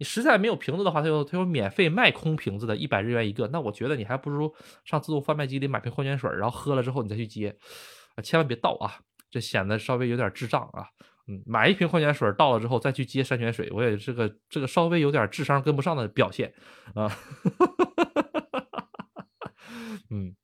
[0.00, 3.48] 你实在没有瓶子的话，他有他有免费卖空瓶子的，一百日元一个。
[3.48, 4.54] 那我觉得你还不如
[4.84, 7.56] 上自动贩卖机里买瓶矿泉水，然后喝了之后你再去接，
[8.14, 8.94] 啊，千万别倒啊，
[9.28, 10.86] 这显得稍微有点智障啊。
[11.26, 16.54] 嗯，买一瓶矿泉水倒了之后再去接山泉水，我也这个这个稍微有点智商跟不上的表现
[16.94, 17.10] 啊。
[20.10, 20.36] 嗯，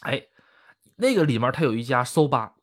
[0.00, 0.26] 哎，
[0.96, 2.54] 那个里面它有一家搜吧，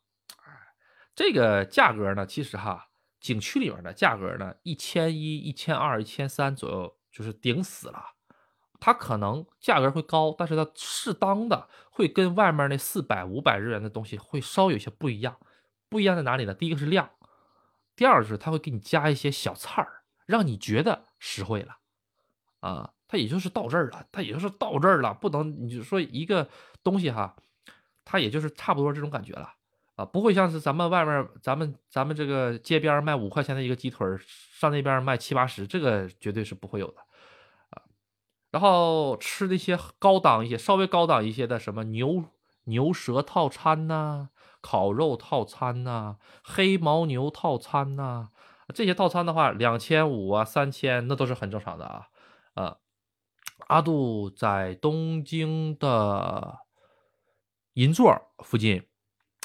[1.14, 2.88] 这个价格呢，其实哈，
[3.20, 8.14] 景区里面的价格呢，一千一、一千二、一千三左右，就是顶死了。
[8.82, 15.38] 它可能价格会高，但是它适当的会跟外面那四百、五百日元的东西会稍有些不一样。
[15.90, 16.54] 不一样在哪里呢？
[16.54, 17.10] 第一个是量。
[17.94, 21.76] 第二就是它会给你加一些小菜儿，让你觉得实惠了，
[22.60, 26.48] 啊，它也就是到这儿了，它也就是到这儿了，不能你就说一个
[26.84, 27.34] 东西哈，
[28.04, 29.52] 它也就是差不多这种感觉了，
[29.96, 34.06] 啊，不会像是咱们外面咱们咱们这个街边卖五块钱的一个鸡腿
[34.52, 37.00] 上那边卖七八十，这个绝对是不会有的，
[37.70, 37.82] 啊，
[38.52, 42.24] 然后吃那些高档一些、稍微高档一些的什么牛
[42.66, 44.28] 牛舌套餐呐。
[44.62, 48.28] 烤肉套餐呐，黑牦牛套餐呐，
[48.74, 52.08] 这些套餐的话，两千五啊，三千那都是很正常的啊。
[52.52, 52.76] 呃，
[53.66, 56.58] 阿杜在东京的
[57.74, 58.14] 银座
[58.44, 58.82] 附近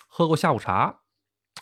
[0.08, 1.02] 喝过下午茶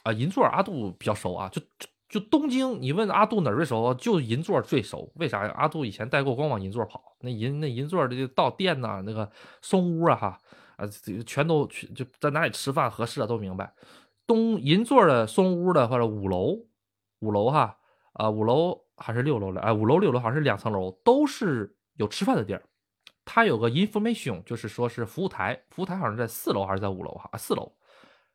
[0.04, 1.62] 啊，银座阿杜比较熟啊，就
[2.10, 5.12] 就东京，你问阿杜哪儿最熟，就银座最熟。
[5.16, 5.54] 为啥呀？
[5.58, 9.32] 阿杜以前带过，光往银座跑，那银那银座的到店呐，那个
[9.62, 10.40] 松屋啊哈。
[10.76, 10.88] 啊，
[11.28, 13.28] 全都去就在哪里吃饭合适啊？
[13.28, 13.72] 都明白。
[14.26, 16.58] 东银座的松屋的或者五楼，
[17.20, 17.78] 五楼哈
[18.14, 19.62] 啊，五楼还是六楼了？
[19.62, 22.64] 哎，五楼六楼好像是两层楼，都是有吃饭的地儿。
[23.26, 27.30] 它有个 information，就是说是服务台，服务台好像在四楼还是在五楼哈？
[27.32, 27.74] 啊，四楼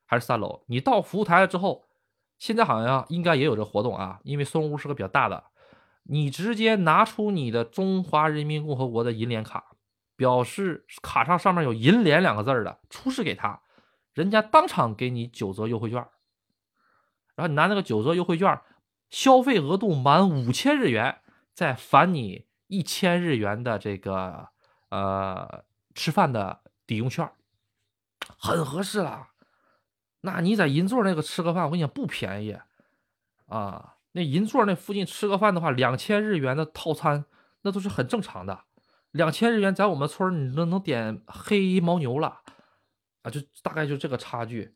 [0.06, 0.64] 还是三楼？
[0.66, 1.86] 你到服务台了之后，
[2.38, 5.44] 现在好像应该也有这活动啊，因为松屋是个比较大的，
[6.04, 9.64] 你直接拿出你的中华人民共和国的银联卡。
[10.16, 13.62] 表示卡上上面有“银联”两个字的，出示给他，
[14.12, 16.04] 人家当场给你九折优惠券。
[17.36, 18.60] 然后你拿那个九折优惠券，
[19.10, 21.20] 消费额度满五千日元，
[21.54, 24.48] 再返你一千日元的这个
[24.90, 25.64] 呃
[25.94, 27.28] 吃饭的抵用券，
[28.38, 29.28] 很合适了。
[30.20, 32.56] 那你在银座那个吃个饭，我跟你讲不便宜
[33.46, 33.96] 啊。
[34.12, 37.24] 那银座那附近吃个饭的话，两千日元的套餐，
[37.62, 38.64] 那都是很正常的。
[39.12, 42.40] 两千日元在我们村你都能点黑牦牛了
[43.22, 44.74] 啊，就大概就这个差距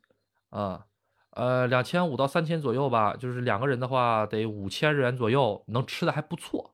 [0.50, 0.86] 啊。
[1.30, 6.71] 呃，两千五到三千左右吧，就是两个人的话得五千日元左右，能吃的还不错，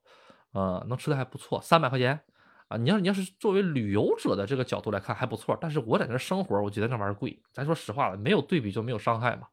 [0.53, 2.20] 呃，能吃的还不错，三百块钱
[2.69, 2.77] 啊。
[2.77, 7.41] 你要你要是作为旅游者的这个角度来看还不错，但是我在那生活，我觉得那玩意儿贵。
[7.53, 9.49] 咱说实话了，没有对比就没有伤害嘛，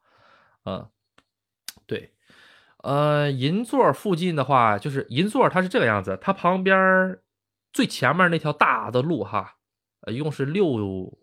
[0.63, 0.89] 嗯，
[1.85, 2.13] 对，
[2.77, 7.19] 呃，银座附近的话，就是银座它是这个样子，它旁边
[7.73, 9.55] 最前面那条大的路哈，
[10.01, 11.17] 呃，一共是六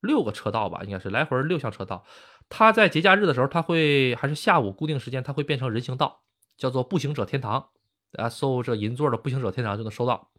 [0.00, 2.04] 六个车道吧，应该是来回六项车道。
[2.48, 6.22] 它在节假日的时候，它会还是下午固定时间，它会变成人行道，
[6.56, 7.70] 叫做步行者天堂。
[8.16, 10.30] 啊，搜这银座的步行者天堂就能搜到。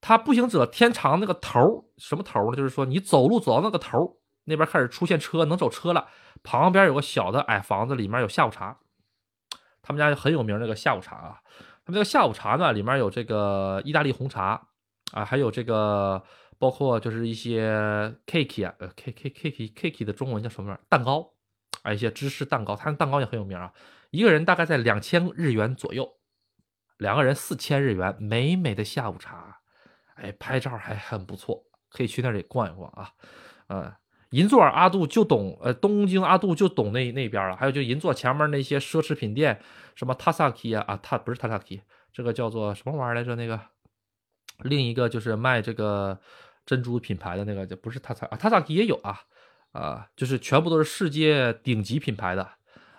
[0.00, 2.56] 它步行者天堂那个头什么头呢？
[2.56, 6.08] 就是说你走路走到那个头那边开始出现车，能走车了。
[6.42, 8.78] 旁边有个小的矮房子，里面有下午茶。
[9.82, 11.40] 他们家很有名那个下午茶啊。
[11.84, 14.68] 他们这个下午茶呢，里面有这个意大利红茶
[15.12, 16.22] 啊，还有这个。
[16.58, 20.78] 包括就是一些 cake 啊，呃，cake cake cake 的中文叫什么？
[20.88, 21.32] 蛋糕
[21.82, 23.72] 啊，一些芝士蛋糕，它的蛋糕也很有名啊。
[24.12, 26.08] 一个人大概在两千日元左右，
[27.02, 29.58] 两个人四千日元，美美的下午茶，
[30.14, 33.10] 哎，拍照还很不错，可以去那里逛一逛啊。
[33.66, 33.94] 呃，
[34.30, 37.56] 银座阿杜就懂，呃，东京阿杜就懂那那边了。
[37.56, 39.60] 还有就银座前面那些奢侈品店，
[39.94, 43.36] 什么 Tasaki 啊，啊，它不是 Tasaki，这个叫做什么玩意儿来着？
[43.36, 43.60] 那个
[44.60, 46.18] 另一个就是卖这个。
[46.64, 49.18] 珍珠品牌的那个就不是 Tasaki 啊，，Tasaki 也有啊，
[49.72, 52.48] 啊，就是全部都是世界顶级品牌的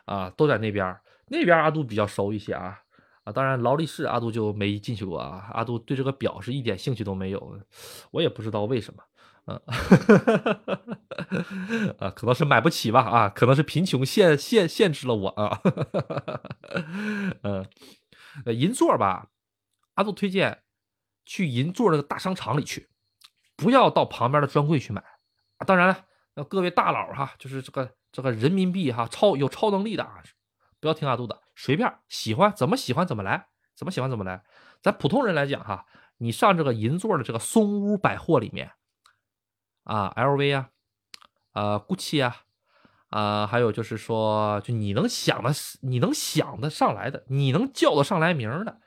[0.04, 1.00] 啊，都在那边。
[1.28, 2.82] 那边阿杜比较熟一些啊，
[3.24, 7.60] 啊，当然劳力士阿杜就没进去过啊，阿杜对这个表是一点兴趣都没有，
[8.12, 9.04] 我也不知道为什么，
[9.45, 9.62] 嗯，
[12.00, 15.62] 啊，可能是买不起吧，啊，可能是贫穷限限限制了我啊，
[17.44, 17.66] 嗯，
[18.48, 19.30] 银座吧，
[19.95, 20.64] 阿杜推荐
[21.26, 22.90] 去银座那个大商场里去。
[23.56, 25.00] 不要到旁边的专柜去买
[25.58, 25.64] 啊！
[25.64, 30.24] 当然了，各位大佬哈，就是这个这个人民币哈，超有超能力的啊，
[30.82, 34.44] 不要听阿杜的，随便喜欢怎么喜欢怎么来，怎么喜欢怎么来。
[34.82, 35.86] 咱普通人来讲哈，
[36.18, 38.72] 你上这个银座的这个松屋百货里面
[39.84, 40.70] 啊，LV 啊，
[41.54, 42.36] 呃，GUCCI 啊，
[43.10, 45.52] 啊，还有就是说，就你能想的，
[45.82, 48.80] 你能想得上来的，你能叫得上来名的，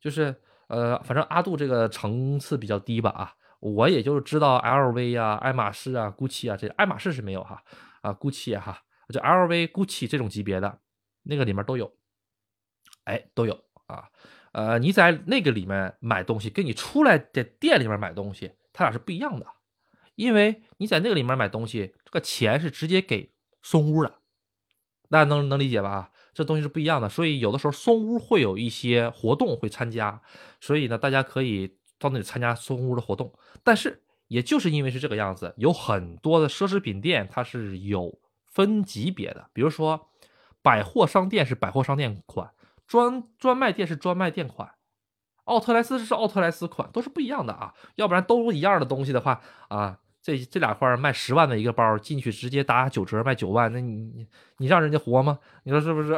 [0.00, 3.34] 就是呃，反正阿杜这个层次比较低吧啊。
[3.60, 7.60] 我也就知道 LV 啊、爱马仕啊、GUCCI 啊，这爱马仕是没有哈
[8.02, 10.78] 啊，GUCCI 哈，就 LV、GUCCI 这种级别的
[11.28, 11.92] 那个里面都有，
[13.04, 13.54] 哎，都有
[13.86, 14.08] 啊。
[14.50, 19.46] 呃，你在那个里面买东西，跟你出来在店里面买东西，它俩是不一样的。
[20.14, 23.32] 因为你在那个里面买东西，这个钱是直接给
[23.62, 24.16] 松屋的，
[25.08, 26.10] 大家能能理解吧？
[26.34, 30.20] 这东西是不一样的，所以有的时候松屋会有一些活动会参加，
[30.60, 31.76] 所以呢，大家可以。
[32.00, 40.08] 到那里参加松屋的活动，但是也就是因为是这个样子，有很多的奢侈品店它是有分级别的，比如说
[40.62, 42.50] 百货商店是百货商店款，
[42.86, 44.70] 专专卖店是专卖店款，
[45.44, 47.74] 奥特莱斯是奥特莱斯款，都是不一样的啊。
[47.94, 54.26] 要不然都一样的东西的话啊，这这俩块卖十万的一个包进去直接打九折卖九万，那你你
[54.58, 55.38] 你让人家活吗？
[55.64, 56.12] 你说是不是？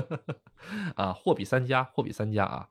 [0.96, 2.68] 啊，货比三家，货比三家啊。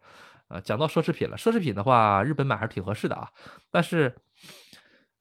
[0.48, 3.32] 啊，讲到奢侈品了，奢侈品的话，日本买还是挺合适的啊。
[3.72, 4.16] 但是，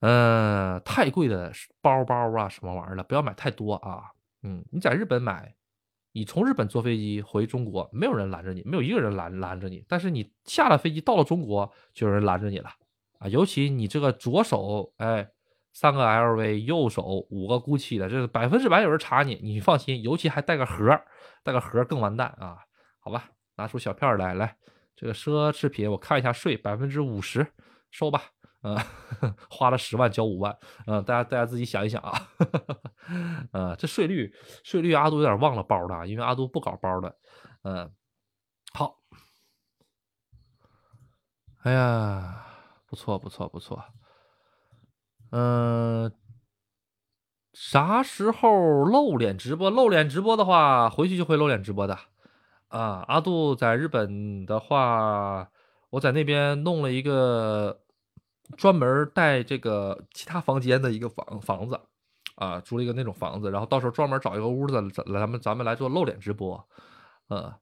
[0.00, 1.50] 呃，太贵的
[1.80, 4.12] 包包啊，什么玩意儿的，不要买太多啊。
[4.44, 5.54] 嗯，你在日本买，
[6.12, 9.84] 你从日本坐飞机回中国，没有人拦着你，没有一个人拦拦着你。
[9.88, 12.70] 但是你下了飞机到了中国，就有人拦着你了
[13.18, 13.26] 啊。
[13.26, 15.26] 尤其你这个左手，哎，
[15.72, 20.02] 三个 LV，右手五个 GUCCI 的，这个百分之百有人查你，你放心。
[20.02, 21.00] 尤其还带个盒，
[21.42, 22.58] 带个盒更完蛋啊。
[23.00, 24.56] 好吧，拿出小票来，来。
[24.94, 27.46] 这个奢侈品，我看一下税，百分之五十
[27.90, 28.33] 收吧。
[28.64, 28.84] 啊，
[29.50, 30.56] 花了十万交五万。
[30.86, 32.28] 嗯，大家大家自己想一想啊。
[33.52, 34.34] 呃，这税率
[34.64, 37.14] 税率，阿杜有点忘了包了，因为阿杜不搞包的。
[37.62, 37.92] 嗯，
[38.72, 38.96] 好。
[41.62, 42.46] 哎呀，
[42.86, 43.84] 不错不错不错。
[45.30, 46.12] 嗯，
[47.52, 49.68] 啥时候露脸直播？
[49.70, 51.98] 露脸直播的话，回去就会露脸直播的。
[52.68, 55.48] 啊，阿杜在日本的话，
[55.90, 57.80] 我在那边弄了一个
[58.56, 61.80] 专门带这个其他房间的一个房房子，
[62.34, 66.68] 啊，租了一个那种房子，然后到时候专门找一个屋子，咱咱们咱们来做露脸直播，
[67.28, 67.54] 呃，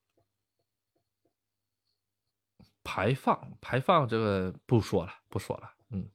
[2.82, 6.08] 排放排放这个不说了不说了，嗯，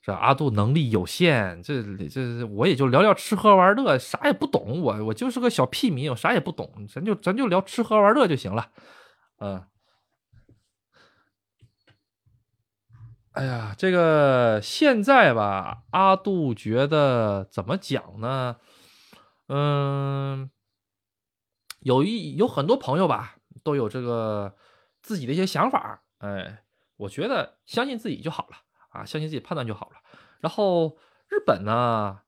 [0.00, 8.70] 这阿杜能力有限，这这我也就聊聊吃喝玩乐，啥也不懂，我我就是个小屁民，我啥也不懂，咱就咱就聊吃喝玩乐就行了，
[9.38, 9.62] 嗯。
[13.32, 18.56] 哎呀，这个现在吧，阿杜觉得怎么讲呢？
[19.48, 20.50] 嗯，
[21.80, 24.54] 有一有很多朋友吧，都有这个
[25.00, 26.02] 自己的一些想法。
[26.18, 26.62] 哎，
[26.96, 28.56] 我觉得相信自己就好了
[28.90, 29.96] 啊，相信自己判断就好了。
[30.40, 30.98] 然后
[31.28, 32.20] 日本呢，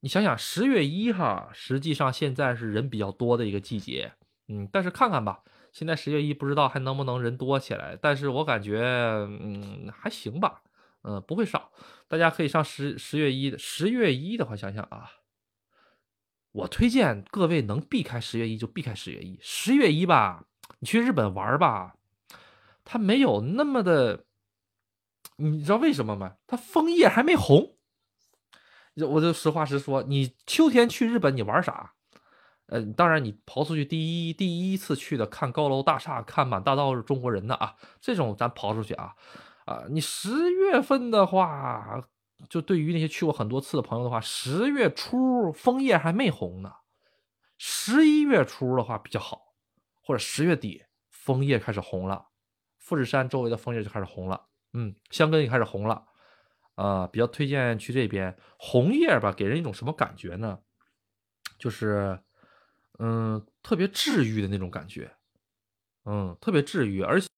[0.00, 4.14] 你想想十月一号，实际上现在是人比较多的一个季节，
[4.48, 5.42] 嗯，但是看看吧。
[5.74, 10.62] 现在十月一不知道还能不能人多起来，但是我感觉嗯还行吧，
[11.02, 11.72] 嗯不会少，
[12.06, 15.10] 大家可以上十十月一的十月一的话想想啊，
[16.52, 20.44] 我推荐各位能避开十月一就避开十月一，十月一吧，
[20.78, 21.96] 你去日本玩吧，
[22.84, 24.26] 它没有那么的，
[25.38, 26.36] 你知道为什么吗？
[26.46, 27.76] 它枫叶还没红，
[28.94, 31.94] 我就实话实说，你秋天去日本你玩啥？
[32.66, 39.14] 呃，当然，你刨出去第一第一次去的看高楼大厦、看满大道是中国人的啊，这种咱刨出去啊，
[39.66, 42.02] 啊，你十月份的话，
[42.48, 46.72] 就对于那些去过很多次的朋友的话，十月初枫叶还没红呢，
[47.58, 49.54] 十一月初的话比较好，
[50.02, 52.28] 或者十月底枫叶开始红了，
[52.78, 56.06] 富士山周围的枫叶就开始红了，嗯，香根也开始红了，
[56.76, 60.60] 啊，比较推荐去这边，红叶吧，给人一种什么感觉呢？
[61.58, 62.18] 就是。
[62.98, 65.10] 嗯，特别治愈的那种感觉，
[66.04, 67.02] 嗯，特别治愈。
[67.02, 67.28] 而且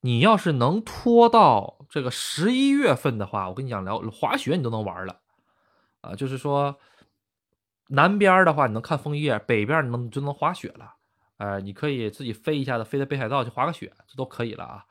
[0.00, 5.20] 你要是能拖到这个十一月份的话，我跟你讲，聊滑雪你都能玩了
[6.00, 6.14] 啊。
[6.14, 6.78] 就是说，
[7.88, 10.94] 南边的话你能看枫叶，北边你能就能滑雪了。
[11.36, 14.86] 哎，你可以自己飞一下子，飞到北海道去滑个雪，这都可以了啊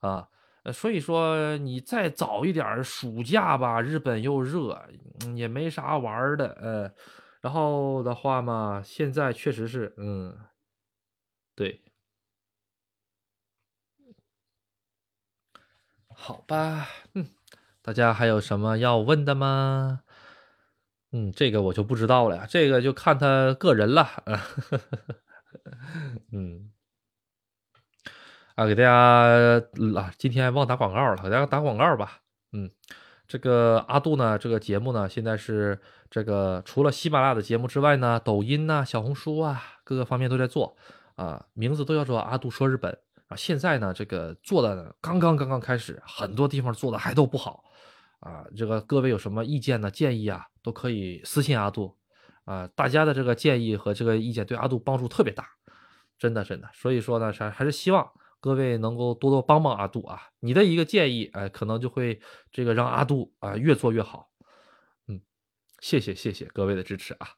[0.00, 0.28] 啊。
[0.72, 4.82] 所以说你再早一点，暑假吧，日本又热，
[5.34, 6.94] 也没啥玩的，呃。
[7.42, 10.36] 然后的话嘛，现在确实是，嗯，
[11.56, 11.80] 对，
[16.08, 17.26] 好吧，嗯，
[17.82, 20.00] 大家还有什么要问的吗？
[21.12, 24.06] 嗯，这个我就不知道了，这个就看他个人了，
[26.32, 26.70] 嗯，
[28.56, 28.90] 啊，给大家
[29.96, 32.20] 啊，今天忘打广告了，给大家打广告吧，
[32.52, 32.70] 嗯。
[33.28, 35.80] 这个阿杜呢，这个节目呢，现在是
[36.10, 40.76] 这个除了喜马拉雅的节目之外呢，抖音呐、小红书啊，各个方面都在做
[41.14, 43.36] 啊，名字都叫做阿杜说日本啊。
[43.36, 47.62] 现在呢，这个做的刚刚刚刚开始，很多地方做的还都不好
[48.18, 48.44] 啊。
[48.56, 51.96] 这个各位有什么意见呢、建议啊，都可以私信阿杜
[52.44, 52.66] 啊。
[52.74, 55.46] 大家的这个建议和这个意见对阿杜帮助特别大，
[56.18, 56.68] 真的真的。
[56.74, 58.10] 所以说呢，还还是希望。
[58.42, 60.18] 各位能够多多帮帮阿杜啊！
[60.40, 62.18] 你的一个建议，哎，可能就会
[62.50, 64.29] 这个让阿杜啊越做越好。
[65.80, 67.28] 谢谢谢谢各位的支持啊！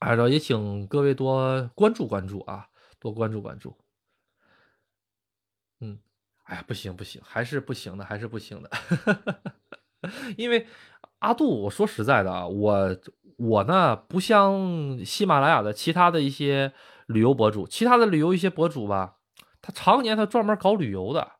[0.00, 2.68] 然后也请各位多关注关注啊，
[2.98, 3.76] 多关注关注。
[5.80, 5.98] 嗯，
[6.44, 8.70] 哎呀，不行不行，还是不行的，还是不行的。
[10.36, 10.66] 因为
[11.20, 12.96] 阿杜，我说实在的啊，我
[13.36, 16.72] 我呢不像喜马拉雅的其他的一些
[17.06, 19.18] 旅游博主，其他的旅游一些博主吧。
[19.62, 21.32] 他常年他专门搞旅游的，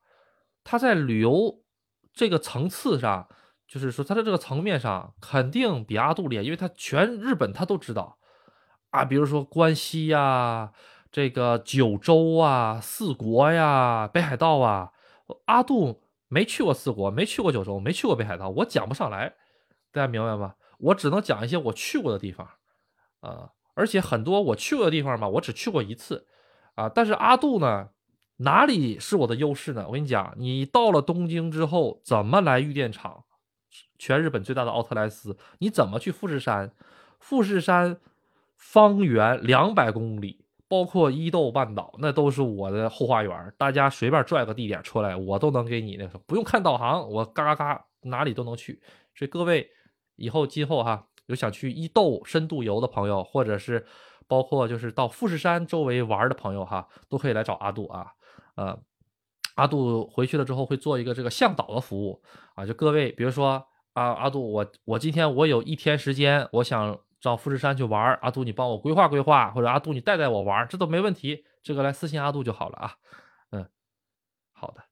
[0.62, 1.64] 他在旅游
[2.12, 3.28] 这个层次上，
[3.70, 8.18] 就是说他在这个层面上肯定比阿杜厉害，因为他全日本他都知道
[8.90, 10.72] 啊，比如说关西呀、
[11.12, 14.90] 这个九州啊、四国呀、北海道啊，
[15.44, 19.34] 阿杜没去过四国，没去过九州，没去过北海道，我讲不上来，
[19.92, 20.56] 大家明白吗？
[20.78, 22.48] 我只能讲一些我去过的地方
[23.20, 26.26] 啊，而且很多我去过的地方嘛，我只去过一次
[26.74, 27.90] 啊，但是阿杜呢？
[28.38, 29.84] 哪里是我的优势呢？
[29.86, 33.22] 我跟你讲，你到了东京之后，怎么来玉电厂？
[34.00, 36.72] 全日本最大的奥特莱斯，你怎么去富士山？
[37.18, 37.98] 富士山
[38.56, 43.52] 方圆两百公里，包括伊豆半岛，那都是我的后花园。
[43.58, 48.80] 大家随便拽个地点出来，我都能给你那个，不用看导航，我嘎嘎嘎哪里都能去。
[49.14, 49.68] 所以各位
[50.16, 53.84] 以后今后哈，有想去伊豆深度游的朋友，或者是
[54.26, 58.06] 包括就是到富士山周围玩的朋友哈，都可以来找阿杜啊。
[58.54, 58.78] 呃，
[59.56, 62.22] 阿杜回去了之后会做一个这个向导的服务
[62.54, 72.94] 啊，就各位，比如说啊，阿杜，我我今天我有一天时间，我想找富士山去玩，阿杜你帮我规划规划，或者阿杜你带带我玩，这都没问题，这个来私信阿杜就好了啊。
[73.50, 73.68] 嗯，
[74.52, 74.82] 好的，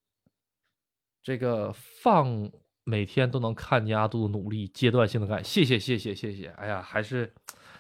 [1.23, 2.51] 这个放
[2.85, 7.33] 每天都能看见阿杜的努力，阶段性的干，谢谢谢谢谢谢，哎呀，还是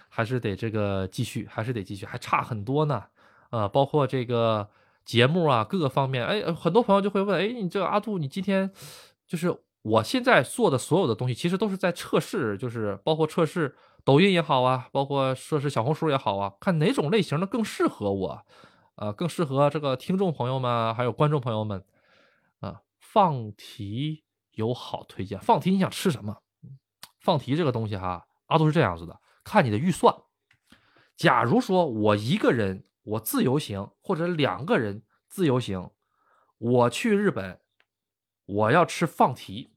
[0.08, 3.04] 还是得这个继续，还是得继续，还差很多呢，
[3.50, 4.68] 呃，包括这个。
[5.08, 8.70] 节目啊，各个方面，哎，很多朋友就会问，哎，你这阿杜，你今天
[9.26, 9.48] 就是
[9.82, 13.74] 我现在做的所有的东西，其实都是在测试，就是包括测试
[14.04, 18.46] 抖音也好啊，包括测试小红书也好啊，看哪种类型的更适合我，
[18.96, 21.84] 呃，更适合这个听众朋友们还有观众朋友们
[22.60, 22.82] 啊。
[22.98, 26.36] 放题有好推荐，放题你想吃什么？
[27.20, 30.14] 放题这个东西哈，阿杜是这样子的，看你的预算。
[31.16, 35.90] 假如说我一个人我自由行，或者两个人自由行，
[36.58, 37.60] 我去日本，
[38.48, 39.70] 我要吃放题。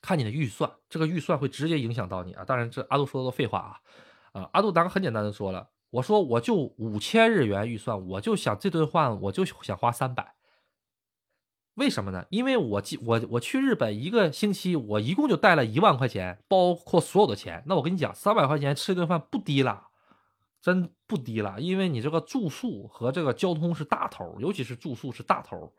[0.00, 2.44] 看你的预算，这个预算会直接影响到你啊！
[2.44, 3.80] 当然，这阿杜说的都废话
[4.32, 4.40] 啊！
[4.40, 10.34] 啊，阿杜当很简单的说了，我说我就五千日元预算，我就想这顿饭我就想花三百，
[11.74, 12.26] 为什么呢？
[12.30, 17.62] 因为我我我去日本一个星期，我一共就带了一万块钱，包括所有的钱。
[17.66, 19.86] 那我跟你讲，三百块钱吃一顿饭不低了，
[20.60, 25.72] 真不低了，因为你这个住宿和这个交通是大头，尤其是住宿是大头，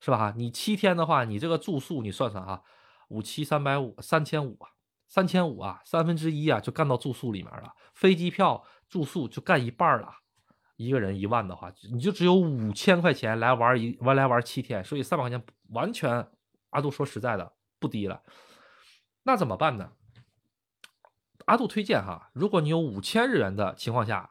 [0.00, 0.32] 是吧？
[0.36, 2.62] 你七天的话，你这个住宿你算算哈。
[3.08, 4.70] 五七三百五三千五啊，
[5.08, 10.08] 三千五啊，三分之一啊就干到住宿里面了，飞机票住宿就干一半了。
[10.76, 16.26] 一个人一万的话，你就只有五千块钱来玩一玩来玩七天，所以三百块钱完全，
[16.70, 18.22] 阿杜说实在的不低了。
[19.24, 19.92] 那怎么办呢？
[21.46, 24.30] 阿杜推荐哈，如果你有五千日元的情况下，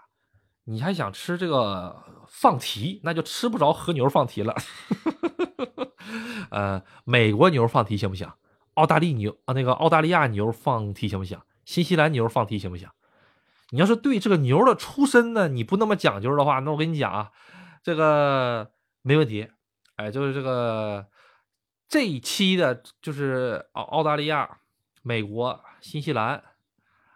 [0.63, 4.55] 你还想吃这个放题，那就吃不着和牛放题了。
[6.51, 8.31] 呃，美国牛放题行不行？
[8.75, 11.39] 澳大利牛啊，那个澳大利亚牛放题行不行？
[11.65, 12.89] 新西兰牛放题行不行？
[13.71, 17.31] 你要是对这个牛的出身呢，你不那么讲究的话，那我跟你讲啊，
[17.83, 18.71] 这个
[19.01, 19.47] 没问题。
[19.95, 21.07] 哎，就是这个
[21.87, 24.59] 这一期的，就是澳澳大利亚、
[25.01, 26.41] 美国、新西兰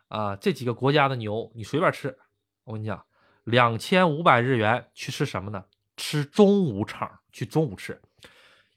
[0.10, 2.18] 啊这几个国家的牛，你随便吃。
[2.65, 3.06] 我跟你讲，
[3.45, 5.64] 两千五百日元去吃什么呢？
[5.95, 8.02] 吃中午场，去中午吃，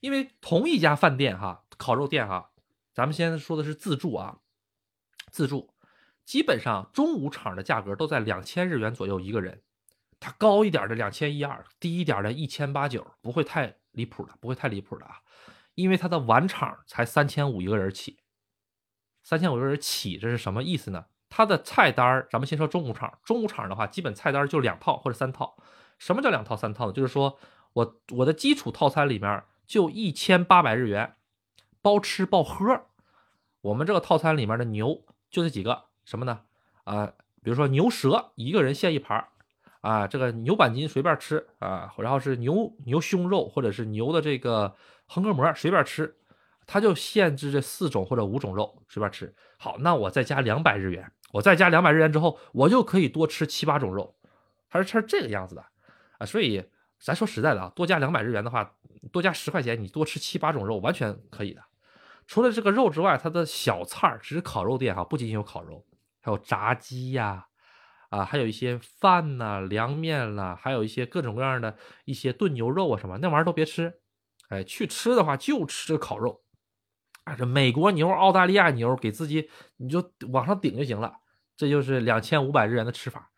[0.06, 2.52] 因为同一家饭店哈，烤肉店哈。
[2.94, 4.38] 咱们现在说的是自助啊，
[5.32, 5.74] 自助
[6.24, 9.64] 基本上中午场的价格都在两千日元左右一个人，
[10.20, 15.16] 它高一点的两千一二，低一点的一千八九，不会太离谱的，不会太离谱的啊，
[15.74, 18.20] 因为它的晚场才三千五一个人起，
[19.24, 21.06] 三千五一个人起，这是什么意思呢？
[21.28, 25.56] 它的菜单咱们先说中午场，中午场的话，基本菜单就两套或者三套。
[25.98, 26.92] 什么叫两套三套呢？
[26.92, 27.38] 就是说
[27.72, 31.14] 我我的基础套餐里面就一千八百日元。
[31.82, 32.86] 包吃包喝，
[33.60, 36.40] 我们这个套餐里面的牛就这几个什么呢？
[36.82, 37.12] 啊，
[37.44, 39.28] 比如说牛舌一个人限一盘
[39.82, 44.74] 啊，这个牛板筋随便吃啊，然后是牛牛胸肉或者是牛的这个
[45.06, 46.16] 横膈膜随便吃，
[46.66, 49.32] 它就限制这四种或者五种肉随便吃。
[49.56, 54.16] 好，那我再加两百日元，我再加两百日元之后，我就可以多吃七八种肉，
[54.68, 55.64] 它是吃这个样子的
[56.18, 56.26] 啊。
[56.26, 56.64] 所以
[57.06, 58.68] 咱说实在的啊，多加两百日元的话，
[59.12, 61.62] 多加十块钱，你多吃七八种肉完全可以的。
[62.26, 65.86] 除了这个肉之外，它的小菜儿，只是烤肉店哈，不仅仅有烤肉，
[66.20, 67.46] 还有炸鸡呀，
[68.10, 71.76] 啊，还有一些饭呐、凉面啦，还有一些各种各样的
[72.06, 74.00] 一些炖牛肉啊什么，那玩意儿都别吃，
[74.48, 76.42] 哎，去吃的话就吃烤肉，
[77.22, 81.18] 啊，这美国牛、澳大利亚牛，给自己你就往上顶就行了，
[81.56, 83.30] 这就是两千五百日元的吃法，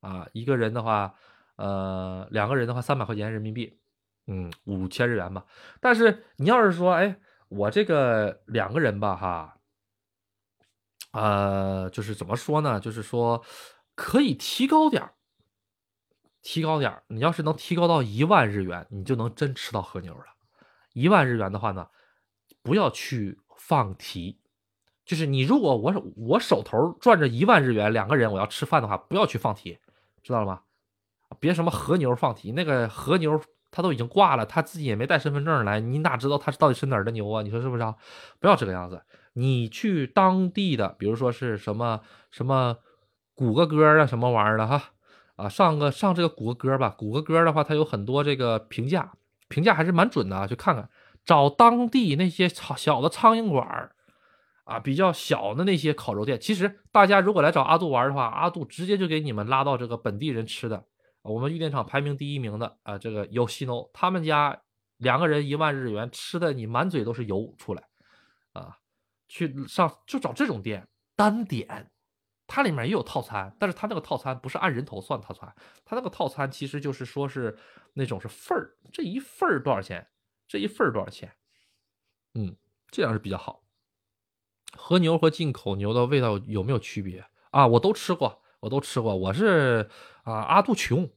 [0.00, 1.14] 啊，一个人的话，
[1.60, 3.78] 呃，两个人的话三百块钱人民币，
[4.26, 5.44] 嗯，五千日元吧，
[5.80, 7.20] 但是你要是说，哎。
[7.50, 9.56] 我这个两个人吧，哈，
[11.10, 12.78] 呃，就是怎么说呢？
[12.78, 13.44] 就是说
[13.96, 15.14] 可以提高点儿，
[16.42, 17.02] 提高点儿。
[17.08, 20.26] 你要是能提高到一万日元，你就能真吃到和牛了。
[20.92, 21.88] 一万日元的话呢，
[22.62, 24.38] 不要去放题。
[25.04, 29.76] 就是你如果我我手头赚着一万日元，两个人我要吃饭的话，不要去放题，
[30.22, 30.62] 知道了吗？
[31.38, 33.40] 别什么和牛放题，那个和牛。
[33.72, 37.40] 他都已经挂了，他自己也没带身份证来，你哪知道他到底是哪儿的牛啊？
[37.42, 37.94] 你说是不是啊？
[38.40, 39.00] 不要这个样子，
[39.34, 42.00] 你去当地的，比如说是什么
[42.32, 42.78] 什么
[43.36, 44.82] 谷歌歌啊，什么玩意儿的哈
[45.36, 49.12] 啊，上个上这个谷歌歌吧，谷歌歌的话，它有很多这个评价，
[49.46, 50.90] 评价还是蛮准的啊，去看看，
[51.24, 53.92] 找当地那些小小的苍蝇馆儿
[54.64, 60.82] 啊，比较小的那些烤肉店，其实大家如果来找阿杜玩的话，阿杜直接就给你们拉到这个本地人吃的。
[61.22, 64.62] 我们玉电厂排名第一名的啊，这个有西诺，他们家
[64.96, 67.88] 两个人一万日元吃的你满嘴都是油出来
[68.52, 68.78] 啊，
[69.28, 71.90] 去上就找这种店单点，
[72.46, 77.58] 它里面也有套餐，但是它那个套餐不是按人头算套餐，它那个套餐其实就是说是
[77.92, 80.08] 那种是份儿，这一份儿多少钱？
[80.48, 81.36] 这一份儿多少钱？
[82.34, 82.56] 嗯，
[82.90, 83.62] 这样是比较好。
[84.72, 87.66] 和牛和进口牛的味道有没有区别啊？
[87.66, 88.39] 我都吃过。
[88.60, 89.88] 我都吃过，我是
[90.22, 91.08] 啊，阿杜穷，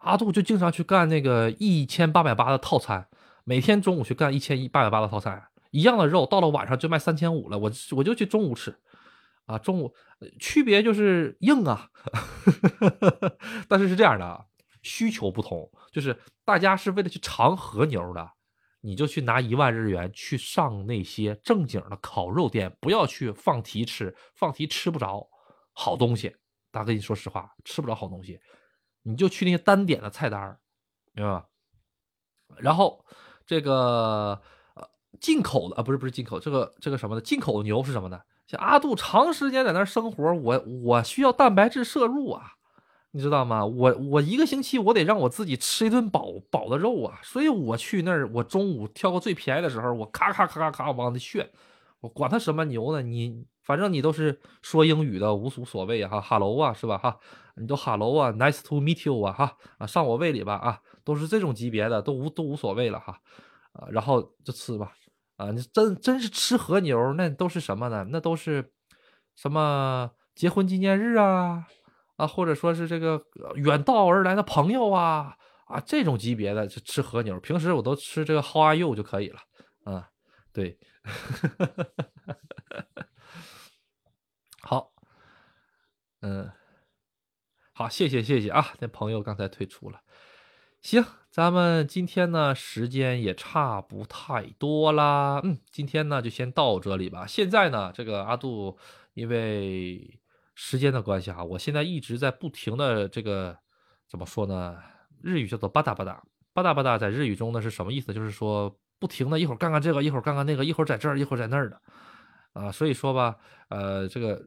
[0.00, 3.08] 阿杜就经常去干那个一千八百八的套餐，
[3.44, 7.58] 每天中午去干一千一八百八的套餐，一样的肉，到了晚上就卖三千五了。
[7.58, 8.78] 我我就去中午吃，
[9.46, 9.94] 啊，中午
[10.38, 11.88] 区别就是硬啊，
[13.66, 14.44] 但是是这样的啊，
[14.82, 16.14] 需求不同，就是
[16.44, 18.30] 大家是为了去尝和牛的，
[18.82, 25.26] 你就去拿一万日元去上那些正经的烤肉店，不要去放题吃，放题吃不着
[25.72, 26.36] 好东西。
[26.70, 28.40] 大哥你说实话，吃不着好东西，
[29.02, 30.58] 你就去那些单点的菜单
[31.12, 31.46] 明白吧？
[32.58, 33.04] 然后
[33.46, 34.40] 这个。
[35.18, 38.20] 进口的啊，不是不是进口，这个这个什么的，进口牛是什么呢？
[38.46, 42.52] 像阿杜长时间在那儿生活，我我需要蛋白质摄入啊，
[43.10, 43.66] 你知道吗？
[43.66, 51.50] 我我一个星期我得让我自己吃一顿饱饱的肉啊，所以我去那儿，我中午挑个最便宜的时候，我咔咔咔咔咔往那炫，
[52.00, 57.18] 我管他什么牛呢，你反正你都是说英语的，无无所谓哈，hello 啊，是吧哈？
[57.56, 63.20] 你都 hello 啊，nice to meet you 啊哈啊，上我胃里吧啊，都是这种级别的，都无都无所谓了哈
[63.72, 64.92] 啊，然后就吃吧。
[65.36, 68.06] 啊，你真真是吃和牛，那都是什么呢？
[68.10, 68.72] 那都是
[69.36, 71.66] 什么结婚纪念日啊
[72.16, 73.22] 啊，或者说是这个
[73.54, 75.34] 远道而来的朋友啊
[75.64, 77.40] 啊，这种级别的就吃和牛。
[77.40, 79.40] 平时我都吃这个 How are you 就可以了。
[79.84, 80.10] 啊，
[80.52, 80.78] 对，
[84.60, 84.92] 好，
[86.20, 86.50] 嗯，
[87.72, 90.00] 好，谢谢谢谢啊，那朋友刚才退出了，
[90.80, 91.04] 行。
[91.30, 97.24] 咱们今天呢，时间也差不太多啦，嗯，今天呢就先到这里吧。
[97.24, 98.76] 现在呢，这个阿杜
[99.14, 100.20] 因为
[100.56, 103.56] 时间的关系哈，我现在一直在不停的这个
[104.08, 104.76] 怎么说呢？
[105.22, 106.20] 日语叫做吧嗒吧嗒，
[106.52, 108.12] 吧嗒吧嗒，在日语中呢是什么意思？
[108.12, 111.80] 就是说不停的一会儿干干这个，一会儿干干那个，一会儿在这儿，一会儿在那儿的
[112.54, 112.72] 啊。
[112.72, 113.36] 所以说吧，
[113.68, 114.42] 呃，这个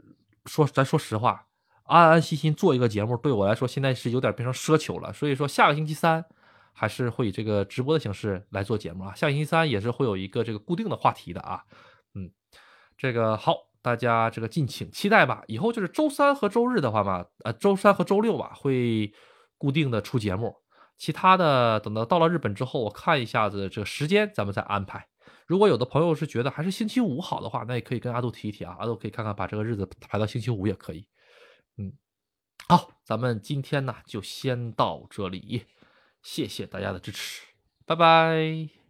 [0.47, 1.47] 说咱说实话，
[1.84, 5.14] 安安心心做一个节目，对我来说现在是有点变成奢求了。
[5.14, 6.26] 所以说下个星期三。
[6.76, 11.64] 还是会以这个直播的形式来做节目啊，下星期三也是会有一个这个固定的话题的啊，
[12.15, 12.31] 嗯，
[12.97, 13.53] 这个好，
[13.84, 15.43] 大家这个敬请期待吧。
[15.45, 19.14] 以后就是周三和周日的话嘛，呃，周三和周六吧会
[19.60, 20.55] 固定的出节目，
[20.97, 25.07] 其他的等到到了日本之后，我看一下子这个时间，咱们再安排。
[25.45, 31.05] 如果有的朋友是觉得还是星期五好的话，那也可以跟阿杜提一提啊，阿杜可以看看把这个日子排到星期五也可以。
[31.77, 31.93] 嗯，
[32.67, 35.65] 好，咱们今天呢就先到这里。
[36.21, 37.41] 谢谢大家的支持，
[37.85, 38.82] 拜拜。